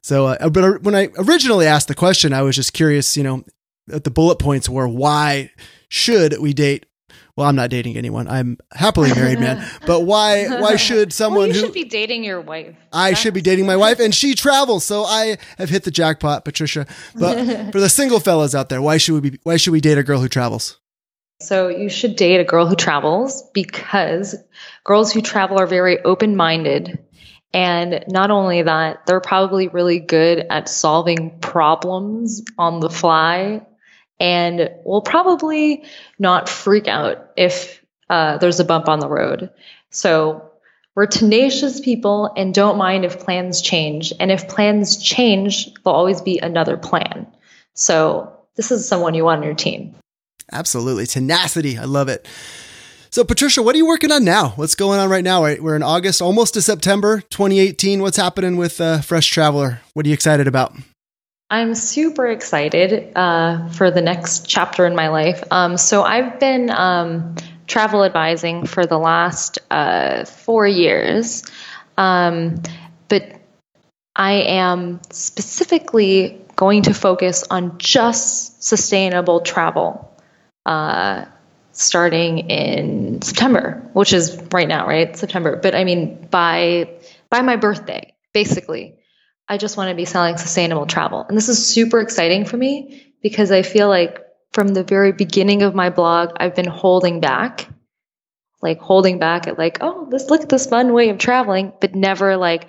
So, 0.03 0.27
uh, 0.27 0.49
but 0.51 0.83
when 0.83 0.95
I 0.95 1.09
originally 1.19 1.67
asked 1.67 1.89
the 1.89 1.95
question, 1.95 2.33
I 2.33 2.43
was 2.43 2.55
just 2.55 2.73
curious, 2.73 3.17
you 3.17 3.25
know, 3.25 3.45
the 3.87 4.11
bullet 4.11 4.39
points 4.39 4.69
were 4.69 4.87
why 4.87 5.51
should 5.89 6.39
we 6.39 6.53
date 6.53 6.87
well, 7.37 7.47
I'm 7.47 7.57
not 7.57 7.69
dating 7.69 7.97
anyone. 7.97 8.29
I'm 8.29 8.59
happily 8.73 9.13
married 9.15 9.39
man. 9.39 9.65
But 9.87 10.01
why 10.01 10.47
why 10.61 10.77
should 10.77 11.13
someone 11.13 11.41
well, 11.41 11.49
you 11.49 11.55
who 11.55 11.61
should 11.61 11.75
be 11.75 11.85
dating 11.85 12.25
your 12.25 12.41
wife? 12.41 12.75
I 12.93 13.11
That's 13.11 13.21
should 13.21 13.35
be 13.35 13.43
dating 13.43 13.67
my 13.67 13.77
wife 13.77 14.01
and 14.01 14.15
she 14.15 14.35
travels, 14.35 14.85
so 14.85 15.05
I 15.05 15.37
have 15.59 15.69
hit 15.69 15.85
the 15.85 15.91
jackpot, 15.91 16.45
Patricia. 16.45 16.87
But 17.15 17.71
for 17.73 17.81
the 17.81 17.89
single 17.89 18.21
fellas 18.21 18.55
out 18.55 18.69
there, 18.69 18.81
why 18.81 18.97
should 18.97 19.15
we 19.15 19.31
be 19.31 19.39
why 19.43 19.59
should 19.59 19.73
we 19.73 19.81
date 19.81 19.99
a 19.99 20.03
girl 20.03 20.21
who 20.21 20.29
travels? 20.29 20.79
So 21.41 21.69
you 21.69 21.91
should 21.91 22.17
date 22.17 22.41
a 22.41 22.45
girl 22.45 22.67
who 22.67 22.75
travels 22.75 23.43
because 23.53 24.35
girls 24.85 25.13
who 25.13 25.21
travel 25.21 25.61
are 25.61 25.67
very 25.67 26.03
open-minded 26.03 26.99
and 27.53 28.05
not 28.09 28.31
only 28.31 28.63
that, 28.63 29.07
they're 29.07 29.21
probably 29.21 29.69
really 29.69 29.99
good 29.99 30.47
at 30.51 30.69
solving 30.69 31.39
problems 31.41 32.43
on 32.59 32.81
the 32.81 32.91
fly 32.91 33.67
and 34.19 34.71
will 34.85 35.03
probably 35.03 35.85
not 36.19 36.49
freak 36.49 36.89
out 36.89 37.31
if 37.37 37.85
uh, 38.09 38.39
there's 38.39 38.61
a 38.61 38.65
bump 38.65 38.89
on 38.89 39.01
the 39.01 39.09
road. 39.09 39.51
So 39.91 40.51
we're 40.95 41.07
tenacious 41.07 41.81
people 41.81 42.33
and 42.37 42.55
don't 42.55 42.79
mind 42.79 43.05
if 43.05 43.21
plans 43.21 43.61
change. 43.61 44.13
And 44.19 44.31
if 44.31 44.49
plans 44.49 44.97
change, 44.97 45.73
there'll 45.85 45.97
always 45.97 46.23
be 46.23 46.39
another 46.39 46.77
plan. 46.77 47.27
So 47.75 48.33
this 48.57 48.71
is 48.71 48.89
someone 48.89 49.15
you 49.15 49.25
want 49.25 49.41
on 49.41 49.45
your 49.45 49.55
team. 49.55 49.95
Absolutely. 50.51 51.07
Tenacity. 51.07 51.77
I 51.77 51.85
love 51.85 52.09
it. 52.09 52.27
So, 53.11 53.25
Patricia, 53.25 53.63
what 53.63 53.75
are 53.75 53.79
you 53.79 53.87
working 53.87 54.13
on 54.13 54.25
now? 54.25 54.51
What's 54.57 54.75
going 54.75 54.99
on 55.01 55.09
right 55.09 55.25
now? 55.25 55.43
We're 55.43 55.77
in 55.77 55.83
August, 55.83 56.21
almost 56.21 56.55
to 56.55 56.63
September 56.63 57.23
2018. 57.31 58.03
What's 58.03 58.17
happening 58.17 58.57
with 58.57 58.81
uh, 58.81 59.01
Fresh 59.01 59.29
Traveler? 59.29 59.81
What 59.95 60.05
are 60.05 60.09
you 60.09 60.15
excited 60.15 60.47
about? 60.47 60.75
I'm 61.49 61.77
super 61.77 62.27
excited 62.27 63.13
uh, 63.15 63.69
for 63.69 63.91
the 63.91 64.03
next 64.03 64.49
chapter 64.49 64.85
in 64.85 64.97
my 64.97 65.09
life. 65.09 65.45
Um, 65.53 65.77
so 65.77 66.03
I've 66.03 66.41
been 66.41 66.71
um, 66.71 67.37
travel 67.69 68.05
advising 68.05 68.67
for 68.67 68.85
the 68.85 68.99
last 68.99 69.59
uh, 69.71 70.25
four 70.25 70.67
years, 70.67 71.45
um, 71.97 72.61
but 73.09 73.41
I 74.17 74.33
am 74.33 75.01
specifically 75.13 76.41
going 76.57 76.83
to 76.83 76.95
focus 76.95 77.45
on 77.49 77.79
just 77.79 78.65
sustainable 78.65 79.41
travel 79.41 80.13
uh, 80.65 81.27
starting 81.71 82.39
in 82.51 83.23
September, 83.23 83.89
which 83.93 84.13
is 84.13 84.37
right 84.53 84.67
now, 84.67 84.89
right? 84.89 85.17
September. 85.17 85.57
But 85.57 85.77
I 85.77 85.85
mean, 85.85 86.27
by 86.29 86.91
by 87.31 87.43
my 87.43 87.55
birthday, 87.55 88.15
basically, 88.33 88.97
I 89.49 89.59
just 89.59 89.77
want 89.77 89.91
to 89.91 89.97
be 89.97 90.05
selling 90.05 90.37
sustainable 90.37 90.87
travel, 90.87 91.25
and 91.29 91.37
this 91.37 91.49
is 91.49 91.67
super 91.67 92.01
exciting 92.01 92.45
for 92.45 92.57
me 92.57 93.13
because 93.23 93.51
I 93.51 93.63
feel 93.63 93.89
like 93.89 94.19
from 94.53 94.69
the 94.69 94.85
very 94.85 95.13
beginning 95.13 95.63
of 95.63 95.75
my 95.75 95.91
blog, 95.91 96.31
I've 96.37 96.55
been 96.55 96.69
holding 96.69 97.21
back 97.21 97.69
like 98.63 98.81
holding 98.81 99.19
back 99.19 99.47
at 99.47 99.59
like, 99.59 99.79
oh, 99.81 100.09
let's 100.11 100.31
look 100.31 100.43
at 100.43 100.49
this 100.49 100.67
fun 100.67 100.93
way 100.93 101.11
of 101.11 101.19
traveling, 101.19 101.73
but 101.81 101.95
never 101.95 102.37
like, 102.37 102.69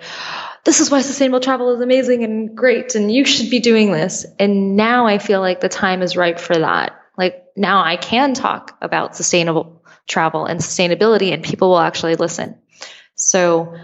this 0.64 0.80
is 0.80 0.90
why 0.90 1.00
sustainable 1.00 1.40
travel 1.40 1.74
is 1.74 1.80
amazing 1.80 2.24
and 2.24 2.56
great 2.56 2.94
and 2.94 3.10
you 3.10 3.24
should 3.24 3.50
be 3.50 3.60
doing 3.60 3.90
this. 3.90 4.26
And 4.38 4.76
now 4.76 5.06
I 5.06 5.18
feel 5.18 5.40
like 5.40 5.60
the 5.60 5.68
time 5.68 6.02
is 6.02 6.16
right 6.16 6.38
for 6.38 6.56
that. 6.56 6.92
Like 7.16 7.42
now 7.56 7.82
I 7.82 7.96
can 7.96 8.34
talk 8.34 8.76
about 8.82 9.16
sustainable 9.16 9.82
travel 10.06 10.44
and 10.44 10.60
sustainability 10.60 11.32
and 11.32 11.42
people 11.42 11.70
will 11.70 11.78
actually 11.78 12.16
listen. 12.16 12.58
So 13.14 13.74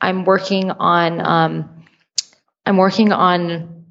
I'm 0.00 0.24
working 0.24 0.70
on, 0.70 1.20
um, 1.20 1.73
I'm 2.66 2.76
working 2.76 3.12
on 3.12 3.84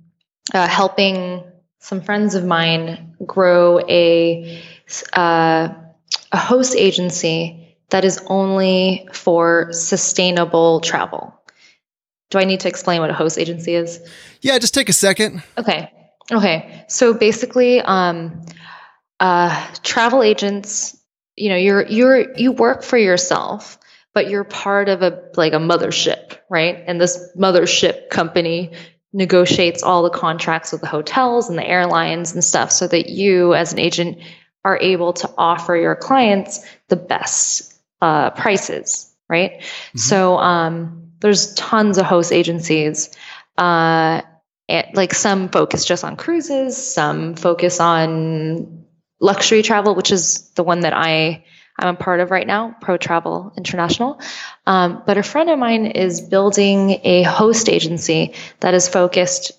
uh, 0.54 0.68
helping 0.68 1.44
some 1.80 2.02
friends 2.02 2.36
of 2.36 2.46
mine 2.46 3.16
grow 3.26 3.80
a, 3.88 4.62
uh, 5.14 5.70
a 6.32 6.38
host 6.38 6.76
agency 6.76 7.78
that 7.90 8.06
is 8.06 8.22
only 8.28 9.08
for 9.14 9.72
sustainable 9.72 10.80
travel. 10.80 11.40
Do 12.32 12.40
I 12.40 12.46
need 12.46 12.62
to 12.62 12.68
explain 12.68 13.02
what 13.02 13.12
a 13.12 13.14
host 13.14 13.38
agency 13.38 13.76
is? 13.76 14.00
Yeah, 14.42 14.58
just 14.58 14.74
take 14.74 14.90
a 14.90 14.94
second. 14.94 15.44
Okay. 15.58 15.92
Okay. 16.32 16.86
So 16.88 17.14
basically, 17.14 17.80
um, 17.82 18.44
uh, 19.20 19.74
travel 19.84 20.24
agents, 20.24 20.98
you 21.36 21.50
know, 21.50 21.56
you're 21.56 21.86
you're 21.86 22.36
you 22.36 22.52
work 22.52 22.84
for 22.84 22.98
yourself, 22.98 23.78
but 24.14 24.30
you're 24.30 24.44
part 24.44 24.90
of 24.90 25.04
a 25.04 25.30
like 25.36 25.54
a 25.54 25.58
mothership, 25.58 26.23
right? 26.54 26.84
And 26.86 27.02
this 27.02 27.32
mothership 27.36 28.12
company 28.12 28.74
negotiates 29.12 29.82
all 29.82 30.04
the 30.04 30.12
contracts 30.12 30.72
with 30.72 30.82
the 30.82 30.88
hotels 30.88 31.50
and 31.50 31.58
the 31.58 31.68
airlines 31.68 32.34
and 32.34 32.44
stuff 32.44 32.72
so 32.72 32.88
that 32.88 33.10
you 33.10 33.56
as 33.56 33.74
an 33.74 33.80
agent 33.80 34.20
are 34.64 34.78
able 34.78 35.14
to 35.14 35.32
offer 35.36 35.76
your 35.76 35.96
clients 35.96 36.64
the 36.90 36.96
best 36.96 37.74
uh, 38.02 38.30
prices, 38.30 39.12
right? 39.28 39.62
Mm-hmm. 39.62 39.98
So 39.98 40.38
um, 40.38 41.14
there's 41.22 41.56
tons 41.56 41.98
of 41.98 42.06
host 42.06 42.32
agencies. 42.32 43.10
Uh, 43.58 44.22
like 44.94 45.16
some 45.16 45.50
focus 45.50 45.86
just 45.86 46.04
on 46.04 46.18
cruises, 46.18 46.78
some 46.78 47.36
focus 47.36 47.80
on 47.80 48.86
luxury 49.20 49.64
travel, 49.64 49.96
which 49.96 50.12
is 50.12 50.52
the 50.52 50.64
one 50.64 50.82
that 50.82 50.94
I 50.94 51.46
I'm 51.78 51.96
a 51.96 51.98
part 51.98 52.20
of 52.20 52.32
right 52.32 52.46
now, 52.46 52.76
Pro 52.82 52.98
Travel 52.98 53.54
International. 53.58 54.20
Um, 54.66 55.04
but 55.06 55.18
a 55.18 55.24
friend 55.24 55.50
of 55.50 55.60
mine 55.60 55.88
is 55.88 56.22
building 56.22 57.02
a 57.04 57.24
host 57.24 57.70
agency 57.70 58.34
that 58.62 58.74
is 58.74 58.88
focused 58.88 59.52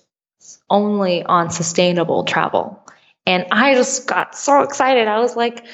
only 0.69 1.23
on 1.23 1.49
sustainable 1.49 2.23
travel. 2.23 2.83
And 3.27 3.45
I 3.51 3.75
just 3.75 4.07
got 4.07 4.35
so 4.35 4.61
excited. 4.61 5.07
I 5.07 5.19
was 5.19 5.35
like, 5.35 5.65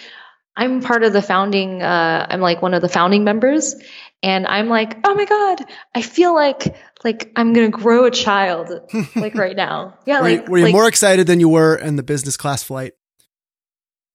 I'm 0.55 0.81
part 0.81 1.03
of 1.03 1.13
the 1.13 1.21
founding, 1.21 1.81
uh, 1.81 2.27
I'm 2.29 2.41
like 2.41 2.61
one 2.61 2.73
of 2.73 2.81
the 2.81 2.89
founding 2.89 3.23
members. 3.23 3.75
And 4.23 4.45
I'm 4.45 4.67
like, 4.67 4.97
oh 5.03 5.15
my 5.15 5.25
God, 5.25 5.65
I 5.95 6.01
feel 6.01 6.35
like 6.35 6.75
like 7.03 7.31
I'm 7.35 7.53
gonna 7.53 7.69
grow 7.69 8.05
a 8.05 8.11
child 8.11 8.69
like 9.15 9.33
right 9.35 9.55
now. 9.55 9.97
Yeah, 10.05 10.21
were 10.21 10.29
like 10.29 10.45
you, 10.45 10.51
were 10.51 10.57
you 10.59 10.63
like, 10.65 10.73
more 10.73 10.87
excited 10.87 11.25
than 11.25 11.39
you 11.39 11.49
were 11.49 11.75
in 11.75 11.95
the 11.95 12.03
business 12.03 12.37
class 12.37 12.61
flight? 12.61 12.93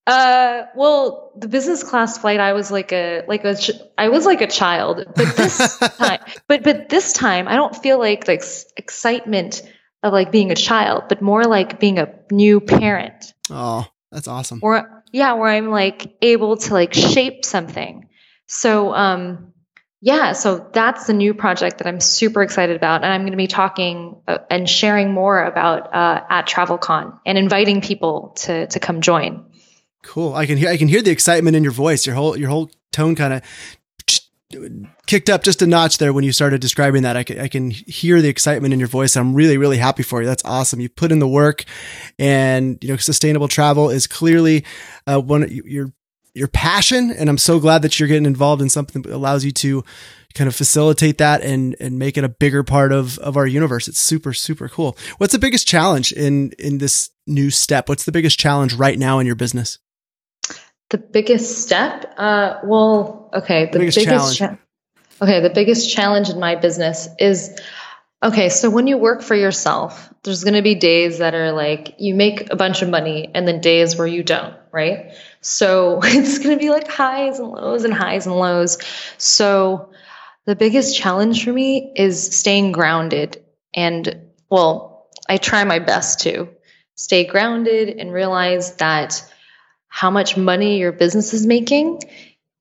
Uh, 0.06 0.66
well, 0.76 1.32
the 1.36 1.48
business 1.48 1.82
class 1.82 2.16
flight, 2.18 2.38
I 2.38 2.52
was 2.52 2.70
like 2.70 2.92
a 2.92 3.24
like 3.26 3.44
a 3.44 3.56
ch- 3.56 3.72
I 3.98 4.08
was 4.08 4.24
like 4.24 4.40
a 4.40 4.46
child, 4.46 5.04
but 5.16 5.36
this 5.36 5.78
time, 5.98 6.20
but 6.46 6.62
but 6.62 6.88
this 6.88 7.12
time, 7.12 7.48
I 7.48 7.56
don't 7.56 7.74
feel 7.74 7.98
like 7.98 8.28
like 8.28 8.44
excitement 8.76 9.62
of 10.04 10.12
like 10.12 10.30
being 10.30 10.52
a 10.52 10.54
child, 10.54 11.04
but 11.08 11.22
more 11.22 11.44
like 11.44 11.80
being 11.80 11.98
a 11.98 12.14
new 12.30 12.60
parent. 12.60 13.34
Oh, 13.50 13.86
that's 14.12 14.28
awesome. 14.28 14.60
Or 14.62 15.04
yeah, 15.12 15.32
where 15.34 15.48
I'm 15.48 15.70
like 15.70 16.16
able 16.22 16.56
to 16.56 16.72
like 16.72 16.94
shape 16.94 17.44
something. 17.44 18.08
So, 18.46 18.94
um, 18.94 19.52
yeah, 20.00 20.32
so 20.32 20.68
that's 20.72 21.06
the 21.06 21.14
new 21.14 21.34
project 21.34 21.78
that 21.78 21.86
I'm 21.86 22.00
super 22.00 22.42
excited 22.42 22.76
about. 22.76 23.02
And 23.02 23.12
I'm 23.12 23.22
going 23.22 23.32
to 23.32 23.36
be 23.36 23.46
talking 23.48 24.20
uh, 24.28 24.38
and 24.50 24.68
sharing 24.68 25.12
more 25.12 25.42
about 25.42 25.92
uh, 25.94 26.22
at 26.28 26.46
TravelCon 26.46 27.18
and 27.26 27.38
inviting 27.38 27.80
people 27.80 28.34
to, 28.42 28.66
to 28.68 28.78
come 28.78 29.00
join. 29.00 29.46
Cool. 30.06 30.34
I 30.34 30.46
can 30.46 30.56
hear, 30.56 30.68
I 30.68 30.76
can 30.76 30.88
hear 30.88 31.02
the 31.02 31.10
excitement 31.10 31.56
in 31.56 31.64
your 31.64 31.72
voice. 31.72 32.06
Your 32.06 32.14
whole, 32.14 32.38
your 32.38 32.48
whole 32.48 32.70
tone 32.92 33.16
kind 33.16 33.34
of 33.34 33.42
kicked 35.06 35.28
up 35.28 35.42
just 35.42 35.60
a 35.60 35.66
notch 35.66 35.98
there 35.98 36.12
when 36.12 36.22
you 36.22 36.30
started 36.30 36.60
describing 36.60 37.02
that. 37.02 37.16
I 37.16 37.24
can, 37.24 37.40
I 37.40 37.48
can 37.48 37.70
hear 37.70 38.22
the 38.22 38.28
excitement 38.28 38.72
in 38.72 38.78
your 38.78 38.88
voice. 38.88 39.16
I'm 39.16 39.34
really, 39.34 39.58
really 39.58 39.78
happy 39.78 40.04
for 40.04 40.22
you. 40.22 40.26
That's 40.26 40.44
awesome. 40.44 40.80
You 40.80 40.88
put 40.88 41.10
in 41.10 41.18
the 41.18 41.28
work 41.28 41.64
and, 42.20 42.78
you 42.82 42.90
know, 42.90 42.96
sustainable 42.96 43.48
travel 43.48 43.90
is 43.90 44.06
clearly 44.06 44.64
uh, 45.08 45.20
one, 45.20 45.50
your, 45.50 45.92
your 46.34 46.48
passion. 46.48 47.10
And 47.10 47.28
I'm 47.28 47.38
so 47.38 47.58
glad 47.58 47.82
that 47.82 47.98
you're 47.98 48.08
getting 48.08 48.26
involved 48.26 48.62
in 48.62 48.70
something 48.70 49.02
that 49.02 49.12
allows 49.12 49.44
you 49.44 49.50
to 49.50 49.84
kind 50.34 50.46
of 50.46 50.54
facilitate 50.54 51.18
that 51.18 51.42
and, 51.42 51.74
and 51.80 51.98
make 51.98 52.16
it 52.16 52.22
a 52.22 52.28
bigger 52.28 52.62
part 52.62 52.92
of, 52.92 53.18
of 53.18 53.36
our 53.36 53.46
universe. 53.46 53.88
It's 53.88 54.00
super, 54.00 54.32
super 54.32 54.68
cool. 54.68 54.96
What's 55.18 55.32
the 55.32 55.40
biggest 55.40 55.66
challenge 55.66 56.12
in, 56.12 56.52
in 56.60 56.78
this 56.78 57.10
new 57.26 57.50
step? 57.50 57.88
What's 57.88 58.04
the 58.04 58.12
biggest 58.12 58.38
challenge 58.38 58.74
right 58.74 58.98
now 58.98 59.18
in 59.18 59.26
your 59.26 59.34
business? 59.34 59.80
The 60.90 60.98
biggest 60.98 61.58
step? 61.58 62.14
Uh, 62.16 62.60
well, 62.64 63.30
okay. 63.34 63.66
The 63.66 63.80
biggest, 63.80 63.98
biggest 63.98 64.38
challenge. 64.38 64.38
Cha- 64.38 65.24
okay. 65.24 65.40
The 65.40 65.50
biggest 65.50 65.92
challenge 65.92 66.30
in 66.30 66.38
my 66.38 66.54
business 66.54 67.08
is 67.18 67.58
okay. 68.22 68.48
So 68.48 68.70
when 68.70 68.86
you 68.86 68.96
work 68.96 69.22
for 69.22 69.34
yourself, 69.34 70.12
there's 70.22 70.44
going 70.44 70.54
to 70.54 70.62
be 70.62 70.74
days 70.76 71.18
that 71.18 71.34
are 71.34 71.52
like 71.52 71.96
you 71.98 72.14
make 72.14 72.52
a 72.52 72.56
bunch 72.56 72.82
of 72.82 72.88
money 72.88 73.30
and 73.34 73.48
then 73.48 73.60
days 73.60 73.96
where 73.96 74.06
you 74.06 74.22
don't, 74.22 74.54
right? 74.72 75.12
So 75.40 76.00
it's 76.04 76.38
going 76.38 76.56
to 76.56 76.62
be 76.62 76.70
like 76.70 76.88
highs 76.88 77.38
and 77.40 77.48
lows 77.48 77.84
and 77.84 77.92
highs 77.92 78.26
and 78.26 78.36
lows. 78.36 78.78
So 79.18 79.90
the 80.44 80.56
biggest 80.56 80.96
challenge 80.96 81.44
for 81.44 81.52
me 81.52 81.92
is 81.96 82.38
staying 82.38 82.72
grounded 82.72 83.42
and 83.74 84.22
well, 84.48 85.08
I 85.28 85.38
try 85.38 85.64
my 85.64 85.80
best 85.80 86.20
to 86.20 86.48
stay 86.94 87.24
grounded 87.24 87.88
and 87.98 88.12
realize 88.12 88.76
that 88.76 89.22
how 89.96 90.10
much 90.10 90.36
money 90.36 90.78
your 90.78 90.92
business 90.92 91.32
is 91.32 91.46
making 91.46 92.02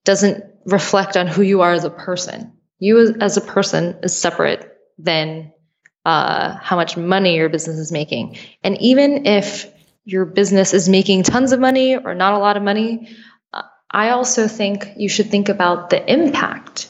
doesn't 0.05 0.45
reflect 0.63 1.17
on 1.17 1.27
who 1.27 1.41
you 1.41 1.63
are 1.63 1.73
as 1.73 1.83
a 1.83 1.89
person. 1.89 2.53
You 2.79 3.17
as 3.19 3.35
a 3.35 3.41
person 3.41 3.97
is 4.03 4.15
separate 4.15 4.71
than 4.97 5.51
uh, 6.05 6.55
how 6.55 6.77
much 6.77 6.95
money 6.95 7.35
your 7.35 7.49
business 7.49 7.77
is 7.77 7.91
making. 7.91 8.37
And 8.63 8.81
even 8.81 9.25
if 9.25 9.69
your 10.05 10.23
business 10.23 10.73
is 10.73 10.87
making 10.87 11.23
tons 11.23 11.51
of 11.51 11.59
money 11.59 11.97
or 11.97 12.15
not 12.15 12.35
a 12.35 12.37
lot 12.37 12.55
of 12.55 12.63
money, 12.63 13.09
uh, 13.51 13.63
I 13.91 14.11
also 14.11 14.47
think 14.47 14.93
you 14.95 15.09
should 15.09 15.29
think 15.29 15.49
about 15.49 15.89
the 15.89 15.99
impact, 16.09 16.87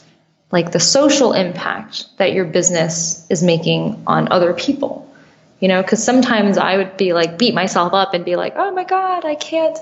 like 0.52 0.70
the 0.70 0.78
social 0.78 1.32
impact 1.32 2.06
that 2.18 2.34
your 2.34 2.44
business 2.44 3.26
is 3.28 3.42
making 3.42 4.04
on 4.06 4.30
other 4.30 4.54
people. 4.54 5.12
You 5.58 5.68
know, 5.68 5.82
because 5.82 6.04
sometimes 6.04 6.56
I 6.56 6.76
would 6.76 6.96
be 6.98 7.14
like, 7.14 7.36
beat 7.36 7.54
myself 7.54 7.94
up 7.94 8.14
and 8.14 8.24
be 8.24 8.36
like, 8.36 8.52
oh 8.56 8.70
my 8.72 8.84
God, 8.84 9.24
I 9.24 9.34
can't, 9.34 9.76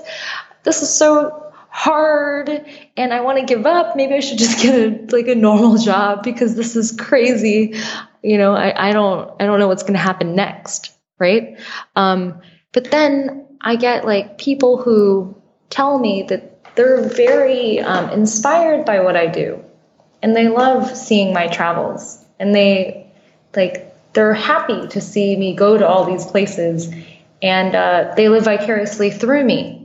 this 0.65 0.81
is 0.81 0.93
so 0.93 1.53
hard 1.69 2.49
and 2.97 3.13
I 3.13 3.21
want 3.21 3.37
to 3.37 3.45
give 3.45 3.65
up. 3.65 3.95
Maybe 3.95 4.15
I 4.15 4.19
should 4.19 4.37
just 4.37 4.61
get 4.61 4.75
a, 4.75 5.15
like 5.15 5.27
a 5.27 5.35
normal 5.35 5.77
job 5.77 6.23
because 6.23 6.55
this 6.55 6.75
is 6.75 6.91
crazy. 6.91 7.75
You 8.21 8.37
know, 8.37 8.53
I, 8.53 8.89
I 8.89 8.91
don't, 8.91 9.31
I 9.41 9.45
don't 9.45 9.59
know 9.59 9.67
what's 9.67 9.83
going 9.83 9.93
to 9.93 9.99
happen 9.99 10.35
next. 10.35 10.91
Right. 11.19 11.59
Um, 11.95 12.41
but 12.73 12.91
then 12.91 13.45
I 13.61 13.77
get 13.77 14.05
like 14.05 14.37
people 14.37 14.77
who 14.81 15.35
tell 15.69 15.97
me 15.97 16.23
that 16.23 16.75
they're 16.75 17.07
very 17.07 17.79
um, 17.79 18.09
inspired 18.09 18.83
by 18.85 18.99
what 18.99 19.15
I 19.15 19.27
do 19.27 19.63
and 20.21 20.35
they 20.35 20.49
love 20.49 20.95
seeing 20.95 21.33
my 21.33 21.47
travels 21.47 22.23
and 22.39 22.53
they 22.53 23.13
like, 23.55 23.93
they're 24.13 24.33
happy 24.33 24.87
to 24.87 24.99
see 25.01 25.35
me 25.35 25.55
go 25.55 25.77
to 25.77 25.87
all 25.87 26.05
these 26.05 26.25
places 26.25 26.93
and 27.41 27.75
uh, 27.75 28.13
they 28.15 28.27
live 28.27 28.45
vicariously 28.45 29.11
through 29.11 29.43
me 29.43 29.84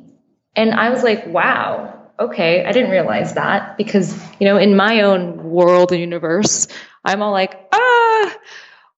and 0.57 0.73
I 0.73 0.91
was 0.91 1.03
like, 1.03 1.27
wow, 1.27 2.11
okay, 2.19 2.65
I 2.65 2.73
didn't 2.73 2.91
realize 2.91 3.35
that 3.35 3.77
because, 3.77 4.19
you 4.39 4.47
know, 4.47 4.57
in 4.57 4.77
my 4.77 5.03
own 5.03 5.43
world 5.43 5.93
and 5.93 6.01
universe, 6.01 6.69
I'm 7.05 7.23
all 7.23 7.33
like, 7.33 7.59
ah, 7.73 8.37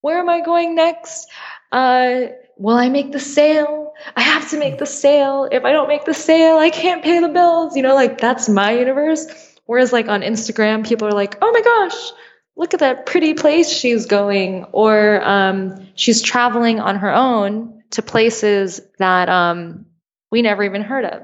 where 0.01 0.19
am 0.19 0.29
I 0.29 0.41
going 0.41 0.75
next? 0.75 1.29
Uh, 1.71 2.27
will 2.57 2.77
I 2.77 2.89
make 2.89 3.13
the 3.13 3.21
sale? 3.21 3.93
I 4.17 4.23
have 4.23 4.51
to 4.51 4.59
make 4.59 4.79
the 4.79 4.87
sale. 4.87 5.49
If 5.51 5.65
I 5.65 5.73
don't 5.73 5.89
make 5.89 6.05
the 6.05 6.15
sale, 6.15 6.59
I 6.59 6.71
can't 6.71 7.05
pay 7.05 7.21
the 7.21 7.29
bills. 7.29 7.77
You 7.77 7.83
know, 7.83 7.95
like 7.95 8.19
that's 8.19 8.49
my 8.49 8.73
universe. 8.73 9.27
Whereas 9.67 9.93
like 9.93 10.09
on 10.09 10.23
Instagram, 10.23 10.87
people 10.87 11.07
are 11.07 11.13
like, 11.13 11.39
oh 11.41 11.53
my 11.53 11.61
gosh, 11.63 12.13
look 12.57 12.75
at 12.75 12.81
that 12.81 13.07
pretty 13.07 13.35
place 13.35 13.71
she's 13.71 14.07
going, 14.07 14.65
or 14.73 15.23
um, 15.23 15.87
she's 15.95 16.21
traveling 16.21 16.81
on 16.81 16.97
her 16.97 17.15
own 17.15 17.83
to 17.91 18.03
places 18.03 18.81
that 18.99 19.29
um, 19.29 19.87
we 20.31 20.43
never 20.43 20.65
even 20.65 20.83
heard 20.83 21.05
of. 21.05 21.23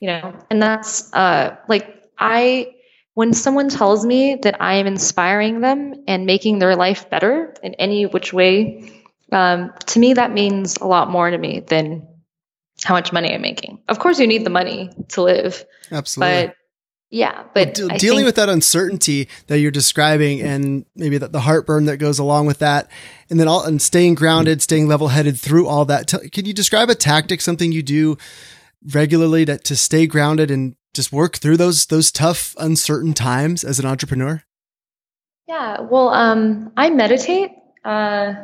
You 0.00 0.08
know, 0.08 0.38
and 0.50 0.62
that's 0.62 1.12
uh, 1.14 1.56
like 1.68 2.04
I 2.18 2.74
when 3.14 3.32
someone 3.32 3.70
tells 3.70 4.04
me 4.04 4.34
that 4.42 4.60
I 4.60 4.74
am 4.74 4.86
inspiring 4.86 5.62
them 5.62 6.04
and 6.06 6.26
making 6.26 6.58
their 6.58 6.76
life 6.76 7.08
better 7.08 7.54
in 7.62 7.72
any 7.74 8.04
which 8.04 8.34
way, 8.34 8.92
um, 9.32 9.72
to 9.86 9.98
me 9.98 10.12
that 10.12 10.32
means 10.32 10.76
a 10.76 10.86
lot 10.86 11.10
more 11.10 11.30
to 11.30 11.38
me 11.38 11.60
than 11.60 12.06
how 12.84 12.92
much 12.92 13.14
money 13.14 13.32
I'm 13.32 13.40
making. 13.40 13.80
Of 13.88 13.98
course, 14.00 14.18
you 14.18 14.26
need 14.26 14.44
the 14.44 14.50
money 14.50 14.90
to 15.08 15.22
live. 15.22 15.64
Absolutely. 15.90 16.48
But 16.48 16.56
yeah, 17.08 17.44
but 17.54 17.78
well, 17.78 17.88
de- 17.88 17.98
dealing 17.98 18.18
think- 18.18 18.26
with 18.26 18.36
that 18.36 18.50
uncertainty 18.50 19.28
that 19.46 19.60
you're 19.60 19.70
describing, 19.70 20.42
and 20.42 20.84
maybe 20.94 21.16
the, 21.16 21.28
the 21.28 21.40
heartburn 21.40 21.86
that 21.86 21.96
goes 21.96 22.18
along 22.18 22.46
with 22.46 22.58
that, 22.58 22.90
and 23.30 23.40
then 23.40 23.48
all 23.48 23.64
and 23.64 23.80
staying 23.80 24.16
grounded, 24.16 24.60
staying 24.60 24.88
level 24.88 25.08
headed 25.08 25.38
through 25.38 25.68
all 25.68 25.84
that. 25.86 26.08
T- 26.08 26.28
can 26.28 26.44
you 26.44 26.52
describe 26.52 26.90
a 26.90 26.94
tactic, 26.94 27.40
something 27.40 27.72
you 27.72 27.82
do 27.82 28.18
regularly 28.94 29.44
to 29.44 29.58
to 29.58 29.76
stay 29.76 30.06
grounded 30.06 30.50
and 30.50 30.76
just 30.94 31.12
work 31.12 31.36
through 31.36 31.56
those 31.56 31.86
those 31.86 32.10
tough, 32.10 32.54
uncertain 32.58 33.14
times 33.14 33.64
as 33.64 33.78
an 33.78 33.86
entrepreneur? 33.86 34.42
Yeah, 35.46 35.80
well, 35.82 36.08
um, 36.08 36.72
I 36.76 36.90
meditate. 36.90 37.52
Uh, 37.84 38.34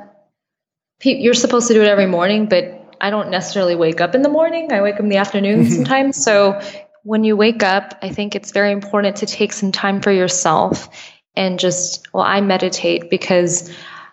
you're 1.02 1.34
supposed 1.34 1.68
to 1.68 1.74
do 1.74 1.82
it 1.82 1.88
every 1.88 2.06
morning, 2.06 2.46
but 2.46 2.96
I 3.00 3.10
don't 3.10 3.30
necessarily 3.30 3.74
wake 3.74 4.00
up 4.00 4.14
in 4.14 4.22
the 4.22 4.28
morning. 4.28 4.72
I 4.72 4.82
wake 4.82 4.94
up 4.94 5.00
in 5.00 5.08
the 5.08 5.16
afternoon 5.16 5.68
sometimes. 5.70 6.22
So 6.22 6.60
when 7.02 7.24
you 7.24 7.36
wake 7.36 7.64
up, 7.64 7.98
I 8.02 8.10
think 8.10 8.36
it's 8.36 8.52
very 8.52 8.70
important 8.70 9.16
to 9.16 9.26
take 9.26 9.52
some 9.52 9.72
time 9.72 10.00
for 10.00 10.12
yourself 10.12 10.88
and 11.34 11.58
just, 11.58 12.06
well, 12.12 12.22
I 12.22 12.40
meditate 12.40 13.10
because 13.10 13.70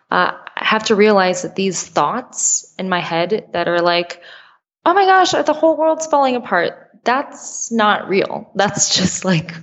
uh, 0.10 0.32
I 0.32 0.66
have 0.66 0.86
to 0.86 0.96
realize 0.96 1.44
that 1.44 1.56
these 1.56 1.86
thoughts 1.86 2.74
in 2.80 2.90
my 2.90 3.00
head 3.00 3.50
that 3.54 3.68
are 3.68 3.82
like, 3.82 4.22
oh 4.90 4.94
my 4.94 5.06
gosh, 5.06 5.32
the 5.32 5.54
whole 5.54 5.78
world's 5.78 6.08
falling 6.08 6.36
apart, 6.36 6.90
that's 7.04 7.72
not 7.72 8.10
real. 8.10 8.50
That's 8.56 8.96
just 8.98 9.24
like, 9.24 9.54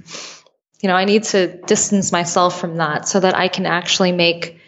you 0.81 0.89
know, 0.89 0.95
I 0.95 1.05
need 1.05 1.25
to 1.25 1.49
distance 1.63 2.13
myself 2.13 2.61
from 2.61 2.77
that 2.77 3.09
so 3.09 3.19
that 3.19 3.35
I 3.35 3.49
can 3.49 3.67
actually 3.67 4.13
make 4.13 4.61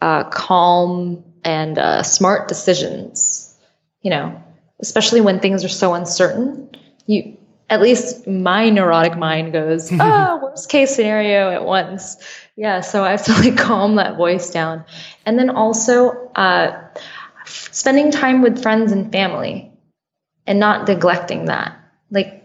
uh, 0.00 0.24
calm 0.24 1.22
and 1.44 1.78
uh, 1.78 2.02
smart 2.02 2.48
decisions, 2.48 3.56
you 4.02 4.10
know, 4.10 4.42
especially 4.80 5.20
when 5.20 5.38
things 5.38 5.64
are 5.64 5.68
so 5.68 5.94
uncertain. 5.94 6.70
You, 7.06 7.36
at 7.68 7.80
least 7.80 8.26
my 8.26 8.68
neurotic 8.68 9.16
mind 9.16 9.52
goes, 9.52 9.92
oh, 9.92 10.40
worst 10.42 10.68
case 10.68 10.96
scenario 10.96 11.52
at 11.52 11.64
once. 11.64 12.16
Yeah, 12.56 12.80
so 12.80 13.04
I 13.04 13.12
have 13.12 13.24
to 13.26 13.32
like 13.34 13.56
calm 13.56 13.94
that 13.94 14.16
voice 14.16 14.50
down. 14.50 14.84
And 15.24 15.38
then 15.38 15.50
also 15.50 16.30
uh, 16.34 16.82
spending 17.44 18.10
time 18.10 18.42
with 18.42 18.60
friends 18.60 18.90
and 18.90 19.12
family 19.12 19.70
and 20.50 20.58
not 20.58 20.88
neglecting 20.88 21.44
that. 21.44 21.78
Like 22.10 22.42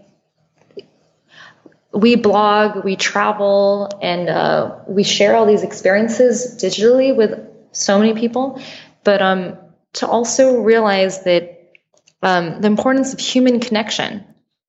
we 1.91 2.15
blog, 2.15 2.85
we 2.85 2.95
travel, 2.95 3.89
and 3.99 4.29
uh, 4.29 4.75
we 4.87 5.03
share 5.03 5.35
all 5.35 5.47
these 5.47 5.63
experiences 5.63 6.55
digitally 6.61 7.15
with 7.15 7.31
so 7.71 7.97
many 7.97 8.13
people. 8.13 8.61
But 9.03 9.23
um, 9.23 9.57
to 9.93 10.07
also 10.07 10.61
realize 10.61 11.23
that 11.23 11.73
um, 12.21 12.61
the 12.61 12.67
importance 12.67 13.11
of 13.13 13.19
human 13.19 13.59
connection 13.59 14.23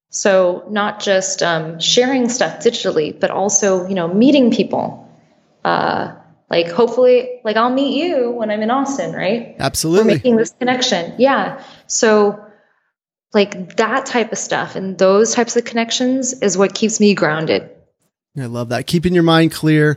so 0.09 0.65
not 0.71 1.01
just 1.01 1.43
um, 1.43 1.79
sharing 1.79 2.31
stuff 2.31 2.61
digitally, 2.61 3.21
but 3.21 3.31
also 3.31 3.87
you 3.87 3.95
know 3.95 4.09
meeting 4.09 4.51
people. 4.51 5.07
Uh, 5.63 6.15
like 6.49 6.71
hopefully, 6.71 7.41
like 7.45 7.57
I'll 7.57 7.75
meet 7.75 8.03
you 8.03 8.31
when 8.31 8.51
I'm 8.51 8.63
in 8.63 8.71
Austin, 8.71 9.13
right? 9.13 9.57
Absolutely. 9.59 10.05
We're 10.05 10.15
making 10.15 10.37
this 10.37 10.55
connection. 10.59 11.15
Yeah. 11.19 11.63
So 11.87 12.46
like 13.33 13.77
that 13.77 14.07
type 14.07 14.33
of 14.33 14.39
stuff 14.39 14.77
and 14.77 14.99
those 14.99 15.35
types 15.35 15.57
of 15.57 15.65
connections 15.65 16.33
is 16.41 16.57
what 16.57 16.75
keeps 16.75 17.01
me 17.01 17.15
grounded. 17.15 17.71
I 18.39 18.47
love 18.47 18.69
that. 18.69 18.87
Keeping 18.87 19.15
your 19.15 19.23
mind 19.23 19.53
clear 19.53 19.97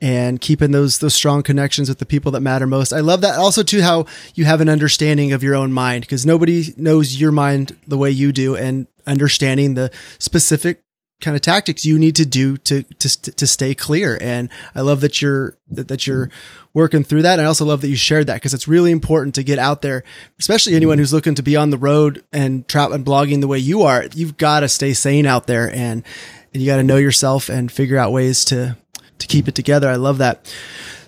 and 0.00 0.40
keeping 0.40 0.70
those 0.70 0.98
those 0.98 1.14
strong 1.14 1.42
connections 1.42 1.88
with 1.88 1.98
the 1.98 2.06
people 2.06 2.32
that 2.32 2.40
matter 2.40 2.66
most. 2.66 2.92
I 2.92 3.00
love 3.00 3.20
that 3.20 3.38
also 3.38 3.62
too 3.62 3.82
how 3.82 4.06
you 4.34 4.44
have 4.44 4.60
an 4.60 4.68
understanding 4.68 5.32
of 5.32 5.42
your 5.42 5.54
own 5.54 5.72
mind 5.72 6.02
because 6.02 6.24
nobody 6.24 6.72
knows 6.76 7.20
your 7.20 7.32
mind 7.32 7.76
the 7.86 7.98
way 7.98 8.10
you 8.10 8.32
do 8.32 8.56
and 8.56 8.86
understanding 9.06 9.74
the 9.74 9.90
specific 10.18 10.82
kind 11.20 11.36
of 11.36 11.42
tactics 11.42 11.84
you 11.84 11.98
need 11.98 12.16
to 12.16 12.26
do 12.26 12.56
to 12.58 12.82
to 12.82 13.32
to 13.32 13.46
stay 13.46 13.74
clear 13.74 14.18
and 14.20 14.48
I 14.74 14.80
love 14.80 15.00
that 15.00 15.20
you're 15.20 15.56
that, 15.70 15.88
that 15.88 16.06
you're 16.06 16.30
working 16.72 17.04
through 17.04 17.22
that 17.22 17.34
and 17.34 17.42
I 17.42 17.44
also 17.44 17.64
love 17.64 17.80
that 17.82 17.88
you 17.88 17.96
shared 17.96 18.26
that 18.28 18.34
because 18.34 18.54
it's 18.54 18.68
really 18.68 18.90
important 18.90 19.34
to 19.36 19.42
get 19.42 19.58
out 19.58 19.82
there 19.82 20.02
especially 20.38 20.74
anyone 20.74 20.98
who's 20.98 21.12
looking 21.12 21.34
to 21.34 21.42
be 21.42 21.56
on 21.56 21.70
the 21.70 21.78
road 21.78 22.24
and 22.32 22.66
trap 22.68 22.90
and 22.90 23.04
blogging 23.04 23.40
the 23.40 23.48
way 23.48 23.58
you 23.58 23.82
are 23.82 24.06
you've 24.14 24.36
got 24.36 24.60
to 24.60 24.68
stay 24.68 24.92
sane 24.92 25.26
out 25.26 25.46
there 25.46 25.70
and 25.74 26.04
and 26.52 26.62
you 26.62 26.66
got 26.68 26.76
to 26.76 26.82
know 26.82 26.96
yourself 26.96 27.48
and 27.48 27.70
figure 27.70 27.96
out 27.96 28.12
ways 28.12 28.44
to 28.46 28.76
to 29.20 29.26
keep 29.26 29.48
it 29.48 29.54
together. 29.54 29.88
I 29.88 29.96
love 29.96 30.18
that. 30.18 30.52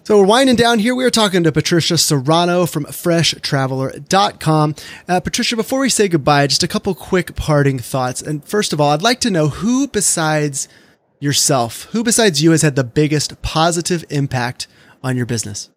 So 0.05 0.18
we're 0.18 0.26
winding 0.26 0.57
down 0.57 0.80
here. 0.80 0.96
We 0.96 1.05
are 1.05 1.11
talking 1.11 1.44
to 1.44 1.53
Patricia 1.53 1.96
Serrano 1.96 2.66
from 2.66 2.86
freshtraveler.com. 2.86 4.74
Uh, 5.07 5.20
Patricia, 5.20 5.55
before 5.55 5.78
we 5.78 5.88
say 5.88 6.09
goodbye, 6.09 6.48
just 6.48 6.64
a 6.64 6.68
couple 6.68 6.92
quick 6.96 7.36
parting 7.36 7.78
thoughts. 7.78 8.20
And 8.20 8.44
first 8.44 8.72
of 8.72 8.80
all, 8.80 8.90
I'd 8.90 9.03
like 9.03 9.20
to 9.20 9.30
know 9.30 9.46
who 9.46 9.86
besides 9.86 10.66
yourself, 11.20 11.84
who 11.92 12.03
besides 12.03 12.42
you 12.42 12.50
has 12.50 12.62
had 12.62 12.74
the 12.74 12.82
biggest 12.82 13.40
positive 13.42 14.05
impact 14.11 14.66
on 15.05 15.16
your 15.16 15.24
business? 15.24 15.70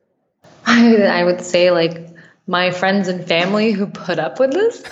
I, 0.65 1.03
I 1.03 1.23
would 1.23 1.41
say 1.41 1.69
like 1.69 2.09
my 2.47 2.69
friends 2.69 3.07
and 3.07 3.27
family 3.27 3.71
who 3.71 3.87
put 3.87 4.19
up 4.19 4.39
with 4.39 4.51
this, 4.51 4.83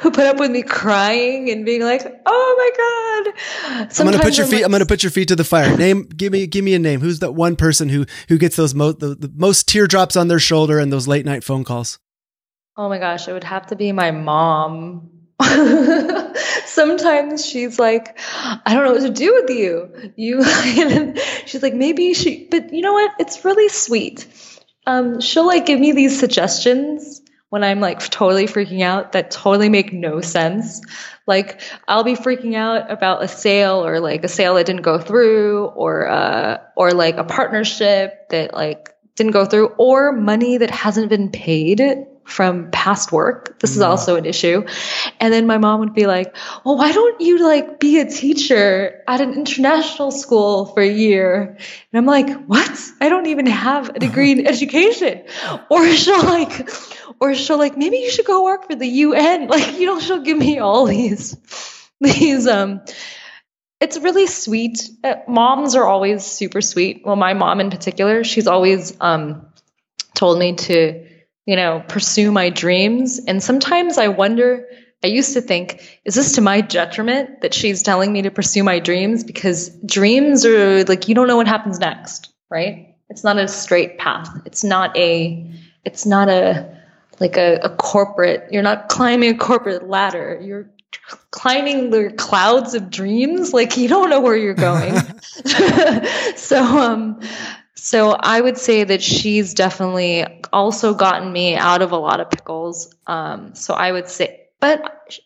who 0.00 0.10
put 0.10 0.26
up 0.26 0.38
with 0.38 0.50
me 0.50 0.62
crying 0.62 1.50
and 1.50 1.64
being 1.64 1.82
like, 1.82 2.02
"Oh 2.24 2.54
my 2.56 3.32
god!" 3.32 3.92
Sometimes 3.92 4.00
I'm 4.00 4.06
gonna 4.06 4.22
put 4.22 4.36
your 4.36 4.44
I'm 4.44 4.50
feet. 4.50 4.56
Like, 4.56 4.64
I'm 4.64 4.70
gonna 4.70 4.86
put 4.86 5.02
your 5.02 5.10
feet 5.10 5.28
to 5.28 5.36
the 5.36 5.44
fire. 5.44 5.76
Name, 5.76 6.04
give 6.04 6.32
me, 6.32 6.46
give 6.46 6.64
me 6.64 6.74
a 6.74 6.78
name. 6.78 7.00
Who's 7.00 7.18
that 7.18 7.32
one 7.32 7.56
person 7.56 7.88
who 7.88 8.06
who 8.28 8.38
gets 8.38 8.56
those 8.56 8.74
most 8.74 9.00
the, 9.00 9.14
the 9.14 9.32
most 9.34 9.66
teardrops 9.68 10.16
on 10.16 10.28
their 10.28 10.38
shoulder 10.38 10.78
and 10.78 10.92
those 10.92 11.08
late 11.08 11.26
night 11.26 11.42
phone 11.42 11.64
calls? 11.64 11.98
Oh 12.76 12.88
my 12.88 12.98
gosh, 12.98 13.26
it 13.28 13.32
would 13.32 13.44
have 13.44 13.66
to 13.68 13.76
be 13.76 13.92
my 13.92 14.10
mom. 14.10 15.10
Sometimes 16.64 17.44
she's 17.44 17.78
like, 17.78 18.18
I 18.20 18.74
don't 18.74 18.84
know 18.84 18.92
what 18.92 19.02
to 19.02 19.10
do 19.10 19.34
with 19.34 19.50
you. 19.50 20.12
You, 20.16 20.44
she's 21.46 21.62
like, 21.62 21.74
maybe 21.74 22.14
she, 22.14 22.46
but 22.50 22.72
you 22.72 22.82
know 22.82 22.92
what? 22.92 23.12
It's 23.18 23.44
really 23.44 23.68
sweet 23.68 24.26
um, 24.86 25.20
she'll 25.20 25.46
like 25.46 25.66
give 25.66 25.80
me 25.80 25.92
these 25.92 26.18
suggestions 26.18 27.22
when 27.48 27.62
I'm 27.62 27.80
like 27.80 28.00
totally 28.10 28.46
freaking 28.46 28.82
out 28.82 29.12
that 29.12 29.30
totally 29.30 29.68
make 29.68 29.92
no 29.92 30.20
sense. 30.20 30.80
Like 31.26 31.60
I'll 31.86 32.04
be 32.04 32.14
freaking 32.14 32.54
out 32.54 32.90
about 32.90 33.22
a 33.22 33.28
sale 33.28 33.86
or 33.86 34.00
like 34.00 34.24
a 34.24 34.28
sale 34.28 34.54
that 34.56 34.66
didn't 34.66 34.82
go 34.82 34.98
through 34.98 35.66
or 35.66 36.08
uh 36.08 36.58
or 36.76 36.92
like 36.92 37.16
a 37.16 37.24
partnership 37.24 38.28
that 38.30 38.52
like 38.54 38.90
didn't 39.14 39.32
go 39.32 39.44
through 39.44 39.68
or 39.78 40.12
money 40.12 40.58
that 40.58 40.70
hasn't 40.70 41.08
been 41.08 41.30
paid 41.30 41.80
from 42.24 42.70
past 42.70 43.12
work. 43.12 43.58
This 43.60 43.76
is 43.76 43.82
also 43.82 44.16
an 44.16 44.24
issue. 44.24 44.66
And 45.20 45.32
then 45.32 45.46
my 45.46 45.58
mom 45.58 45.80
would 45.80 45.94
be 45.94 46.06
like, 46.06 46.34
well, 46.64 46.76
why 46.76 46.90
don't 46.92 47.20
you 47.20 47.38
like 47.44 47.78
be 47.78 48.00
a 48.00 48.10
teacher 48.10 49.02
at 49.06 49.20
an 49.20 49.34
international 49.34 50.10
school 50.10 50.66
for 50.66 50.80
a 50.80 50.90
year? 50.90 51.56
And 51.92 51.98
I'm 51.98 52.06
like, 52.06 52.44
what? 52.46 52.90
I 53.00 53.08
don't 53.08 53.26
even 53.26 53.46
have 53.46 53.90
a 53.90 53.98
degree 53.98 54.32
in 54.32 54.46
education. 54.46 55.22
Or 55.70 55.86
she'll 55.90 56.22
like, 56.22 56.68
or 57.20 57.34
she'll 57.34 57.58
like, 57.58 57.76
maybe 57.76 57.98
you 57.98 58.10
should 58.10 58.26
go 58.26 58.44
work 58.44 58.68
for 58.68 58.74
the 58.74 58.88
UN. 58.88 59.48
Like, 59.54 59.78
you 59.78 59.86
know, 59.86 60.00
she'll 60.00 60.22
give 60.22 60.38
me 60.38 60.58
all 60.58 60.86
these, 60.86 61.36
these, 62.00 62.48
um, 62.48 62.80
it's 63.80 63.98
really 63.98 64.26
sweet. 64.26 64.88
Uh, 65.04 65.16
moms 65.28 65.76
are 65.76 65.84
always 65.84 66.24
super 66.24 66.60
sweet. 66.60 67.02
Well, 67.04 67.14
my 67.14 67.34
mom 67.34 67.60
in 67.60 67.70
particular, 67.70 68.24
she's 68.24 68.48
always, 68.48 68.96
um, 69.00 69.46
told 70.14 70.38
me 70.38 70.54
to, 70.54 71.03
you 71.46 71.56
know, 71.56 71.82
pursue 71.88 72.30
my 72.32 72.50
dreams. 72.50 73.20
And 73.26 73.42
sometimes 73.42 73.98
I 73.98 74.08
wonder, 74.08 74.66
I 75.02 75.08
used 75.08 75.34
to 75.34 75.40
think, 75.40 76.00
is 76.04 76.14
this 76.14 76.32
to 76.36 76.40
my 76.40 76.60
detriment 76.60 77.42
that 77.42 77.52
she's 77.52 77.82
telling 77.82 78.12
me 78.12 78.22
to 78.22 78.30
pursue 78.30 78.64
my 78.64 78.78
dreams? 78.78 79.24
Because 79.24 79.68
dreams 79.84 80.44
are 80.46 80.84
like, 80.84 81.08
you 81.08 81.14
don't 81.14 81.28
know 81.28 81.36
what 81.36 81.48
happens 81.48 81.78
next, 81.78 82.32
right? 82.50 82.94
It's 83.10 83.24
not 83.24 83.38
a 83.38 83.46
straight 83.46 83.98
path. 83.98 84.28
It's 84.46 84.64
not 84.64 84.96
a, 84.96 85.50
it's 85.84 86.06
not 86.06 86.28
a, 86.28 86.74
like 87.20 87.36
a, 87.36 87.56
a 87.56 87.68
corporate, 87.68 88.48
you're 88.50 88.62
not 88.62 88.88
climbing 88.88 89.34
a 89.34 89.38
corporate 89.38 89.88
ladder. 89.88 90.40
You're 90.42 90.70
climbing 91.30 91.90
the 91.90 92.12
clouds 92.16 92.74
of 92.74 92.90
dreams. 92.90 93.52
Like 93.52 93.76
you 93.76 93.88
don't 93.88 94.08
know 94.08 94.20
where 94.20 94.36
you're 94.36 94.54
going. 94.54 94.94
so, 96.36 96.62
um, 96.62 97.20
so 97.84 98.12
I 98.18 98.40
would 98.40 98.56
say 98.56 98.82
that 98.82 99.02
she's 99.02 99.52
definitely 99.52 100.24
also 100.54 100.94
gotten 100.94 101.30
me 101.30 101.54
out 101.54 101.82
of 101.82 101.92
a 101.92 101.98
lot 101.98 102.18
of 102.18 102.30
pickles. 102.30 102.96
Um, 103.06 103.54
so 103.54 103.74
I 103.74 103.92
would 103.92 104.08
say, 104.08 104.46
but 104.58 105.18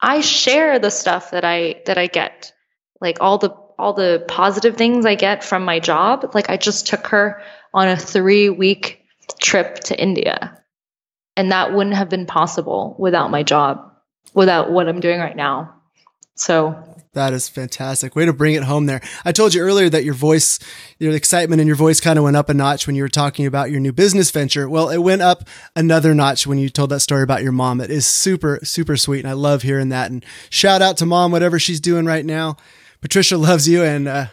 I 0.00 0.20
share 0.20 0.80
the 0.80 0.90
stuff 0.90 1.30
that 1.30 1.44
I 1.44 1.80
that 1.86 1.98
I 1.98 2.08
get, 2.08 2.52
like 3.00 3.18
all 3.20 3.38
the 3.38 3.50
all 3.78 3.92
the 3.92 4.24
positive 4.26 4.76
things 4.76 5.06
I 5.06 5.14
get 5.14 5.44
from 5.44 5.64
my 5.64 5.78
job. 5.78 6.32
Like 6.34 6.50
I 6.50 6.56
just 6.56 6.88
took 6.88 7.06
her 7.06 7.40
on 7.72 7.86
a 7.86 7.96
three 7.96 8.48
week 8.48 9.04
trip 9.40 9.76
to 9.84 9.96
India. 9.96 10.60
And 11.36 11.52
that 11.52 11.72
wouldn't 11.72 11.94
have 11.94 12.08
been 12.08 12.26
possible 12.26 12.96
without 12.98 13.30
my 13.30 13.44
job, 13.44 13.92
without 14.34 14.72
what 14.72 14.88
I'm 14.88 14.98
doing 14.98 15.20
right 15.20 15.36
now. 15.36 15.76
So 16.34 16.91
that 17.14 17.34
is 17.34 17.48
fantastic. 17.48 18.16
Way 18.16 18.24
to 18.24 18.32
bring 18.32 18.54
it 18.54 18.62
home 18.62 18.86
there. 18.86 19.02
I 19.24 19.32
told 19.32 19.52
you 19.52 19.60
earlier 19.60 19.90
that 19.90 20.04
your 20.04 20.14
voice, 20.14 20.58
your 20.98 21.14
excitement 21.14 21.60
in 21.60 21.66
your 21.66 21.76
voice 21.76 22.00
kind 22.00 22.18
of 22.18 22.24
went 22.24 22.36
up 22.36 22.48
a 22.48 22.54
notch 22.54 22.86
when 22.86 22.96
you 22.96 23.02
were 23.02 23.08
talking 23.10 23.44
about 23.44 23.70
your 23.70 23.80
new 23.80 23.92
business 23.92 24.30
venture. 24.30 24.66
Well, 24.68 24.88
it 24.88 24.98
went 24.98 25.20
up 25.20 25.44
another 25.76 26.14
notch 26.14 26.46
when 26.46 26.58
you 26.58 26.70
told 26.70 26.88
that 26.90 27.00
story 27.00 27.22
about 27.22 27.42
your 27.42 27.52
mom. 27.52 27.82
It 27.82 27.90
is 27.90 28.06
super, 28.06 28.60
super 28.62 28.96
sweet. 28.96 29.20
And 29.20 29.28
I 29.28 29.34
love 29.34 29.60
hearing 29.60 29.90
that. 29.90 30.10
And 30.10 30.24
shout 30.48 30.80
out 30.80 30.96
to 30.98 31.06
mom, 31.06 31.32
whatever 31.32 31.58
she's 31.58 31.80
doing 31.80 32.06
right 32.06 32.24
now. 32.24 32.56
Patricia 33.02 33.36
loves 33.36 33.68
you 33.68 33.82
and 33.82 34.08
uh, 34.08 34.26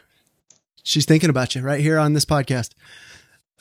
she's 0.83 1.05
thinking 1.05 1.29
about 1.29 1.55
you 1.55 1.61
right 1.61 1.81
here 1.81 1.97
on 1.97 2.13
this 2.13 2.25
podcast. 2.25 2.73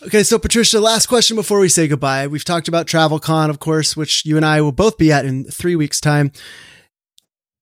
Okay, 0.00 0.22
so 0.22 0.38
Patricia, 0.38 0.78
last 0.78 1.06
question 1.06 1.34
before 1.34 1.58
we 1.58 1.68
say 1.68 1.88
goodbye. 1.88 2.28
We've 2.28 2.44
talked 2.44 2.68
about 2.68 2.86
TravelCon, 2.86 3.50
of 3.50 3.58
course, 3.58 3.96
which 3.96 4.24
you 4.24 4.36
and 4.36 4.46
I 4.46 4.60
will 4.60 4.70
both 4.70 4.96
be 4.96 5.10
at 5.10 5.24
in 5.24 5.42
three 5.42 5.74
weeks' 5.74 6.00
time. 6.00 6.30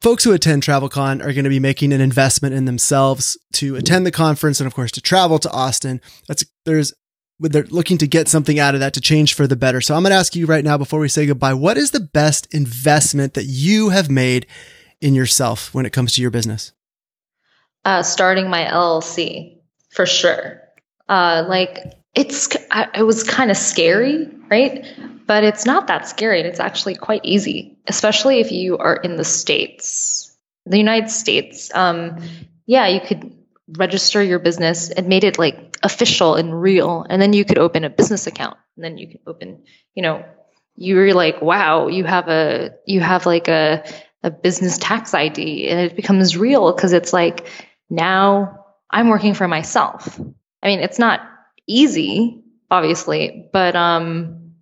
Folks 0.07 0.23
who 0.23 0.33
attend 0.33 0.63
TravelCon 0.63 1.21
are 1.21 1.33
going 1.33 1.43
to 1.43 1.51
be 1.51 1.59
making 1.59 1.93
an 1.93 2.01
investment 2.01 2.55
in 2.55 2.65
themselves 2.65 3.37
to 3.55 3.75
attend 3.75 4.07
the 4.07 4.13
conference 4.13 4.61
and, 4.61 4.67
of 4.69 4.73
course, 4.73 4.93
to 4.93 5.01
travel 5.01 5.41
to 5.41 5.51
Austin. 5.51 6.01
That's 6.29 6.45
there's 6.65 6.95
they're 7.41 7.65
looking 7.65 7.99
to 7.99 8.07
get 8.07 8.29
something 8.29 8.61
out 8.61 8.75
of 8.75 8.81
that 8.81 8.95
to 8.95 9.01
change 9.01 9.35
for 9.35 9.49
the 9.49 9.57
better. 9.57 9.81
So 9.81 9.97
I'm 9.97 10.05
going 10.05 10.13
to 10.13 10.17
ask 10.17 10.37
you 10.37 10.47
right 10.47 10.63
now 10.63 10.79
before 10.79 11.01
we 11.01 11.09
say 11.09 11.27
goodbye, 11.27 11.55
what 11.55 11.77
is 11.77 11.91
the 11.91 11.99
best 11.99 12.47
investment 12.55 13.35
that 13.35 13.47
you 13.47 13.89
have 13.89 14.09
made 14.09 14.47
in 15.01 15.17
yourself 15.17 15.75
when 15.75 15.85
it 15.85 15.93
comes 15.93 16.13
to 16.13 16.23
your 16.23 16.31
business? 16.31 16.73
uh, 17.87 18.03
starting 18.03 18.51
my 18.51 18.65
LLC 18.65 19.59
for 19.91 20.05
sure. 20.05 20.61
Uh, 21.09 21.45
like 21.49 21.95
it's, 22.15 22.55
I, 22.71 22.89
it 22.95 23.05
was 23.05 23.23
kind 23.23 23.51
of 23.51 23.57
scary, 23.57 24.29
right? 24.51 24.85
But 25.27 25.45
it's 25.45 25.65
not 25.65 25.87
that 25.87 26.07
scary. 26.07 26.41
And 26.41 26.49
it's 26.49 26.61
actually 26.61 26.97
quite 26.97 27.21
easy, 27.25 27.76
especially 27.87 28.41
if 28.41 28.53
you 28.53 28.79
are 28.79 28.97
in 28.97 29.17
the 29.17 29.25
States, 29.25 30.37
the 30.65 30.79
United 30.79 31.11
States. 31.11 31.71
Um, 31.75 32.19
yeah, 32.67 32.89
you 32.89 33.01
could 33.01 33.37
register 33.69 34.23
your 34.23 34.39
business 34.39 34.91
and 34.91 35.09
made 35.09 35.25
it 35.25 35.39
like 35.39 35.77
official 35.83 36.35
and 36.35 36.61
real. 36.61 37.05
And 37.09 37.21
then 37.21 37.33
you 37.33 37.45
could 37.45 37.59
open 37.59 37.85
a 37.85 37.91
business 37.91 38.27
account 38.27 38.57
and 38.77 38.85
then 38.85 38.99
you 38.99 39.09
can 39.09 39.21
open, 39.27 39.65
you 39.95 40.03
know, 40.03 40.25
you're 40.77 41.15
like, 41.15 41.41
wow, 41.41 41.89
you 41.89 42.05
have 42.05 42.29
a, 42.29 42.71
you 42.87 43.01
have 43.01 43.27
like 43.27 43.49
a, 43.49 43.85
a 44.23 44.31
business 44.31 44.79
tax 44.79 45.15
ID 45.15 45.69
and 45.69 45.81
it 45.81 45.97
becomes 45.97 46.37
real 46.37 46.73
because 46.73 46.93
it's 46.93 47.13
like, 47.13 47.49
now 47.89 48.65
I'm 48.91 49.09
working 49.09 49.35
for 49.35 49.49
myself. 49.49 50.21
I 50.63 50.67
mean, 50.67 50.81
it's 50.81 50.99
not 50.99 51.21
easy, 51.67 52.43
obviously, 52.71 53.49
but 53.53 53.75
um, 53.77 54.53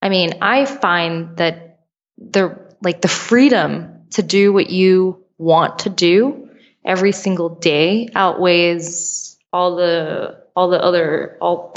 I 0.00 0.08
mean, 0.08 0.38
I 0.42 0.66
find 0.66 1.36
that 1.36 1.80
the 2.18 2.58
like 2.82 3.00
the 3.00 3.08
freedom 3.08 4.02
to 4.10 4.22
do 4.22 4.52
what 4.52 4.70
you 4.70 5.24
want 5.38 5.80
to 5.80 5.90
do 5.90 6.50
every 6.84 7.12
single 7.12 7.48
day 7.48 8.08
outweighs 8.14 9.38
all 9.52 9.76
the 9.76 10.42
all 10.56 10.68
the 10.70 10.82
other 10.82 11.36
all 11.40 11.74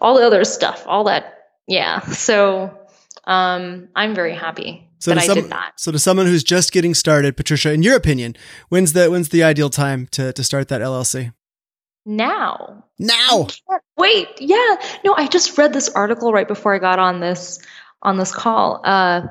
all 0.00 0.16
the 0.16 0.26
other 0.26 0.44
stuff, 0.44 0.84
all 0.86 1.04
that 1.04 1.50
yeah. 1.66 2.00
So 2.00 2.76
um, 3.24 3.88
I'm 3.94 4.14
very 4.14 4.34
happy 4.34 4.88
so 4.98 5.12
that 5.12 5.20
I 5.20 5.26
some, 5.26 5.34
did 5.36 5.50
that. 5.50 5.72
So 5.76 5.92
to 5.92 5.98
someone 5.98 6.26
who's 6.26 6.44
just 6.44 6.72
getting 6.72 6.94
started, 6.94 7.36
Patricia, 7.36 7.72
in 7.72 7.82
your 7.82 7.96
opinion, 7.96 8.36
when's 8.68 8.92
the 8.92 9.10
when's 9.10 9.28
the 9.28 9.42
ideal 9.42 9.70
time 9.70 10.06
to 10.12 10.32
to 10.32 10.44
start 10.44 10.68
that 10.68 10.80
LLC? 10.80 11.32
Now. 12.06 12.84
Now. 12.98 13.48
Wait, 13.98 14.28
yeah. 14.40 14.76
No, 15.04 15.14
I 15.14 15.26
just 15.26 15.58
read 15.58 15.74
this 15.74 15.90
article 15.90 16.32
right 16.32 16.48
before 16.48 16.74
I 16.74 16.78
got 16.78 16.98
on 16.98 17.20
this 17.20 17.60
on 18.02 18.16
this 18.16 18.34
call. 18.34 18.80
Uh 18.84 19.26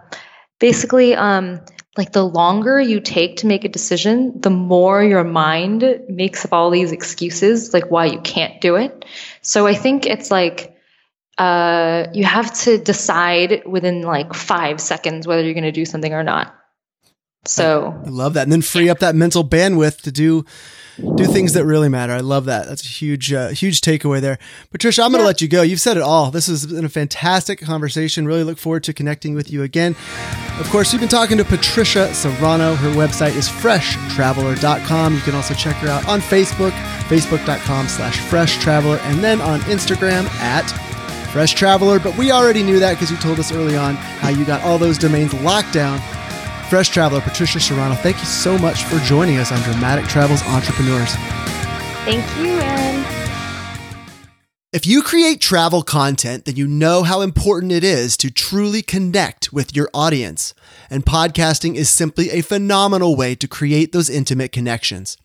basically 0.60 1.16
um 1.16 1.62
like 1.98 2.12
the 2.12 2.24
longer 2.24 2.80
you 2.80 3.00
take 3.00 3.38
to 3.38 3.48
make 3.48 3.66
a 3.66 3.70
decision, 3.70 4.40
the 4.40 4.52
more 4.52 5.04
your 5.04 5.24
mind 5.24 5.84
makes 6.08 6.46
up 6.46 6.54
all 6.54 6.70
these 6.70 6.92
excuses 6.92 7.74
like 7.74 7.90
why 7.90 8.06
you 8.06 8.22
can't 8.22 8.62
do 8.62 8.76
it. 8.76 9.04
So 9.42 9.66
I 9.66 9.74
think 9.74 10.06
it's 10.06 10.30
like 10.30 10.78
uh, 11.38 12.08
you 12.14 12.24
have 12.24 12.54
to 12.62 12.78
decide 12.78 13.64
within 13.66 14.02
like 14.02 14.34
five 14.34 14.80
seconds 14.80 15.28
whether 15.28 15.44
you're 15.44 15.54
going 15.54 15.64
to 15.64 15.72
do 15.72 15.86
something 15.86 16.14
or 16.14 16.24
not. 16.24 16.54
So 17.48 18.00
I 18.06 18.10
love 18.10 18.34
that, 18.34 18.44
and 18.44 18.52
then 18.52 18.62
free 18.62 18.90
up 18.90 19.00
that 19.00 19.16
mental 19.16 19.44
bandwidth 19.44 20.02
to 20.02 20.12
do 20.12 20.46
do 21.16 21.26
things 21.26 21.54
that 21.54 21.66
really 21.66 21.90
matter. 21.90 22.14
I 22.14 22.22
love 22.22 22.46
that. 22.46 22.68
That's 22.68 22.84
a 22.84 22.88
huge, 22.88 23.32
uh, 23.32 23.50
huge 23.50 23.82
takeaway 23.82 24.20
there. 24.20 24.40
Patricia, 24.72 25.04
I'm 25.04 25.12
going 25.12 25.20
to 25.20 25.24
yeah. 25.24 25.28
let 25.28 25.42
you 25.42 25.48
go. 25.48 25.62
You've 25.62 25.80
said 25.80 25.96
it 25.96 26.04
all. 26.04 26.32
This 26.32 26.48
has 26.48 26.66
been 26.66 26.86
a 26.86 26.90
fantastic 26.90 27.60
conversation. 27.62 28.26
Really 28.26 28.44
look 28.44 28.58
forward 28.58 28.84
to 28.86 28.94
connecting 28.94 29.36
with 29.36 29.52
you 29.52 29.62
again. 29.62 29.96
Of 30.60 30.68
course, 30.72 30.92
you've 30.92 31.00
been 31.00 31.10
talking 31.10 31.38
to 31.38 31.46
Patricia 31.46 32.12
Serrano. 32.16 32.74
Her 32.74 32.90
website 32.94 33.36
is 33.36 33.48
freshtraveler.com. 33.48 35.14
You 35.14 35.22
can 35.22 35.36
also 35.36 35.54
check 35.54 35.76
her 35.78 35.88
out 35.88 36.08
on 36.08 36.20
Facebook, 36.20 36.72
facebook.com 37.04 37.88
slash 37.88 38.18
freshtraveler, 38.18 39.00
and 39.02 39.24
then 39.24 39.40
on 39.40 39.60
Instagram 39.62 40.26
at 40.40 40.68
Fresh 41.32 41.54
Traveler, 41.54 42.00
but 42.00 42.18
we 42.18 42.32
already 42.32 42.64
knew 42.64 42.80
that 42.80 42.94
because 42.94 43.12
you 43.12 43.18
told 43.18 43.38
us 43.38 43.52
early 43.52 43.76
on 43.76 43.96
how 43.96 44.30
you 44.30 44.46
got 44.46 44.64
all 44.64 44.78
those 44.78 44.98
domains 44.98 45.34
locked 45.42 45.74
down. 45.74 46.00
Fresh 46.70 46.90
Traveler, 46.90 47.22
Patricia 47.22 47.62
Serrano, 47.62 47.96
thank 47.96 48.18
you 48.20 48.26
so 48.26 48.58
much 48.58 48.84
for 48.84 49.00
joining 49.06 49.38
us 49.38 49.54
on 49.54 49.62
Dramatic 49.62 50.06
Travels 50.06 50.42
Entrepreneurs. 50.44 51.14
Thank 52.04 52.26
you, 52.38 52.60
Aaron. 52.60 53.06
If 54.74 54.86
you 54.86 55.02
create 55.02 55.40
travel 55.40 55.82
content, 55.82 56.44
then 56.44 56.58
you 56.58 56.68
know 56.68 57.04
how 57.04 57.22
important 57.22 57.72
it 57.72 57.86
is 57.86 58.18
to 58.18 58.30
truly 58.30 58.82
connect 58.82 59.54
with 59.54 59.74
your 59.78 59.90
audience. 59.94 60.54
And 60.90 61.06
podcasting 61.06 61.76
is 61.76 61.90
simply 61.90 62.32
a 62.32 62.42
phenomenal 62.42 63.16
way 63.16 63.34
to 63.36 63.48
create 63.48 63.94
those 63.94 64.10
intimate 64.10 64.52
connections. 64.52 65.18